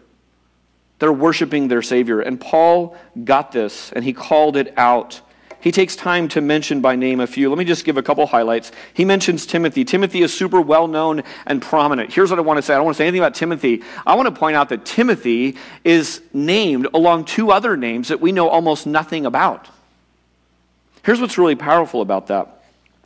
They're 0.98 1.12
worshiping 1.12 1.68
their 1.68 1.82
Savior. 1.82 2.20
And 2.20 2.40
Paul 2.40 2.96
got 3.24 3.52
this, 3.52 3.92
and 3.92 4.04
he 4.04 4.12
called 4.12 4.56
it 4.56 4.74
out 4.76 5.20
he 5.60 5.72
takes 5.72 5.96
time 5.96 6.28
to 6.28 6.40
mention 6.40 6.80
by 6.80 6.94
name 6.94 7.18
a 7.18 7.26
few. 7.26 7.48
Let 7.48 7.58
me 7.58 7.64
just 7.64 7.84
give 7.84 7.96
a 7.96 8.02
couple 8.02 8.24
highlights. 8.26 8.70
He 8.94 9.04
mentions 9.04 9.44
Timothy. 9.44 9.84
Timothy 9.84 10.22
is 10.22 10.32
super 10.32 10.60
well 10.60 10.86
known 10.86 11.24
and 11.46 11.60
prominent. 11.60 12.12
Here's 12.12 12.30
what 12.30 12.38
I 12.38 12.42
want 12.42 12.58
to 12.58 12.62
say 12.62 12.74
I 12.74 12.76
don't 12.76 12.84
want 12.84 12.96
to 12.96 12.98
say 12.98 13.06
anything 13.06 13.20
about 13.20 13.34
Timothy. 13.34 13.82
I 14.06 14.14
want 14.14 14.32
to 14.32 14.38
point 14.38 14.54
out 14.54 14.68
that 14.68 14.84
Timothy 14.84 15.56
is 15.82 16.22
named 16.32 16.86
along 16.94 17.24
two 17.24 17.50
other 17.50 17.76
names 17.76 18.08
that 18.08 18.20
we 18.20 18.30
know 18.30 18.48
almost 18.48 18.86
nothing 18.86 19.26
about. 19.26 19.68
Here's 21.02 21.20
what's 21.20 21.38
really 21.38 21.56
powerful 21.56 22.02
about 22.02 22.28
that 22.28 22.62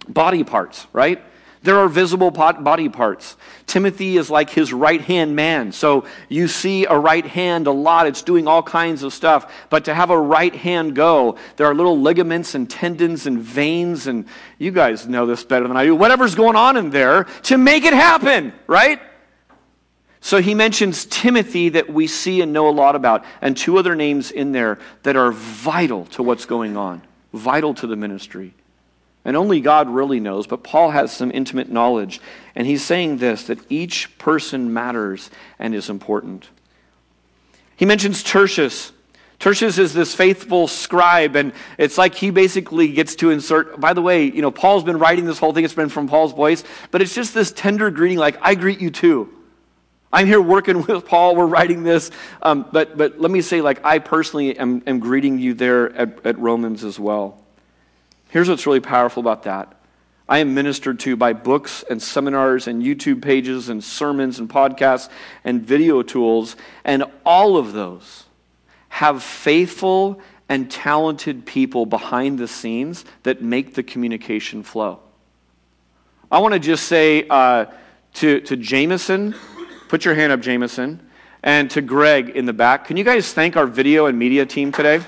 body 0.07 0.45
parts, 0.45 0.87
right? 0.93 1.23
There 1.63 1.79
are 1.79 1.89
visible 1.89 2.33
body 2.33 2.89
parts. 2.89 3.37
Timothy 3.67 4.17
is 4.17 4.29
like 4.29 4.51
his 4.51 4.73
right 4.73 5.01
hand 5.01 5.37
man. 5.37 5.71
So 5.71 6.07
you 6.29 6.49
see 6.49 6.87
a 6.87 6.99
right 6.99 7.25
hand 7.25 7.69
a 7.69 7.71
lot. 7.71 8.09
It's 8.09 8.23
doing 8.23 8.49
all 8.49 8.65
kinds 8.65 9.05
of 9.05 9.15
stuff. 9.15 9.53
But 9.71 9.85
to 9.85 9.95
have 9.95 10.11
a 10.11 10.21
right 10.21 10.55
hand 10.55 10.97
go, 10.97 11.37
there 11.57 11.69
are 11.69 11.75
little 11.75 12.01
ligaments 12.01 12.57
and 12.57 12.69
tendons 12.69 13.27
and 13.27 13.39
veins, 13.39 14.09
and 14.09 14.27
you 14.59 14.73
guys 14.73 15.07
know 15.07 15.25
this 15.25 15.45
better 15.45 15.69
than 15.69 15.77
I 15.77 15.85
do. 15.85 15.95
Whatever's 15.95 16.35
going 16.35 16.57
on 16.57 16.77
in 16.77 16.91
there 16.91 17.25
to 17.45 17.57
make 17.57 17.85
it 17.85 17.95
happen, 17.95 18.53
right? 18.67 19.01
So 20.21 20.41
he 20.41 20.55
mentions 20.55 21.05
Timothy 21.07 21.71
that 21.71 21.93
we 21.93 22.07
see 22.07 22.41
and 22.43 22.53
know 22.53 22.69
a 22.69 22.71
lot 22.71 22.97
about, 22.97 23.25
and 23.41 23.57
two 23.57 23.79
other 23.79 23.95
names 23.95 24.31
in 24.31 24.53
there 24.53 24.79
that 25.03 25.17
are 25.17 25.33
vital 25.33 26.07
to 26.07 26.23
what's 26.23 26.45
going 26.45 26.77
on, 26.77 27.03
vital 27.33 27.75
to 27.75 27.87
the 27.87 27.97
ministry. 27.97 28.55
And 29.25 29.37
only 29.37 29.61
God 29.61 29.89
really 29.89 30.19
knows, 30.19 30.47
but 30.47 30.65
Paul 30.65 30.91
has 30.91 31.13
some 31.13 31.31
intimate 31.33 31.71
knowledge. 31.71 32.21
And 32.57 32.67
he's 32.67 32.85
saying 32.85 33.19
this 33.19 33.45
that 33.45 33.59
each 33.71 34.19
person 34.19 34.73
matters 34.73 35.31
and 35.59 35.75
is 35.75 35.89
important. 35.89 36.49
He 37.77 37.85
mentions 37.85 38.23
Tertius. 38.23 38.93
Tertius 39.39 39.77
is 39.77 39.93
this 39.93 40.15
faithful 40.15 40.69
scribe, 40.69 41.35
and 41.35 41.53
it's 41.77 41.99
like 41.99 42.15
he 42.15 42.31
basically 42.31 42.93
gets 42.93 43.17
to 43.17 43.31
insert. 43.31 43.81
By 43.81 43.93
the 43.93 44.01
way, 44.01 44.27
you 44.27 44.41
know, 44.41 44.53
Paul's 44.53 44.85
been 44.85 44.99
writing 44.99 45.25
this 45.25 45.39
whole 45.39 45.53
thing, 45.53 45.65
it's 45.65 45.75
been 45.75 45.89
from 45.89 46.07
Paul's 46.07 46.33
voice, 46.33 46.63
but 46.93 47.03
it's 47.03 47.13
just 47.13 47.35
this 47.35 47.51
tender 47.51 47.91
greeting, 47.91 48.19
like, 48.19 48.39
I 48.41 48.55
greet 48.55 48.81
you 48.81 48.91
too. 48.91 49.35
I'm 50.13 50.29
here 50.29 50.41
working 50.41 50.83
with 50.87 51.07
Paul, 51.07 51.35
we're 51.35 51.47
writing 51.47 51.83
this, 51.83 52.13
um, 52.41 52.67
but, 52.71 52.97
but 52.97 53.21
let 53.21 53.33
me 53.33 53.41
say, 53.41 53.63
like, 53.63 53.85
I 53.85 53.99
personally 53.99 54.57
am, 54.57 54.85
am 54.87 55.01
greeting 55.01 55.41
you 55.41 55.55
there 55.55 55.93
at, 55.93 56.25
at 56.25 56.39
Romans 56.39 56.85
as 56.85 57.01
well. 57.01 57.42
Here's 58.33 58.49
what's 58.49 58.67
really 58.67 58.81
powerful 58.81 59.21
about 59.21 59.43
that. 59.43 59.75
I 60.27 60.39
am 60.39 60.55
ministered 60.55 60.99
to 61.01 61.17
by 61.17 61.35
books 61.35 61.85
and 61.91 62.01
seminars 62.01 62.67
and 62.67 62.83
YouTube 62.83 63.21
pages 63.21 63.69
and 63.69 63.85
sermons 63.85 64.39
and 64.39 64.49
podcasts 64.49 65.11
and 65.45 65.61
video 65.61 66.01
tools, 66.01 66.57
and 66.83 67.05
all 67.27 67.59
of 67.59 67.75
those 67.75 68.25
have 68.89 69.23
faithful 69.23 70.19
and 70.49 70.71
talented 70.71 71.45
people 71.45 71.85
behind 71.85 72.39
the 72.39 72.49
scenes 72.49 73.05
that 73.25 73.43
make 73.43 73.75
the 73.75 73.83
communication 73.83 74.63
flow. 74.63 75.01
I 76.31 76.39
want 76.39 76.55
to 76.55 76.59
just 76.59 76.87
say 76.87 77.27
uh, 77.29 77.67
to, 78.15 78.41
to 78.41 78.57
Jameson, 78.57 79.35
put 79.89 80.07
your 80.07 80.15
hand 80.15 80.33
up, 80.33 80.41
Jameson, 80.41 81.07
and 81.43 81.71
to 81.73 81.83
Greg 81.83 82.31
in 82.31 82.47
the 82.47 82.55
back, 82.55 82.87
can 82.87 82.97
you 82.97 83.05
guys 83.05 83.35
thank 83.35 83.59
our 83.59 83.67
video 83.67 84.07
and 84.07 84.19
media 84.19 84.47
team 84.47 84.73
today? 84.73 85.03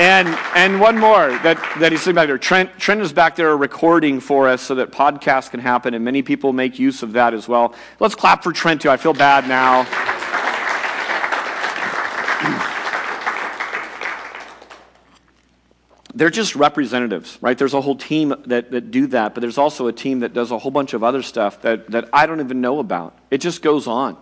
And, 0.00 0.28
and 0.54 0.80
one 0.80 0.96
more 0.96 1.28
that, 1.28 1.58
that 1.78 1.92
he's 1.92 2.00
sitting 2.00 2.14
back 2.14 2.26
there. 2.26 2.38
Trent, 2.38 2.78
Trent 2.78 3.02
is 3.02 3.12
back 3.12 3.36
there 3.36 3.54
recording 3.54 4.18
for 4.18 4.48
us 4.48 4.62
so 4.62 4.76
that 4.76 4.92
podcasts 4.92 5.50
can 5.50 5.60
happen, 5.60 5.92
and 5.92 6.02
many 6.02 6.22
people 6.22 6.54
make 6.54 6.78
use 6.78 7.02
of 7.02 7.12
that 7.12 7.34
as 7.34 7.46
well. 7.46 7.74
Let's 7.98 8.14
clap 8.14 8.42
for 8.42 8.50
Trent, 8.50 8.80
too. 8.80 8.88
I 8.88 8.96
feel 8.96 9.12
bad 9.12 9.46
now. 9.46 9.82
They're 16.14 16.30
just 16.30 16.56
representatives, 16.56 17.36
right? 17.42 17.58
There's 17.58 17.74
a 17.74 17.82
whole 17.82 17.96
team 17.96 18.34
that, 18.46 18.70
that 18.70 18.90
do 18.90 19.06
that, 19.08 19.34
but 19.34 19.42
there's 19.42 19.58
also 19.58 19.86
a 19.86 19.92
team 19.92 20.20
that 20.20 20.32
does 20.32 20.50
a 20.50 20.56
whole 20.56 20.72
bunch 20.72 20.94
of 20.94 21.04
other 21.04 21.20
stuff 21.20 21.60
that, 21.60 21.90
that 21.90 22.08
I 22.10 22.24
don't 22.24 22.40
even 22.40 22.62
know 22.62 22.78
about. 22.78 23.18
It 23.30 23.42
just 23.42 23.60
goes 23.60 23.86
on. 23.86 24.16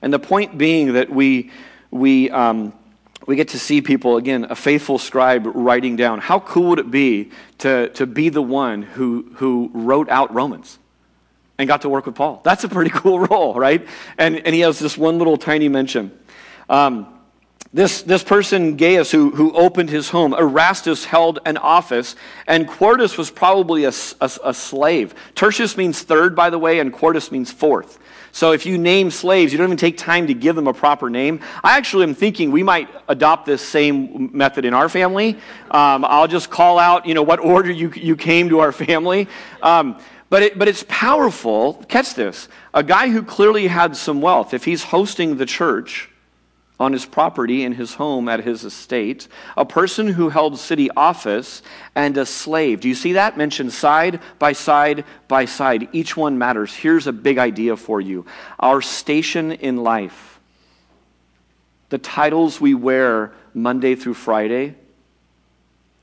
And 0.00 0.10
the 0.10 0.18
point 0.18 0.56
being 0.56 0.94
that 0.94 1.10
we, 1.10 1.50
we, 1.90 2.30
um, 2.30 2.72
we 3.26 3.36
get 3.36 3.48
to 3.48 3.58
see 3.58 3.80
people, 3.80 4.16
again, 4.16 4.46
a 4.50 4.56
faithful 4.56 4.98
scribe 4.98 5.46
writing 5.46 5.96
down. 5.96 6.18
How 6.18 6.40
cool 6.40 6.70
would 6.70 6.78
it 6.78 6.90
be 6.90 7.30
to, 7.58 7.88
to 7.90 8.06
be 8.06 8.28
the 8.28 8.42
one 8.42 8.82
who, 8.82 9.32
who 9.36 9.70
wrote 9.72 10.08
out 10.08 10.34
Romans 10.34 10.78
and 11.58 11.68
got 11.68 11.82
to 11.82 11.88
work 11.88 12.06
with 12.06 12.14
Paul? 12.14 12.40
That's 12.44 12.64
a 12.64 12.68
pretty 12.68 12.90
cool 12.94 13.20
role, 13.20 13.54
right? 13.54 13.86
And, 14.18 14.38
and 14.44 14.54
he 14.54 14.62
has 14.62 14.78
this 14.78 14.98
one 14.98 15.18
little 15.18 15.36
tiny 15.36 15.68
mention. 15.68 16.16
Um, 16.68 17.06
This, 17.74 18.02
this 18.02 18.22
person, 18.22 18.76
Gaius, 18.76 19.10
who, 19.10 19.30
who 19.30 19.52
opened 19.52 19.88
his 19.88 20.10
home, 20.10 20.34
Erastus 20.34 21.06
held 21.06 21.38
an 21.46 21.56
office, 21.56 22.16
and 22.46 22.68
Quartus 22.68 23.16
was 23.16 23.30
probably 23.30 23.84
a, 23.84 23.92
a, 24.20 24.30
a, 24.44 24.52
slave. 24.52 25.14
Tertius 25.34 25.78
means 25.78 26.02
third, 26.02 26.36
by 26.36 26.50
the 26.50 26.58
way, 26.58 26.80
and 26.80 26.92
Quartus 26.92 27.32
means 27.32 27.50
fourth. 27.50 27.98
So 28.34 28.52
if 28.52 28.64
you 28.64 28.78
name 28.78 29.10
slaves, 29.10 29.52
you 29.52 29.58
don't 29.58 29.68
even 29.68 29.76
take 29.76 29.98
time 29.98 30.26
to 30.26 30.34
give 30.34 30.56
them 30.56 30.66
a 30.66 30.72
proper 30.72 31.10
name. 31.10 31.40
I 31.62 31.76
actually 31.76 32.04
am 32.04 32.14
thinking 32.14 32.50
we 32.50 32.62
might 32.62 32.88
adopt 33.06 33.44
this 33.44 33.60
same 33.60 34.30
method 34.32 34.64
in 34.64 34.72
our 34.72 34.88
family. 34.88 35.38
Um, 35.70 36.04
I'll 36.06 36.26
just 36.26 36.48
call 36.48 36.78
out, 36.78 37.06
you 37.06 37.12
know, 37.12 37.22
what 37.22 37.40
order 37.40 37.70
you, 37.70 37.92
you 37.94 38.16
came 38.16 38.48
to 38.48 38.60
our 38.60 38.72
family. 38.72 39.28
Um, 39.62 40.00
but, 40.30 40.42
it, 40.42 40.58
but 40.58 40.66
it's 40.66 40.84
powerful. 40.88 41.74
Catch 41.88 42.14
this. 42.14 42.48
A 42.72 42.82
guy 42.82 43.10
who 43.10 43.22
clearly 43.22 43.68
had 43.68 43.94
some 43.94 44.22
wealth, 44.22 44.54
if 44.54 44.64
he's 44.64 44.82
hosting 44.82 45.36
the 45.36 45.44
church, 45.44 46.08
on 46.82 46.92
his 46.92 47.06
property 47.06 47.62
in 47.62 47.72
his 47.72 47.94
home 47.94 48.28
at 48.28 48.42
his 48.42 48.64
estate, 48.64 49.28
a 49.56 49.64
person 49.64 50.08
who 50.08 50.28
held 50.28 50.58
city 50.58 50.90
office, 50.90 51.62
and 51.94 52.16
a 52.18 52.26
slave. 52.26 52.80
Do 52.80 52.88
you 52.88 52.96
see 52.96 53.12
that? 53.12 53.36
Mentioned 53.36 53.72
side 53.72 54.20
by 54.40 54.52
side 54.52 55.04
by 55.28 55.44
side. 55.44 55.88
Each 55.92 56.16
one 56.16 56.38
matters. 56.38 56.74
Here's 56.74 57.06
a 57.06 57.12
big 57.12 57.38
idea 57.38 57.76
for 57.76 58.00
you 58.00 58.26
our 58.58 58.82
station 58.82 59.52
in 59.52 59.76
life, 59.76 60.40
the 61.90 61.98
titles 61.98 62.60
we 62.60 62.74
wear 62.74 63.32
Monday 63.54 63.94
through 63.94 64.14
Friday. 64.14 64.74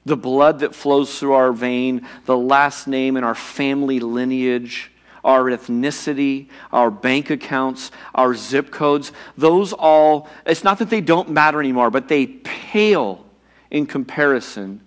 The 0.06 0.16
blood 0.16 0.60
that 0.60 0.74
flows 0.74 1.20
through 1.20 1.34
our 1.34 1.52
vein, 1.52 2.08
the 2.26 2.38
last 2.38 2.88
name 2.88 3.18
in 3.18 3.26
our 3.26 3.36
family 3.36 4.00
lineage, 4.00 4.92
our 5.24 5.46
ethnicity, 5.46 6.50
our 6.72 6.92
bank 6.92 7.30
accounts, 7.30 7.92
our 8.16 8.34
zip 8.36 8.72
codes, 8.72 9.12
those 9.38 9.74
all, 9.74 10.30
it's 10.46 10.64
not 10.64 10.80
that 10.80 10.90
they 10.90 11.02
don't 11.02 11.30
matter 11.30 11.60
anymore, 11.60 11.90
but 11.90 12.08
they 12.08 12.28
pale 12.28 13.26
in 13.72 13.86
comparison 13.86 14.82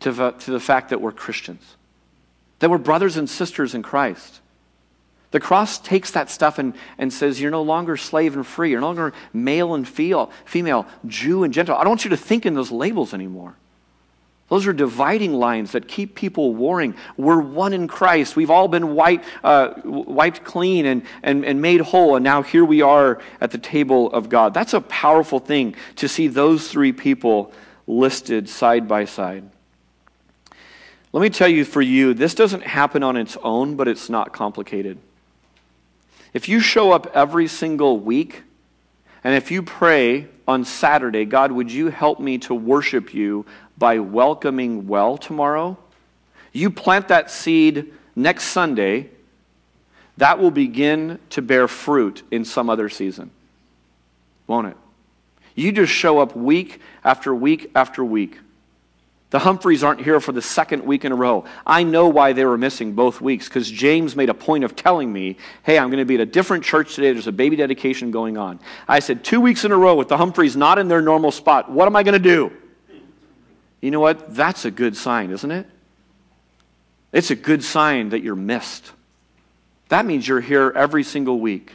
to 0.00 0.12
the, 0.12 0.30
to 0.32 0.50
the 0.50 0.60
fact 0.60 0.90
that 0.90 1.00
we're 1.00 1.12
Christians, 1.12 1.76
that 2.58 2.70
we're 2.70 2.78
brothers 2.78 3.16
and 3.16 3.28
sisters 3.28 3.74
in 3.74 3.82
Christ. 3.82 4.40
The 5.34 5.40
cross 5.40 5.78
takes 5.80 6.12
that 6.12 6.30
stuff 6.30 6.60
and, 6.60 6.74
and 6.96 7.12
says, 7.12 7.40
You're 7.40 7.50
no 7.50 7.62
longer 7.62 7.96
slave 7.96 8.36
and 8.36 8.46
free. 8.46 8.70
You're 8.70 8.80
no 8.80 8.86
longer 8.86 9.12
male 9.32 9.74
and 9.74 9.88
female, 9.88 10.86
Jew 11.06 11.42
and 11.42 11.52
Gentile. 11.52 11.74
I 11.74 11.80
don't 11.80 11.90
want 11.90 12.04
you 12.04 12.10
to 12.10 12.16
think 12.16 12.46
in 12.46 12.54
those 12.54 12.70
labels 12.70 13.12
anymore. 13.12 13.56
Those 14.48 14.66
are 14.66 14.74
dividing 14.74 15.32
lines 15.32 15.72
that 15.72 15.88
keep 15.88 16.14
people 16.14 16.54
warring. 16.54 16.94
We're 17.16 17.40
one 17.40 17.72
in 17.72 17.88
Christ. 17.88 18.36
We've 18.36 18.50
all 18.50 18.68
been 18.68 18.94
white, 18.94 19.24
uh, 19.42 19.74
wiped 19.84 20.44
clean 20.44 20.84
and, 20.84 21.02
and, 21.22 21.44
and 21.44 21.62
made 21.62 21.80
whole, 21.80 22.16
and 22.16 22.22
now 22.22 22.42
here 22.42 22.64
we 22.64 22.82
are 22.82 23.20
at 23.40 23.50
the 23.50 23.58
table 23.58 24.12
of 24.12 24.28
God. 24.28 24.52
That's 24.52 24.74
a 24.74 24.82
powerful 24.82 25.38
thing 25.38 25.74
to 25.96 26.08
see 26.08 26.28
those 26.28 26.68
three 26.68 26.92
people 26.92 27.52
listed 27.86 28.48
side 28.48 28.86
by 28.86 29.06
side. 29.06 29.48
Let 31.12 31.22
me 31.22 31.30
tell 31.30 31.48
you 31.48 31.64
for 31.64 31.80
you, 31.80 32.12
this 32.12 32.34
doesn't 32.34 32.64
happen 32.64 33.02
on 33.02 33.16
its 33.16 33.36
own, 33.42 33.76
but 33.76 33.88
it's 33.88 34.10
not 34.10 34.32
complicated. 34.32 34.98
If 36.34 36.48
you 36.48 36.60
show 36.60 36.90
up 36.90 37.06
every 37.14 37.46
single 37.46 38.00
week, 38.00 38.42
and 39.22 39.34
if 39.34 39.50
you 39.50 39.62
pray 39.62 40.26
on 40.46 40.64
Saturday, 40.64 41.24
God, 41.24 41.52
would 41.52 41.72
you 41.72 41.88
help 41.88 42.20
me 42.20 42.38
to 42.38 42.54
worship 42.54 43.14
you 43.14 43.46
by 43.84 43.98
welcoming 43.98 44.86
well 44.86 45.18
tomorrow, 45.18 45.76
you 46.54 46.70
plant 46.70 47.08
that 47.08 47.30
seed 47.30 47.92
next 48.16 48.44
Sunday, 48.44 49.10
that 50.16 50.38
will 50.38 50.50
begin 50.50 51.18
to 51.28 51.42
bear 51.42 51.68
fruit 51.68 52.22
in 52.30 52.46
some 52.46 52.70
other 52.70 52.88
season. 52.88 53.30
Won't 54.46 54.68
it? 54.68 54.76
You 55.54 55.70
just 55.70 55.92
show 55.92 56.18
up 56.18 56.34
week 56.34 56.80
after 57.04 57.34
week 57.34 57.72
after 57.74 58.02
week. 58.02 58.38
The 59.28 59.40
Humphreys 59.40 59.84
aren't 59.84 60.00
here 60.00 60.18
for 60.18 60.32
the 60.32 60.40
second 60.40 60.86
week 60.86 61.04
in 61.04 61.12
a 61.12 61.16
row. 61.16 61.44
I 61.66 61.82
know 61.82 62.08
why 62.08 62.32
they 62.32 62.46
were 62.46 62.56
missing 62.56 62.94
both 62.94 63.20
weeks 63.20 63.48
because 63.48 63.70
James 63.70 64.16
made 64.16 64.30
a 64.30 64.34
point 64.34 64.64
of 64.64 64.74
telling 64.74 65.12
me, 65.12 65.36
hey, 65.62 65.78
I'm 65.78 65.90
going 65.90 65.98
to 65.98 66.06
be 66.06 66.14
at 66.14 66.22
a 66.22 66.26
different 66.26 66.64
church 66.64 66.94
today. 66.94 67.12
There's 67.12 67.26
a 67.26 67.32
baby 67.32 67.56
dedication 67.56 68.10
going 68.10 68.38
on. 68.38 68.60
I 68.88 69.00
said, 69.00 69.24
two 69.24 69.42
weeks 69.42 69.62
in 69.66 69.72
a 69.72 69.76
row 69.76 69.94
with 69.94 70.08
the 70.08 70.16
Humphreys 70.16 70.56
not 70.56 70.78
in 70.78 70.88
their 70.88 71.02
normal 71.02 71.32
spot. 71.32 71.70
What 71.70 71.84
am 71.84 71.96
I 71.96 72.02
going 72.02 72.14
to 72.14 72.18
do? 72.18 72.50
You 73.84 73.90
know 73.90 74.00
what? 74.00 74.34
That's 74.34 74.64
a 74.64 74.70
good 74.70 74.96
sign, 74.96 75.30
isn't 75.30 75.50
it? 75.50 75.66
It's 77.12 77.30
a 77.30 77.36
good 77.36 77.62
sign 77.62 78.08
that 78.08 78.22
you're 78.22 78.34
missed. 78.34 78.90
That 79.90 80.06
means 80.06 80.26
you're 80.26 80.40
here 80.40 80.72
every 80.74 81.02
single 81.02 81.38
week. 81.38 81.70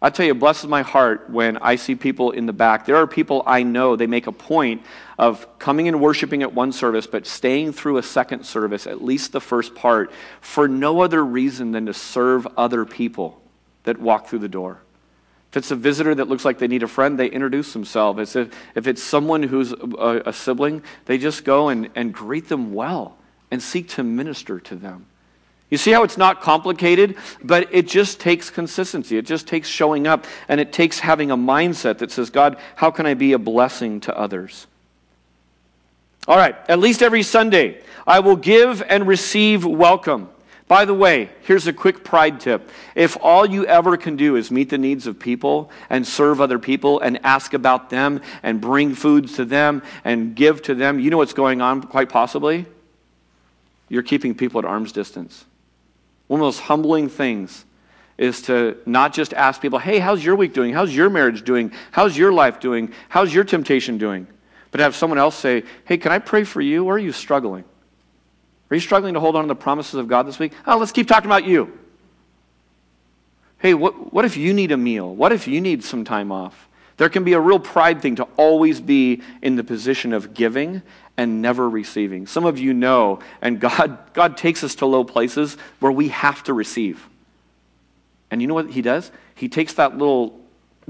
I 0.00 0.08
tell 0.08 0.24
you, 0.24 0.32
blesses 0.32 0.70
my 0.70 0.80
heart 0.80 1.28
when 1.28 1.58
I 1.58 1.76
see 1.76 1.96
people 1.96 2.30
in 2.30 2.46
the 2.46 2.54
back. 2.54 2.86
There 2.86 2.96
are 2.96 3.06
people 3.06 3.42
I 3.44 3.62
know, 3.62 3.94
they 3.94 4.06
make 4.06 4.26
a 4.26 4.32
point 4.32 4.84
of 5.18 5.46
coming 5.58 5.86
and 5.86 6.00
worshiping 6.00 6.42
at 6.42 6.54
one 6.54 6.72
service, 6.72 7.06
but 7.06 7.26
staying 7.26 7.74
through 7.74 7.98
a 7.98 8.02
second 8.02 8.46
service, 8.46 8.86
at 8.86 9.04
least 9.04 9.32
the 9.32 9.40
first 9.40 9.74
part, 9.74 10.10
for 10.40 10.66
no 10.66 11.02
other 11.02 11.22
reason 11.22 11.72
than 11.72 11.84
to 11.86 11.92
serve 11.92 12.48
other 12.56 12.86
people 12.86 13.38
that 13.84 14.00
walk 14.00 14.28
through 14.28 14.38
the 14.38 14.48
door. 14.48 14.80
If 15.52 15.58
it's 15.58 15.70
a 15.70 15.76
visitor 15.76 16.14
that 16.14 16.30
looks 16.30 16.46
like 16.46 16.58
they 16.58 16.66
need 16.66 16.82
a 16.82 16.88
friend, 16.88 17.18
they 17.18 17.26
introduce 17.26 17.74
themselves. 17.74 18.34
If, 18.34 18.54
if 18.74 18.86
it's 18.86 19.02
someone 19.02 19.42
who's 19.42 19.72
a, 19.72 20.22
a 20.24 20.32
sibling, 20.32 20.82
they 21.04 21.18
just 21.18 21.44
go 21.44 21.68
and, 21.68 21.90
and 21.94 22.10
greet 22.10 22.48
them 22.48 22.72
well 22.72 23.18
and 23.50 23.62
seek 23.62 23.90
to 23.90 24.02
minister 24.02 24.58
to 24.60 24.74
them. 24.74 25.04
You 25.68 25.76
see 25.76 25.90
how 25.90 26.04
it's 26.04 26.16
not 26.16 26.40
complicated, 26.40 27.16
but 27.44 27.68
it 27.70 27.86
just 27.86 28.18
takes 28.18 28.48
consistency. 28.48 29.18
It 29.18 29.26
just 29.26 29.46
takes 29.46 29.68
showing 29.68 30.06
up, 30.06 30.24
and 30.48 30.58
it 30.58 30.72
takes 30.72 31.00
having 31.00 31.30
a 31.30 31.36
mindset 31.36 31.98
that 31.98 32.10
says, 32.10 32.30
God, 32.30 32.56
how 32.74 32.90
can 32.90 33.04
I 33.04 33.12
be 33.12 33.34
a 33.34 33.38
blessing 33.38 34.00
to 34.00 34.18
others? 34.18 34.66
All 36.26 36.38
right, 36.38 36.56
at 36.66 36.78
least 36.78 37.02
every 37.02 37.22
Sunday, 37.22 37.82
I 38.06 38.20
will 38.20 38.36
give 38.36 38.82
and 38.82 39.06
receive 39.06 39.66
welcome. 39.66 40.30
By 40.72 40.86
the 40.86 40.94
way, 40.94 41.28
here's 41.42 41.66
a 41.66 41.72
quick 41.74 42.02
pride 42.02 42.40
tip. 42.40 42.70
If 42.94 43.18
all 43.20 43.44
you 43.44 43.66
ever 43.66 43.98
can 43.98 44.16
do 44.16 44.36
is 44.36 44.50
meet 44.50 44.70
the 44.70 44.78
needs 44.78 45.06
of 45.06 45.18
people 45.18 45.70
and 45.90 46.06
serve 46.06 46.40
other 46.40 46.58
people 46.58 46.98
and 47.00 47.20
ask 47.26 47.52
about 47.52 47.90
them 47.90 48.22
and 48.42 48.58
bring 48.58 48.94
foods 48.94 49.36
to 49.36 49.44
them 49.44 49.82
and 50.02 50.34
give 50.34 50.62
to 50.62 50.74
them, 50.74 50.98
you 50.98 51.10
know 51.10 51.18
what's 51.18 51.34
going 51.34 51.60
on 51.60 51.82
quite 51.82 52.08
possibly? 52.08 52.64
You're 53.90 54.02
keeping 54.02 54.34
people 54.34 54.60
at 54.60 54.64
arm's 54.64 54.92
distance. 54.92 55.44
One 56.26 56.40
of 56.40 56.40
the 56.40 56.46
most 56.46 56.60
humbling 56.60 57.10
things 57.10 57.66
is 58.16 58.40
to 58.44 58.78
not 58.86 59.12
just 59.12 59.34
ask 59.34 59.60
people, 59.60 59.78
hey, 59.78 59.98
how's 59.98 60.24
your 60.24 60.36
week 60.36 60.54
doing? 60.54 60.72
How's 60.72 60.96
your 60.96 61.10
marriage 61.10 61.44
doing? 61.44 61.70
How's 61.90 62.16
your 62.16 62.32
life 62.32 62.60
doing? 62.60 62.94
How's 63.10 63.34
your 63.34 63.44
temptation 63.44 63.98
doing? 63.98 64.26
But 64.70 64.80
have 64.80 64.96
someone 64.96 65.18
else 65.18 65.36
say, 65.36 65.64
hey, 65.84 65.98
can 65.98 66.12
I 66.12 66.18
pray 66.18 66.44
for 66.44 66.62
you? 66.62 66.86
Or 66.86 66.94
are 66.94 66.98
you 66.98 67.12
struggling? 67.12 67.64
Are 68.72 68.74
you 68.74 68.80
struggling 68.80 69.12
to 69.12 69.20
hold 69.20 69.36
on 69.36 69.44
to 69.44 69.48
the 69.48 69.54
promises 69.54 69.96
of 69.96 70.08
God 70.08 70.26
this 70.26 70.38
week? 70.38 70.54
Oh, 70.66 70.78
let's 70.78 70.92
keep 70.92 71.06
talking 71.06 71.26
about 71.26 71.44
you. 71.44 71.78
Hey, 73.58 73.74
what, 73.74 74.14
what 74.14 74.24
if 74.24 74.38
you 74.38 74.54
need 74.54 74.72
a 74.72 74.78
meal? 74.78 75.14
What 75.14 75.30
if 75.30 75.46
you 75.46 75.60
need 75.60 75.84
some 75.84 76.04
time 76.04 76.32
off? 76.32 76.68
There 76.96 77.10
can 77.10 77.22
be 77.22 77.34
a 77.34 77.38
real 77.38 77.58
pride 77.58 78.00
thing 78.00 78.16
to 78.16 78.22
always 78.38 78.80
be 78.80 79.20
in 79.42 79.56
the 79.56 79.62
position 79.62 80.14
of 80.14 80.32
giving 80.32 80.80
and 81.18 81.42
never 81.42 81.68
receiving. 81.68 82.26
Some 82.26 82.46
of 82.46 82.58
you 82.58 82.72
know, 82.72 83.18
and 83.42 83.60
God, 83.60 83.98
God 84.14 84.38
takes 84.38 84.64
us 84.64 84.74
to 84.76 84.86
low 84.86 85.04
places 85.04 85.58
where 85.80 85.92
we 85.92 86.08
have 86.08 86.42
to 86.44 86.54
receive. 86.54 87.06
And 88.30 88.40
you 88.40 88.48
know 88.48 88.54
what 88.54 88.70
He 88.70 88.80
does? 88.80 89.12
He 89.34 89.50
takes 89.50 89.74
that 89.74 89.98
little 89.98 90.40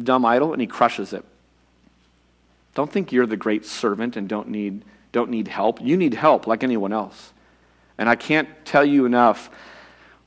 dumb 0.00 0.24
idol 0.24 0.52
and 0.52 0.60
He 0.60 0.68
crushes 0.68 1.12
it. 1.12 1.24
Don't 2.76 2.92
think 2.92 3.10
you're 3.10 3.26
the 3.26 3.36
great 3.36 3.66
servant 3.66 4.16
and 4.16 4.28
don't 4.28 4.50
need, 4.50 4.84
don't 5.10 5.30
need 5.30 5.48
help. 5.48 5.80
You 5.82 5.96
need 5.96 6.14
help 6.14 6.46
like 6.46 6.62
anyone 6.62 6.92
else. 6.92 7.32
And 7.98 8.08
I 8.08 8.16
can't 8.16 8.48
tell 8.64 8.84
you 8.84 9.04
enough 9.04 9.50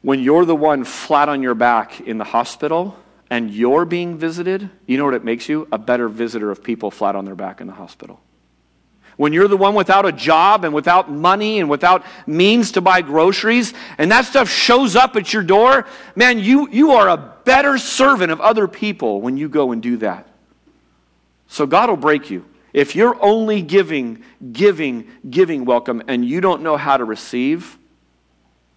when 0.02 0.20
you're 0.20 0.46
the 0.46 0.56
one 0.56 0.84
flat 0.84 1.30
on 1.30 1.42
your 1.42 1.56
back 1.56 2.00
in 2.02 2.18
the 2.18 2.24
hospital 2.24 2.96
and 3.30 3.50
you're 3.50 3.86
being 3.86 4.18
visited, 4.18 4.70
you 4.86 4.98
know 4.98 5.06
what 5.06 5.16
it 5.16 5.24
makes 5.24 5.50
you? 5.50 5.68
A 5.72 5.78
better 5.78 6.08
visitor 6.08 6.52
of 6.52 6.64
people 6.64 6.92
flat 6.92 7.16
on 7.16 7.26
their 7.26 7.36
back 7.36 7.60
in 7.60 7.68
the 7.68 7.74
hospital. 7.74 8.20
When 9.18 9.34
you're 9.34 9.48
the 9.48 9.58
one 9.58 9.76
without 9.76 10.06
a 10.06 10.12
job 10.12 10.66
and 10.66 10.74
without 10.74 11.10
money 11.10 11.60
and 11.60 11.70
without 11.70 12.04
means 12.28 12.74
to 12.74 12.82
buy 12.82 13.02
groceries, 13.02 13.74
and 13.98 14.12
that 14.12 14.26
stuff 14.26 14.50
shows 14.50 14.96
up 14.96 15.16
at 15.16 15.34
your 15.34 15.44
door, 15.44 15.88
man, 16.16 16.38
you, 16.38 16.70
you 16.70 16.92
are 16.92 17.10
a 17.10 17.34
better 17.46 17.78
servant 17.78 18.32
of 18.32 18.42
other 18.42 18.68
people 18.68 19.22
when 19.22 19.38
you 19.38 19.48
go 19.48 19.72
and 19.72 19.82
do 19.82 19.98
that. 19.98 20.28
So 21.48 21.66
God 21.66 21.90
will 21.90 21.98
break 21.98 22.30
you. 22.30 22.46
If 22.76 22.94
you're 22.94 23.16
only 23.24 23.62
giving, 23.62 24.22
giving, 24.52 25.08
giving 25.30 25.64
welcome 25.64 26.04
and 26.10 26.26
you 26.26 26.42
don't 26.42 26.62
know 26.62 26.76
how 26.76 26.98
to 26.98 27.06
receive, 27.06 27.78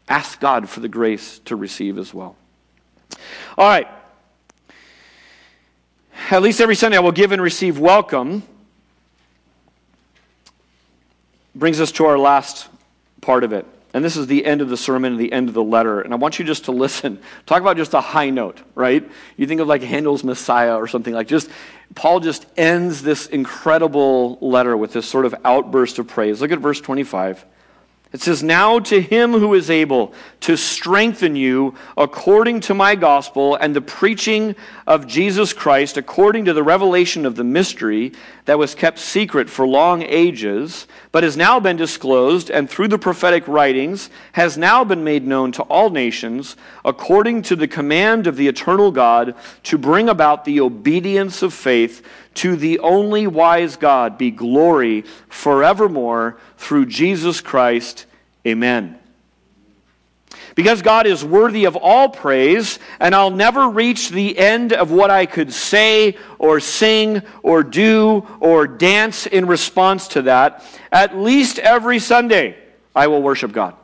ask 0.09 0.39
God 0.39 0.69
for 0.69 0.79
the 0.79 0.89
grace 0.89 1.41
to 1.47 1.57
receive 1.57 1.99
as 1.99 2.15
well. 2.15 2.37
All 3.57 3.67
right. 3.67 3.89
At 6.31 6.43
least 6.43 6.61
every 6.61 6.77
Sunday 6.77 6.97
I 6.97 7.01
will 7.01 7.11
give 7.11 7.33
and 7.33 7.43
receive 7.43 7.81
welcome. 7.81 8.45
Brings 11.57 11.81
us 11.81 11.91
to 11.93 12.05
our 12.05 12.19
last 12.19 12.69
part 13.21 13.43
of 13.43 13.53
it. 13.53 13.67
And 13.95 14.05
this 14.05 14.17
is 14.17 14.27
the 14.27 14.45
end 14.45 14.61
of 14.61 14.69
the 14.69 14.77
sermon 14.77 15.13
and 15.13 15.21
the 15.21 15.33
end 15.33 15.49
of 15.49 15.55
the 15.55 15.65
letter. 15.65 16.01
And 16.01 16.13
I 16.13 16.17
want 16.17 16.39
you 16.39 16.45
just 16.45 16.67
to 16.67 16.73
listen. 16.73 17.19
Talk 17.47 17.63
about 17.63 17.77
just 17.77 17.95
a 17.95 18.01
high 18.01 18.31
note, 18.31 18.61
right? 18.75 19.09
You 19.37 19.47
think 19.47 19.61
of 19.61 19.69
like 19.69 19.83
Handel's 19.83 20.23
Messiah 20.23 20.77
or 20.77 20.87
something 20.87 21.15
like 21.15 21.27
just 21.27 21.49
Paul 21.95 22.21
just 22.21 22.47
ends 22.57 23.03
this 23.03 23.27
incredible 23.27 24.39
letter 24.41 24.77
with 24.77 24.93
this 24.93 25.09
sort 25.09 25.25
of 25.25 25.35
outburst 25.45 25.99
of 25.99 26.07
praise. 26.07 26.41
Look 26.41 26.53
at 26.53 26.59
verse 26.59 26.81
25. 26.81 27.45
It 28.11 28.23
says, 28.23 28.43
Now 28.43 28.79
to 28.79 29.03
him 29.03 29.33
who 29.33 29.53
is 29.53 29.69
able 29.69 30.15
to 30.41 30.57
strengthen 30.57 31.37
you 31.37 31.75
according 31.95 32.61
to 32.61 32.75
my 32.75 32.95
gospel 32.95 33.55
and 33.57 33.77
the 33.77 33.83
preaching 33.83 34.57
of 34.87 35.07
Jesus 35.07 35.53
Christ, 35.53 35.99
according 35.99 36.47
to 36.47 36.55
the 36.55 36.63
revelation 36.63 37.27
of 37.27 37.37
the 37.37 37.45
mystery 37.45 38.13
that 38.47 38.59
was 38.59 38.75
kept 38.75 38.99
secret 38.99 39.51
for 39.51 39.67
long 39.67 40.03
ages, 40.03 40.87
but 41.13 41.23
has 41.23 41.37
now 41.37 41.61
been 41.61 41.77
disclosed, 41.77 42.51
and 42.51 42.71
through 42.71 42.89
the 42.89 42.99
prophetic 42.99 43.47
writings 43.47 44.09
has 44.33 44.57
now 44.57 44.85
been 44.85 45.05
made 45.05 45.27
known 45.27 45.53
to 45.53 45.63
all 45.65 45.91
nations, 45.91 46.57
according 46.87 47.43
to 47.43 47.57
the 47.57 47.69
command 47.69 48.27
of 48.27 48.37
the 48.37 48.49
eternal 48.49 48.91
God, 48.91 49.35
to 49.65 49.77
bring 49.77 50.09
about 50.09 50.47
the 50.47 50.61
obedience 50.61 51.43
of 51.43 51.53
faith 51.53 52.03
to 52.39 52.57
the 52.57 52.79
only 52.81 53.27
wise 53.27 53.77
God 53.77 54.17
be 54.19 54.31
glory 54.31 55.03
forevermore 55.29 56.39
through 56.57 56.87
Jesus 56.87 57.41
Christ. 57.41 58.07
Amen. 58.47 58.99
Because 60.55 60.83
God 60.83 61.07
is 61.07 61.25
worthy 61.25 61.67
of 61.67 61.77
all 61.77 62.09
praise, 62.09 62.79
and 62.99 63.15
I'll 63.15 63.31
never 63.31 63.69
reach 63.69 64.09
the 64.09 64.37
end 64.37 64.73
of 64.73 64.91
what 64.91 65.11
I 65.11 65.27
could 65.27 65.53
say 65.53 66.17
or 66.39 66.59
sing 66.59 67.23
or 67.43 67.63
do 67.63 68.27
or 68.41 68.67
dance 68.67 69.27
in 69.27 69.47
response 69.47 70.09
to 70.09 70.23
that. 70.23 70.65
At 70.91 71.17
least 71.17 71.59
every 71.59 71.99
Sunday, 71.99 72.57
I 72.95 73.07
will 73.07 73.23
worship 73.23 73.53
God. 73.53 73.75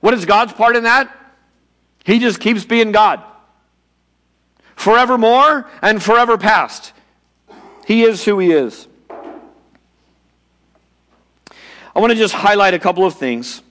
What 0.00 0.14
is 0.14 0.24
God's 0.24 0.52
part 0.52 0.76
in 0.76 0.84
that? 0.84 1.14
He 2.04 2.18
just 2.18 2.40
keeps 2.40 2.64
being 2.64 2.92
God. 2.92 3.22
Forevermore 4.76 5.68
and 5.82 6.02
forever 6.02 6.38
past. 6.38 6.94
He 7.90 8.04
is 8.04 8.24
who 8.24 8.38
He 8.38 8.52
is. 8.52 8.86
I 9.10 9.16
want 11.96 12.12
to 12.12 12.16
just 12.16 12.34
highlight 12.34 12.72
a 12.72 12.78
couple 12.78 13.04
of 13.04 13.16
things. 13.16 13.62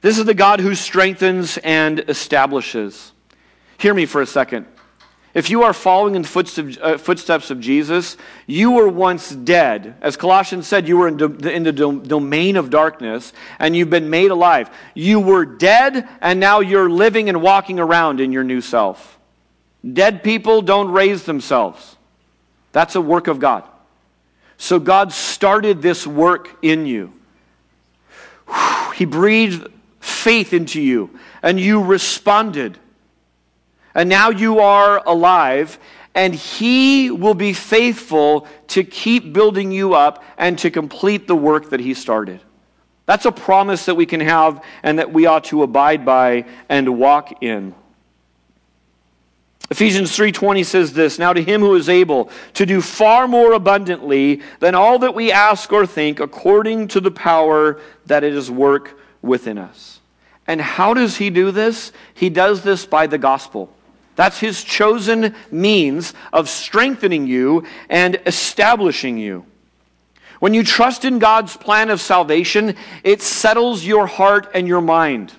This 0.00 0.18
is 0.18 0.24
the 0.24 0.34
God 0.34 0.58
who 0.58 0.74
strengthens 0.74 1.56
and 1.58 2.00
establishes. 2.08 3.12
Hear 3.78 3.94
me 3.94 4.04
for 4.04 4.20
a 4.20 4.26
second. 4.26 4.66
If 5.32 5.48
you 5.48 5.62
are 5.62 5.72
following 5.72 6.16
in 6.16 6.24
footsteps, 6.24 6.76
uh, 6.82 6.98
footsteps 6.98 7.52
of 7.52 7.60
Jesus, 7.60 8.16
you 8.48 8.72
were 8.72 8.88
once 8.88 9.30
dead. 9.30 9.94
As 10.00 10.16
Colossians 10.16 10.66
said, 10.66 10.88
you 10.88 10.96
were 10.96 11.06
in, 11.06 11.16
do, 11.16 11.32
in 11.48 11.62
the 11.62 11.72
domain 11.72 12.56
of 12.56 12.68
darkness 12.68 13.32
and 13.60 13.76
you've 13.76 13.90
been 13.90 14.10
made 14.10 14.32
alive. 14.32 14.70
You 14.92 15.20
were 15.20 15.44
dead 15.44 16.08
and 16.20 16.40
now 16.40 16.58
you're 16.58 16.90
living 16.90 17.28
and 17.28 17.40
walking 17.40 17.78
around 17.78 18.20
in 18.20 18.32
your 18.32 18.42
new 18.42 18.60
self. 18.60 19.20
Dead 19.88 20.24
people 20.24 20.62
don't 20.62 20.90
raise 20.90 21.22
themselves. 21.22 21.95
That's 22.76 22.94
a 22.94 23.00
work 23.00 23.26
of 23.26 23.38
God. 23.38 23.64
So 24.58 24.78
God 24.78 25.10
started 25.10 25.80
this 25.80 26.06
work 26.06 26.58
in 26.60 26.84
you. 26.84 27.10
He 28.96 29.06
breathed 29.06 29.68
faith 29.98 30.52
into 30.52 30.82
you, 30.82 31.18
and 31.42 31.58
you 31.58 31.82
responded. 31.82 32.76
And 33.94 34.10
now 34.10 34.28
you 34.28 34.60
are 34.60 35.02
alive, 35.06 35.78
and 36.14 36.34
He 36.34 37.10
will 37.10 37.32
be 37.32 37.54
faithful 37.54 38.46
to 38.68 38.84
keep 38.84 39.32
building 39.32 39.72
you 39.72 39.94
up 39.94 40.22
and 40.36 40.58
to 40.58 40.70
complete 40.70 41.26
the 41.26 41.34
work 41.34 41.70
that 41.70 41.80
He 41.80 41.94
started. 41.94 42.42
That's 43.06 43.24
a 43.24 43.32
promise 43.32 43.86
that 43.86 43.94
we 43.94 44.04
can 44.04 44.20
have 44.20 44.62
and 44.82 44.98
that 44.98 45.10
we 45.10 45.24
ought 45.24 45.44
to 45.44 45.62
abide 45.62 46.04
by 46.04 46.44
and 46.68 46.98
walk 46.98 47.42
in. 47.42 47.74
Ephesians 49.68 50.16
3:20 50.16 50.64
says 50.64 50.92
this, 50.92 51.18
now 51.18 51.32
to 51.32 51.42
him 51.42 51.60
who 51.60 51.74
is 51.74 51.88
able 51.88 52.30
to 52.54 52.64
do 52.64 52.80
far 52.80 53.26
more 53.26 53.52
abundantly 53.52 54.40
than 54.60 54.74
all 54.76 54.98
that 55.00 55.14
we 55.14 55.32
ask 55.32 55.72
or 55.72 55.86
think 55.86 56.20
according 56.20 56.86
to 56.88 57.00
the 57.00 57.10
power 57.10 57.80
that 58.06 58.22
it 58.22 58.32
is 58.32 58.50
work 58.50 58.98
within 59.22 59.58
us. 59.58 60.00
And 60.46 60.60
how 60.60 60.94
does 60.94 61.16
he 61.16 61.30
do 61.30 61.50
this? 61.50 61.90
He 62.14 62.30
does 62.30 62.62
this 62.62 62.86
by 62.86 63.08
the 63.08 63.18
gospel. 63.18 63.72
That's 64.14 64.38
his 64.38 64.62
chosen 64.62 65.34
means 65.50 66.14
of 66.32 66.48
strengthening 66.48 67.26
you 67.26 67.64
and 67.90 68.20
establishing 68.24 69.18
you. 69.18 69.44
When 70.38 70.54
you 70.54 70.62
trust 70.62 71.04
in 71.04 71.18
God's 71.18 71.56
plan 71.56 71.90
of 71.90 72.00
salvation, 72.00 72.76
it 73.02 73.20
settles 73.20 73.84
your 73.84 74.06
heart 74.06 74.48
and 74.54 74.68
your 74.68 74.80
mind. 74.80 75.32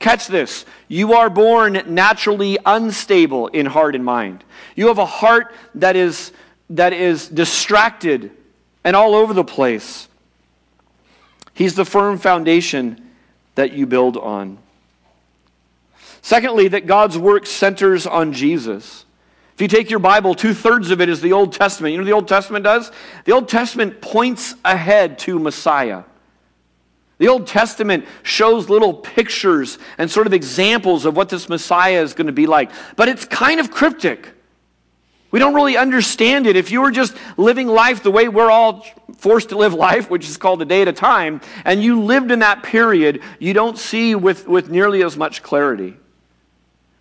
Catch 0.00 0.28
this. 0.28 0.64
You 0.88 1.12
are 1.12 1.30
born 1.30 1.80
naturally 1.86 2.58
unstable 2.64 3.48
in 3.48 3.66
heart 3.66 3.94
and 3.94 4.04
mind. 4.04 4.42
You 4.74 4.88
have 4.88 4.98
a 4.98 5.06
heart 5.06 5.54
that 5.76 5.94
is, 5.94 6.32
that 6.70 6.92
is 6.92 7.28
distracted 7.28 8.32
and 8.82 8.96
all 8.96 9.14
over 9.14 9.34
the 9.34 9.44
place. 9.44 10.08
He's 11.52 11.74
the 11.74 11.84
firm 11.84 12.18
foundation 12.18 13.10
that 13.54 13.74
you 13.74 13.86
build 13.86 14.16
on. 14.16 14.56
Secondly, 16.22 16.68
that 16.68 16.86
God's 16.86 17.18
work 17.18 17.44
centers 17.44 18.06
on 18.06 18.32
Jesus. 18.32 19.04
If 19.54 19.60
you 19.60 19.68
take 19.68 19.90
your 19.90 19.98
Bible, 19.98 20.34
two 20.34 20.54
thirds 20.54 20.90
of 20.90 21.02
it 21.02 21.10
is 21.10 21.20
the 21.20 21.34
Old 21.34 21.52
Testament. 21.52 21.92
You 21.92 21.98
know 21.98 22.04
what 22.04 22.08
the 22.08 22.14
Old 22.14 22.28
Testament 22.28 22.64
does? 22.64 22.90
The 23.26 23.32
Old 23.32 23.50
Testament 23.50 24.00
points 24.00 24.54
ahead 24.64 25.18
to 25.20 25.38
Messiah. 25.38 26.04
The 27.20 27.28
Old 27.28 27.46
Testament 27.46 28.06
shows 28.22 28.70
little 28.70 28.94
pictures 28.94 29.78
and 29.98 30.10
sort 30.10 30.26
of 30.26 30.32
examples 30.32 31.04
of 31.04 31.14
what 31.14 31.28
this 31.28 31.50
Messiah 31.50 32.00
is 32.02 32.14
going 32.14 32.28
to 32.28 32.32
be 32.32 32.46
like, 32.46 32.70
but 32.96 33.10
it's 33.10 33.26
kind 33.26 33.60
of 33.60 33.70
cryptic. 33.70 34.26
We 35.30 35.38
don't 35.38 35.52
really 35.52 35.76
understand 35.76 36.46
it. 36.46 36.56
If 36.56 36.70
you 36.70 36.80
were 36.80 36.90
just 36.90 37.14
living 37.36 37.68
life 37.68 38.02
the 38.02 38.10
way 38.10 38.28
we're 38.28 38.50
all 38.50 38.86
forced 39.18 39.50
to 39.50 39.58
live 39.58 39.74
life, 39.88 40.08
which 40.08 40.26
is 40.30 40.38
called 40.38 40.62
a 40.62 40.64
day 40.64 40.80
at 40.80 40.88
a 40.88 40.94
time, 40.94 41.42
and 41.66 41.82
you 41.82 42.00
lived 42.00 42.30
in 42.30 42.38
that 42.38 42.62
period, 42.62 43.20
you 43.38 43.52
don't 43.52 43.76
see 43.76 44.14
with, 44.14 44.48
with 44.48 44.70
nearly 44.70 45.04
as 45.04 45.14
much 45.18 45.42
clarity. 45.42 45.98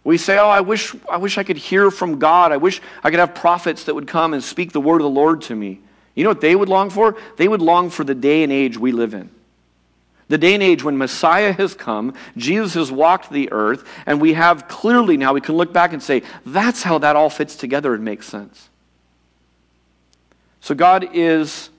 We 0.04 0.18
say, 0.18 0.38
Oh, 0.38 0.50
I 0.50 0.60
wish, 0.60 0.94
I 1.10 1.16
wish 1.16 1.38
I 1.38 1.46
could 1.46 1.58
hear 1.58 1.90
from 1.92 2.20
God. 2.20 2.52
I 2.52 2.58
wish 2.58 2.82
I 3.06 3.10
could 3.10 3.20
have 3.20 3.36
prophets 3.36 3.86
that 3.86 3.96
would 3.96 4.08
come 4.08 4.34
and 4.34 4.44
speak 4.44 4.74
the 4.74 4.82
word 4.82 4.98
of 4.98 5.04
the 5.04 5.10
Lord 5.10 5.44
to 5.44 5.56
me. 5.56 5.80
You 6.14 6.26
know 6.26 6.32
what 6.32 6.42
they 6.42 6.58
would 6.58 6.68
long 6.68 6.90
for? 6.90 7.16
They 7.38 7.48
would 7.48 7.62
long 7.62 7.90
for 7.90 8.04
the 8.04 8.16
day 8.16 8.44
and 8.44 8.52
age 8.52 8.78
we 8.78 8.92
live 8.92 9.14
in 9.14 9.30
the 10.30 10.38
day 10.38 10.54
and 10.54 10.64
age 10.64 10.84
when 10.84 10.98
Messiah 10.98 11.52
has 11.52 11.74
come, 11.74 12.14
Jesus 12.38 12.76
has 12.76 12.92
walked 12.92 13.32
the 13.32 13.52
earth, 13.52 13.84
and 14.06 14.22
we 14.22 14.34
have 14.34 14.68
clearly 14.68 15.18
now, 15.18 15.34
we 15.34 15.42
can 15.42 15.56
look 15.56 15.74
back 15.74 15.92
and 15.92 16.02
say, 16.02 16.22
that's 16.46 16.84
how 16.84 17.00
that 17.00 17.16
all 17.16 17.30
fits 17.30 17.56
together 17.56 17.94
and 17.94 18.06
makes 18.06 18.28
sense. 18.28 18.70
So 20.62 20.76
God 20.76 21.10
is 21.14 21.72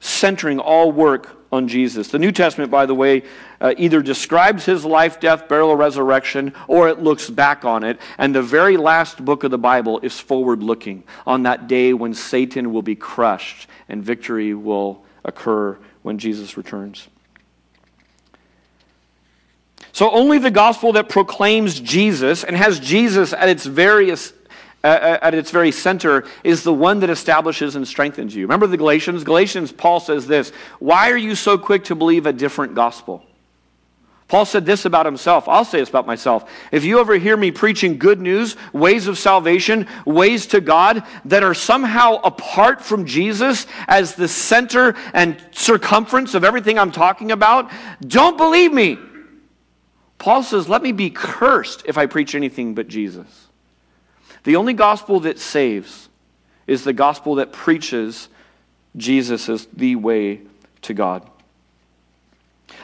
centering 0.00 0.58
all 0.58 0.90
work 0.90 1.36
on 1.50 1.68
Jesus. 1.68 2.08
The 2.08 2.18
New 2.18 2.32
Testament, 2.32 2.70
by 2.70 2.86
the 2.86 2.94
way, 2.94 3.22
uh, 3.60 3.74
either 3.76 4.00
describes 4.00 4.64
his 4.64 4.84
life, 4.84 5.18
death, 5.20 5.48
burial, 5.48 5.74
resurrection, 5.74 6.54
or 6.68 6.88
it 6.88 7.00
looks 7.00 7.28
back 7.28 7.64
on 7.64 7.84
it. 7.84 7.98
And 8.16 8.34
the 8.34 8.42
very 8.42 8.76
last 8.76 9.22
book 9.24 9.44
of 9.44 9.50
the 9.50 9.58
Bible 9.58 9.98
is 10.00 10.18
forward 10.20 10.62
looking 10.62 11.04
on 11.26 11.42
that 11.42 11.66
day 11.66 11.92
when 11.92 12.14
Satan 12.14 12.72
will 12.72 12.82
be 12.82 12.96
crushed 12.96 13.66
and 13.88 14.02
victory 14.02 14.54
will 14.54 15.02
occur 15.24 15.78
when 16.02 16.18
Jesus 16.18 16.56
returns. 16.56 17.08
So, 19.92 20.10
only 20.10 20.38
the 20.38 20.50
gospel 20.50 20.92
that 20.92 21.08
proclaims 21.08 21.80
Jesus 21.80 22.44
and 22.44 22.56
has 22.56 22.78
Jesus 22.78 23.32
at 23.32 23.48
its 23.48 23.66
various 23.66 24.32
uh, 24.84 24.86
uh, 24.86 25.18
at 25.22 25.34
its 25.34 25.50
very 25.50 25.72
center 25.72 26.24
is 26.44 26.62
the 26.62 26.72
one 26.72 27.00
that 27.00 27.10
establishes 27.10 27.74
and 27.74 27.86
strengthens 27.86 28.32
you. 28.32 28.42
Remember 28.42 28.68
the 28.68 28.76
Galatians? 28.76 29.24
Galatians, 29.24 29.72
Paul 29.72 29.98
says 29.98 30.28
this 30.28 30.50
Why 30.78 31.10
are 31.10 31.16
you 31.16 31.34
so 31.34 31.58
quick 31.58 31.84
to 31.84 31.96
believe 31.96 32.26
a 32.26 32.32
different 32.32 32.76
gospel? 32.76 33.24
Paul 34.28 34.44
said 34.44 34.66
this 34.66 34.84
about 34.84 35.06
himself. 35.06 35.48
I'll 35.48 35.64
say 35.64 35.78
this 35.78 35.88
about 35.88 36.06
myself. 36.06 36.50
If 36.70 36.84
you 36.84 37.00
ever 37.00 37.14
hear 37.14 37.34
me 37.34 37.50
preaching 37.50 37.96
good 37.96 38.20
news, 38.20 38.56
ways 38.74 39.06
of 39.06 39.18
salvation, 39.18 39.86
ways 40.04 40.46
to 40.48 40.60
God 40.60 41.02
that 41.24 41.42
are 41.42 41.54
somehow 41.54 42.16
apart 42.16 42.82
from 42.82 43.06
Jesus 43.06 43.66
as 43.88 44.14
the 44.16 44.28
center 44.28 44.94
and 45.14 45.42
circumference 45.52 46.34
of 46.34 46.44
everything 46.44 46.78
I'm 46.78 46.92
talking 46.92 47.32
about, 47.32 47.72
don't 48.06 48.36
believe 48.36 48.70
me. 48.70 48.98
Paul 50.18 50.42
says, 50.42 50.68
Let 50.68 50.82
me 50.82 50.92
be 50.92 51.08
cursed 51.08 51.84
if 51.86 51.96
I 51.96 52.04
preach 52.04 52.34
anything 52.34 52.74
but 52.74 52.86
Jesus. 52.86 53.46
The 54.44 54.56
only 54.56 54.74
gospel 54.74 55.20
that 55.20 55.38
saves 55.38 56.10
is 56.66 56.84
the 56.84 56.92
gospel 56.92 57.36
that 57.36 57.52
preaches 57.52 58.28
Jesus 58.94 59.48
as 59.48 59.66
the 59.72 59.96
way 59.96 60.42
to 60.82 60.92
God. 60.92 61.28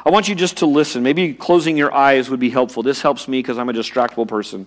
I 0.07 0.11
want 0.11 0.29
you 0.29 0.35
just 0.35 0.59
to 0.59 0.67
listen. 0.67 1.03
Maybe 1.03 1.33
closing 1.33 1.77
your 1.77 1.95
eyes 1.95 2.29
would 2.29 2.41
be 2.41 2.51
helpful. 2.51 2.83
This 2.83 3.01
helps 3.01 3.27
me 3.27 3.39
because 3.39 3.57
I'm 3.57 3.71
a 3.71 3.73
distractible 3.73 4.29
person. 4.29 4.67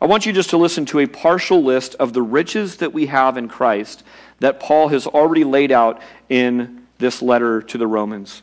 I 0.00 0.06
want 0.06 0.26
you 0.26 0.32
just 0.32 0.50
to 0.50 0.56
listen 0.56 0.84
to 0.86 1.00
a 1.00 1.06
partial 1.06 1.62
list 1.62 1.94
of 1.96 2.12
the 2.12 2.22
riches 2.22 2.76
that 2.76 2.92
we 2.92 3.06
have 3.06 3.36
in 3.36 3.48
Christ 3.48 4.02
that 4.40 4.60
Paul 4.60 4.88
has 4.88 5.06
already 5.06 5.44
laid 5.44 5.72
out 5.72 6.00
in 6.28 6.86
this 6.98 7.22
letter 7.22 7.62
to 7.62 7.78
the 7.78 7.86
Romans. 7.86 8.42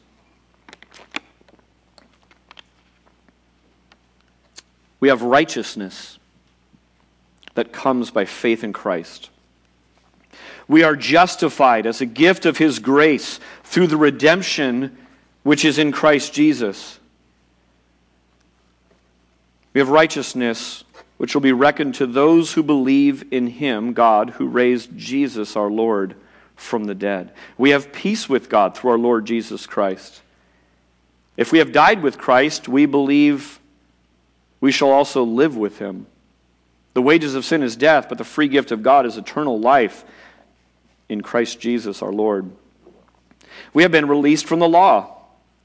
We 4.99 5.09
have 5.09 5.21
righteousness 5.21 6.17
that 7.55 7.71
comes 7.71 8.11
by 8.11 8.25
faith 8.25 8.63
in 8.63 8.73
Christ. 8.73 9.29
We 10.67 10.83
are 10.83 10.95
justified 10.95 11.85
as 11.85 12.01
a 12.01 12.05
gift 12.05 12.45
of 12.45 12.57
His 12.57 12.79
grace 12.79 13.39
through 13.63 13.87
the 13.87 13.97
redemption 13.97 14.97
which 15.45 15.63
is 15.63 15.77
in 15.77 15.91
Christ 15.91 16.33
Jesus. 16.33 16.99
We 19.73 19.79
have 19.79 19.89
righteousness 19.89 20.83
which 21.17 21.35
will 21.35 21.41
be 21.41 21.53
reckoned 21.53 21.93
to 21.95 22.07
those 22.07 22.53
who 22.53 22.63
believe 22.63 23.31
in 23.31 23.45
Him, 23.45 23.93
God, 23.93 24.31
who 24.31 24.47
raised 24.47 24.97
Jesus 24.97 25.55
our 25.55 25.69
Lord 25.69 26.15
from 26.55 26.85
the 26.85 26.95
dead. 26.95 27.31
We 27.59 27.69
have 27.69 27.93
peace 27.93 28.27
with 28.27 28.49
God 28.49 28.75
through 28.75 28.89
our 28.89 28.97
Lord 28.97 29.25
Jesus 29.25 29.67
Christ. 29.67 30.19
If 31.37 31.51
we 31.51 31.59
have 31.59 31.71
died 31.71 32.01
with 32.01 32.17
Christ, 32.17 32.67
we 32.67 32.87
believe 32.87 33.59
we 34.59 34.71
shall 34.71 34.89
also 34.89 35.23
live 35.23 35.55
with 35.55 35.77
Him. 35.77 36.07
The 36.95 37.03
wages 37.03 37.35
of 37.35 37.45
sin 37.45 37.61
is 37.61 37.75
death, 37.75 38.09
but 38.09 38.17
the 38.17 38.23
free 38.23 38.47
gift 38.47 38.71
of 38.71 38.81
God 38.81 39.05
is 39.05 39.15
eternal 39.15 39.59
life 39.59 40.05
in 41.07 41.21
Christ 41.21 41.59
Jesus 41.59 42.01
our 42.01 42.11
Lord. 42.11 42.49
We 43.75 43.83
have 43.83 43.91
been 43.91 44.07
released 44.07 44.47
from 44.47 44.57
the 44.57 44.67
law, 44.67 45.14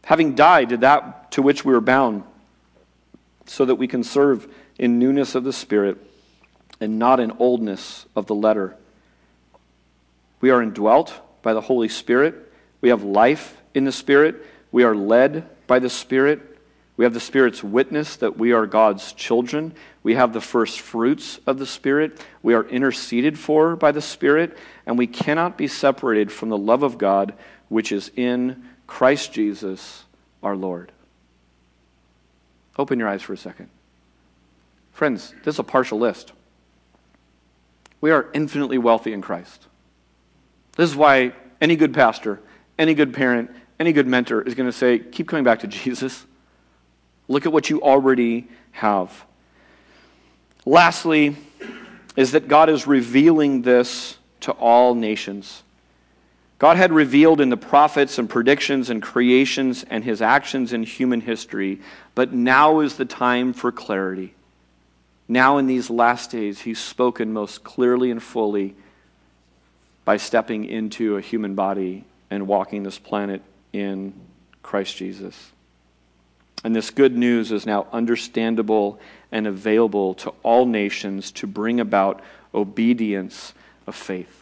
having 0.04 0.34
died 0.34 0.70
to 0.70 0.76
that 0.78 1.32
to 1.32 1.42
which 1.42 1.64
we 1.64 1.72
were 1.72 1.80
bound, 1.80 2.24
so 3.46 3.64
that 3.64 3.74
we 3.76 3.88
can 3.88 4.04
serve 4.04 4.52
in 4.78 4.98
newness 4.98 5.34
of 5.34 5.44
the 5.44 5.52
Spirit 5.52 5.98
and 6.80 6.98
not 6.98 7.20
in 7.20 7.32
oldness 7.38 8.06
of 8.16 8.26
the 8.26 8.34
letter. 8.34 8.76
We 10.40 10.50
are 10.50 10.62
indwelt 10.62 11.12
by 11.42 11.52
the 11.52 11.60
Holy 11.60 11.88
Spirit. 11.88 12.52
We 12.80 12.88
have 12.88 13.02
life 13.02 13.60
in 13.74 13.84
the 13.84 13.92
Spirit. 13.92 14.44
We 14.72 14.84
are 14.84 14.94
led 14.94 15.48
by 15.66 15.78
the 15.80 15.90
Spirit. 15.90 16.40
We 16.96 17.04
have 17.04 17.14
the 17.14 17.20
Spirit's 17.20 17.62
witness 17.62 18.16
that 18.16 18.36
we 18.36 18.52
are 18.52 18.66
God's 18.66 19.12
children. 19.12 19.74
We 20.02 20.14
have 20.14 20.32
the 20.32 20.40
first 20.40 20.80
fruits 20.80 21.40
of 21.46 21.58
the 21.58 21.66
Spirit. 21.66 22.24
We 22.42 22.54
are 22.54 22.64
interceded 22.64 23.38
for 23.38 23.76
by 23.76 23.92
the 23.92 24.02
Spirit. 24.02 24.56
And 24.86 24.96
we 24.96 25.06
cannot 25.06 25.58
be 25.58 25.66
separated 25.66 26.32
from 26.32 26.48
the 26.48 26.58
love 26.58 26.82
of 26.82 26.98
God 26.98 27.34
which 27.68 27.92
is 27.92 28.10
in 28.16 28.68
Christ 28.90 29.32
Jesus 29.32 30.02
our 30.42 30.56
Lord. 30.56 30.90
Open 32.76 32.98
your 32.98 33.08
eyes 33.08 33.22
for 33.22 33.32
a 33.32 33.36
second. 33.36 33.70
Friends, 34.92 35.32
this 35.44 35.54
is 35.54 35.58
a 35.60 35.62
partial 35.64 36.00
list. 36.00 36.32
We 38.00 38.10
are 38.10 38.26
infinitely 38.34 38.78
wealthy 38.78 39.12
in 39.12 39.22
Christ. 39.22 39.68
This 40.76 40.90
is 40.90 40.96
why 40.96 41.32
any 41.60 41.76
good 41.76 41.94
pastor, 41.94 42.40
any 42.80 42.94
good 42.94 43.14
parent, 43.14 43.52
any 43.78 43.92
good 43.92 44.08
mentor 44.08 44.42
is 44.42 44.56
going 44.56 44.68
to 44.68 44.76
say, 44.76 44.98
keep 44.98 45.28
coming 45.28 45.44
back 45.44 45.60
to 45.60 45.66
Jesus. 45.68 46.26
Look 47.28 47.46
at 47.46 47.52
what 47.52 47.70
you 47.70 47.80
already 47.82 48.48
have. 48.72 49.24
Lastly, 50.66 51.36
is 52.16 52.32
that 52.32 52.48
God 52.48 52.68
is 52.68 52.88
revealing 52.88 53.62
this 53.62 54.18
to 54.40 54.52
all 54.52 54.96
nations. 54.96 55.62
God 56.60 56.76
had 56.76 56.92
revealed 56.92 57.40
in 57.40 57.48
the 57.48 57.56
prophets 57.56 58.18
and 58.18 58.28
predictions 58.28 58.90
and 58.90 59.00
creations 59.00 59.82
and 59.88 60.04
his 60.04 60.20
actions 60.20 60.74
in 60.74 60.82
human 60.82 61.22
history, 61.22 61.80
but 62.14 62.34
now 62.34 62.80
is 62.80 62.96
the 62.96 63.06
time 63.06 63.54
for 63.54 63.72
clarity. 63.72 64.34
Now, 65.26 65.56
in 65.56 65.66
these 65.66 65.88
last 65.88 66.30
days, 66.30 66.60
he's 66.60 66.78
spoken 66.78 67.32
most 67.32 67.64
clearly 67.64 68.10
and 68.10 68.22
fully 68.22 68.74
by 70.04 70.18
stepping 70.18 70.66
into 70.66 71.16
a 71.16 71.22
human 71.22 71.54
body 71.54 72.04
and 72.28 72.46
walking 72.46 72.82
this 72.82 72.98
planet 72.98 73.40
in 73.72 74.12
Christ 74.62 74.98
Jesus. 74.98 75.52
And 76.62 76.76
this 76.76 76.90
good 76.90 77.16
news 77.16 77.52
is 77.52 77.64
now 77.64 77.86
understandable 77.90 79.00
and 79.32 79.46
available 79.46 80.12
to 80.16 80.34
all 80.42 80.66
nations 80.66 81.32
to 81.32 81.46
bring 81.46 81.80
about 81.80 82.22
obedience 82.54 83.54
of 83.86 83.94
faith. 83.94 84.39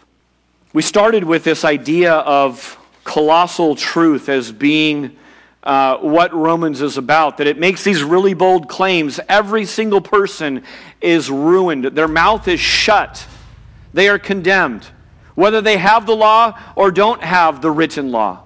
We 0.75 0.83
started 0.83 1.25
with 1.25 1.45
this 1.45 1.65
idea 1.65 2.13
of 2.13 2.79
colossal 3.03 3.75
truth 3.75 4.29
as 4.29 4.53
being 4.53 5.17
uh, 5.63 5.97
what 5.99 6.33
Romans 6.35 6.83
is 6.83 6.99
about, 6.99 7.39
that 7.39 7.47
it 7.47 7.59
makes 7.59 7.85
these 7.85 8.03
really 8.03 8.35
bold 8.35 8.69
claims. 8.69 9.19
Every 9.31 9.65
single 9.65 10.03
person 10.03 10.63
is 11.01 11.31
ruined, 11.31 11.85
their 11.85 12.09
mouth 12.09 12.47
is 12.49 12.61
shut, 12.61 13.27
they 13.95 14.11
are 14.11 14.19
condemned, 14.19 14.87
whether 15.35 15.63
they 15.63 15.79
have 15.79 16.05
the 16.05 16.15
law 16.15 16.59
or 16.77 16.91
don't 16.91 17.23
have 17.23 17.63
the 17.63 17.71
written 17.71 18.13
law. 18.13 18.43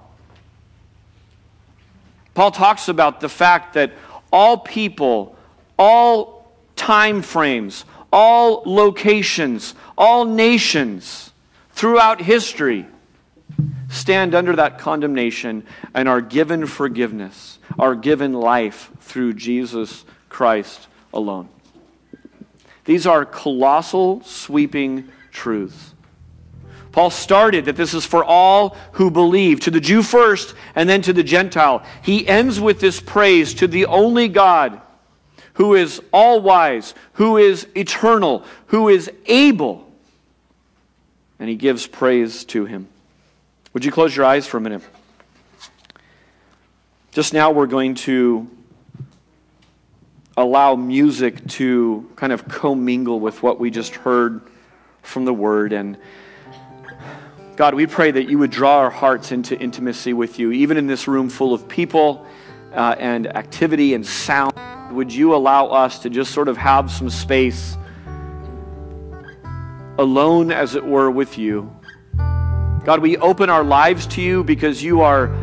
Paul 2.35 2.51
talks 2.51 2.87
about 2.87 3.19
the 3.19 3.29
fact 3.29 3.73
that 3.73 3.91
all 4.31 4.57
people, 4.57 5.35
all 5.77 6.51
time 6.77 7.21
frames, 7.21 7.83
all 8.13 8.63
locations, 8.65 9.75
all 9.97 10.23
nations 10.23 11.32
throughout 11.73 12.21
history 12.21 12.87
stand 13.89 14.33
under 14.33 14.55
that 14.55 14.79
condemnation 14.79 15.65
and 15.93 16.09
are 16.09 16.21
given 16.21 16.65
forgiveness, 16.65 17.59
are 17.77 17.95
given 17.95 18.33
life 18.33 18.89
through 19.01 19.33
Jesus 19.33 20.05
Christ 20.29 20.87
alone. 21.13 21.49
These 22.85 23.05
are 23.05 23.25
colossal, 23.25 24.23
sweeping 24.23 25.09
truths. 25.31 25.93
Paul 26.91 27.09
started 27.09 27.65
that 27.65 27.75
this 27.75 27.93
is 27.93 28.05
for 28.05 28.23
all 28.23 28.77
who 28.93 29.09
believe, 29.09 29.59
to 29.61 29.71
the 29.71 29.79
Jew 29.79 30.03
first 30.03 30.53
and 30.75 30.87
then 30.87 31.01
to 31.03 31.13
the 31.13 31.23
Gentile. 31.23 31.83
He 32.03 32.27
ends 32.27 32.59
with 32.59 32.79
this 32.79 32.99
praise 32.99 33.53
to 33.55 33.67
the 33.67 33.87
only 33.87 34.27
God 34.27 34.79
who 35.53 35.75
is 35.75 36.01
all 36.11 36.41
wise, 36.41 36.93
who 37.13 37.37
is 37.37 37.67
eternal, 37.75 38.45
who 38.67 38.89
is 38.89 39.11
able. 39.25 39.91
And 41.39 41.49
he 41.49 41.55
gives 41.55 41.87
praise 41.87 42.45
to 42.45 42.65
him. 42.65 42.87
Would 43.73 43.83
you 43.83 43.91
close 43.91 44.15
your 44.15 44.25
eyes 44.25 44.45
for 44.45 44.57
a 44.57 44.61
minute? 44.61 44.83
Just 47.11 47.33
now, 47.33 47.51
we're 47.51 47.67
going 47.67 47.95
to 47.95 48.47
allow 50.35 50.75
music 50.75 51.47
to 51.47 52.09
kind 52.15 52.33
of 52.33 52.47
commingle 52.47 53.19
with 53.19 53.43
what 53.43 53.59
we 53.59 53.69
just 53.69 53.95
heard 53.95 54.41
from 55.01 55.25
the 55.25 55.33
Word. 55.33 55.73
And 55.73 55.97
God, 57.55 57.75
we 57.75 57.85
pray 57.85 58.09
that 58.09 58.29
you 58.29 58.39
would 58.39 58.49
draw 58.49 58.79
our 58.79 58.89
hearts 58.89 59.31
into 59.31 59.59
intimacy 59.59 60.13
with 60.13 60.39
you, 60.39 60.51
even 60.51 60.77
in 60.77 60.87
this 60.87 61.07
room 61.07 61.29
full 61.29 61.53
of 61.53 61.67
people 61.67 62.25
uh, 62.73 62.95
and 62.97 63.27
activity 63.27 63.93
and 63.93 64.05
sound. 64.05 64.53
Would 64.91 65.13
you 65.13 65.35
allow 65.35 65.67
us 65.67 65.99
to 65.99 66.09
just 66.09 66.31
sort 66.31 66.47
of 66.47 66.57
have 66.57 66.91
some 66.91 67.09
space 67.09 67.77
alone, 69.97 70.51
as 70.51 70.75
it 70.75 70.85
were, 70.85 71.09
with 71.11 71.37
you? 71.37 71.75
God, 72.83 72.99
we 73.01 73.17
open 73.17 73.49
our 73.49 73.63
lives 73.63 74.05
to 74.07 74.21
you 74.21 74.43
because 74.43 74.83
you 74.83 75.01
are 75.01 75.33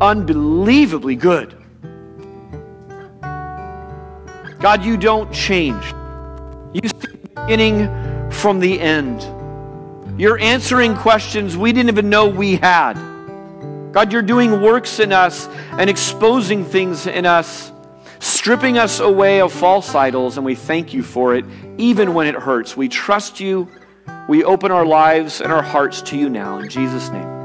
unbelievably 0.00 1.16
good. 1.16 1.56
God, 4.60 4.84
you 4.84 4.96
don't 4.96 5.32
change. 5.32 5.84
You 6.72 6.88
see 6.88 7.06
the 7.12 7.18
beginning 7.34 8.30
from 8.30 8.60
the 8.60 8.80
end. 8.80 9.22
You're 10.20 10.38
answering 10.38 10.96
questions 10.96 11.56
we 11.56 11.72
didn't 11.72 11.90
even 11.90 12.10
know 12.10 12.26
we 12.26 12.56
had. 12.56 12.94
God, 13.92 14.12
you're 14.12 14.22
doing 14.22 14.60
works 14.60 14.98
in 14.98 15.12
us 15.12 15.46
and 15.72 15.88
exposing 15.88 16.64
things 16.64 17.06
in 17.06 17.24
us, 17.24 17.72
stripping 18.18 18.78
us 18.78 19.00
away 19.00 19.40
of 19.40 19.52
false 19.52 19.94
idols, 19.94 20.36
and 20.36 20.46
we 20.46 20.54
thank 20.54 20.94
you 20.94 21.02
for 21.02 21.34
it, 21.34 21.44
even 21.78 22.14
when 22.14 22.26
it 22.26 22.34
hurts. 22.34 22.76
We 22.76 22.88
trust 22.88 23.40
you. 23.40 23.68
We 24.28 24.44
open 24.44 24.72
our 24.72 24.86
lives 24.86 25.40
and 25.40 25.52
our 25.52 25.62
hearts 25.62 26.02
to 26.02 26.16
you 26.16 26.28
now. 26.28 26.58
In 26.58 26.68
Jesus' 26.68 27.10
name. 27.10 27.35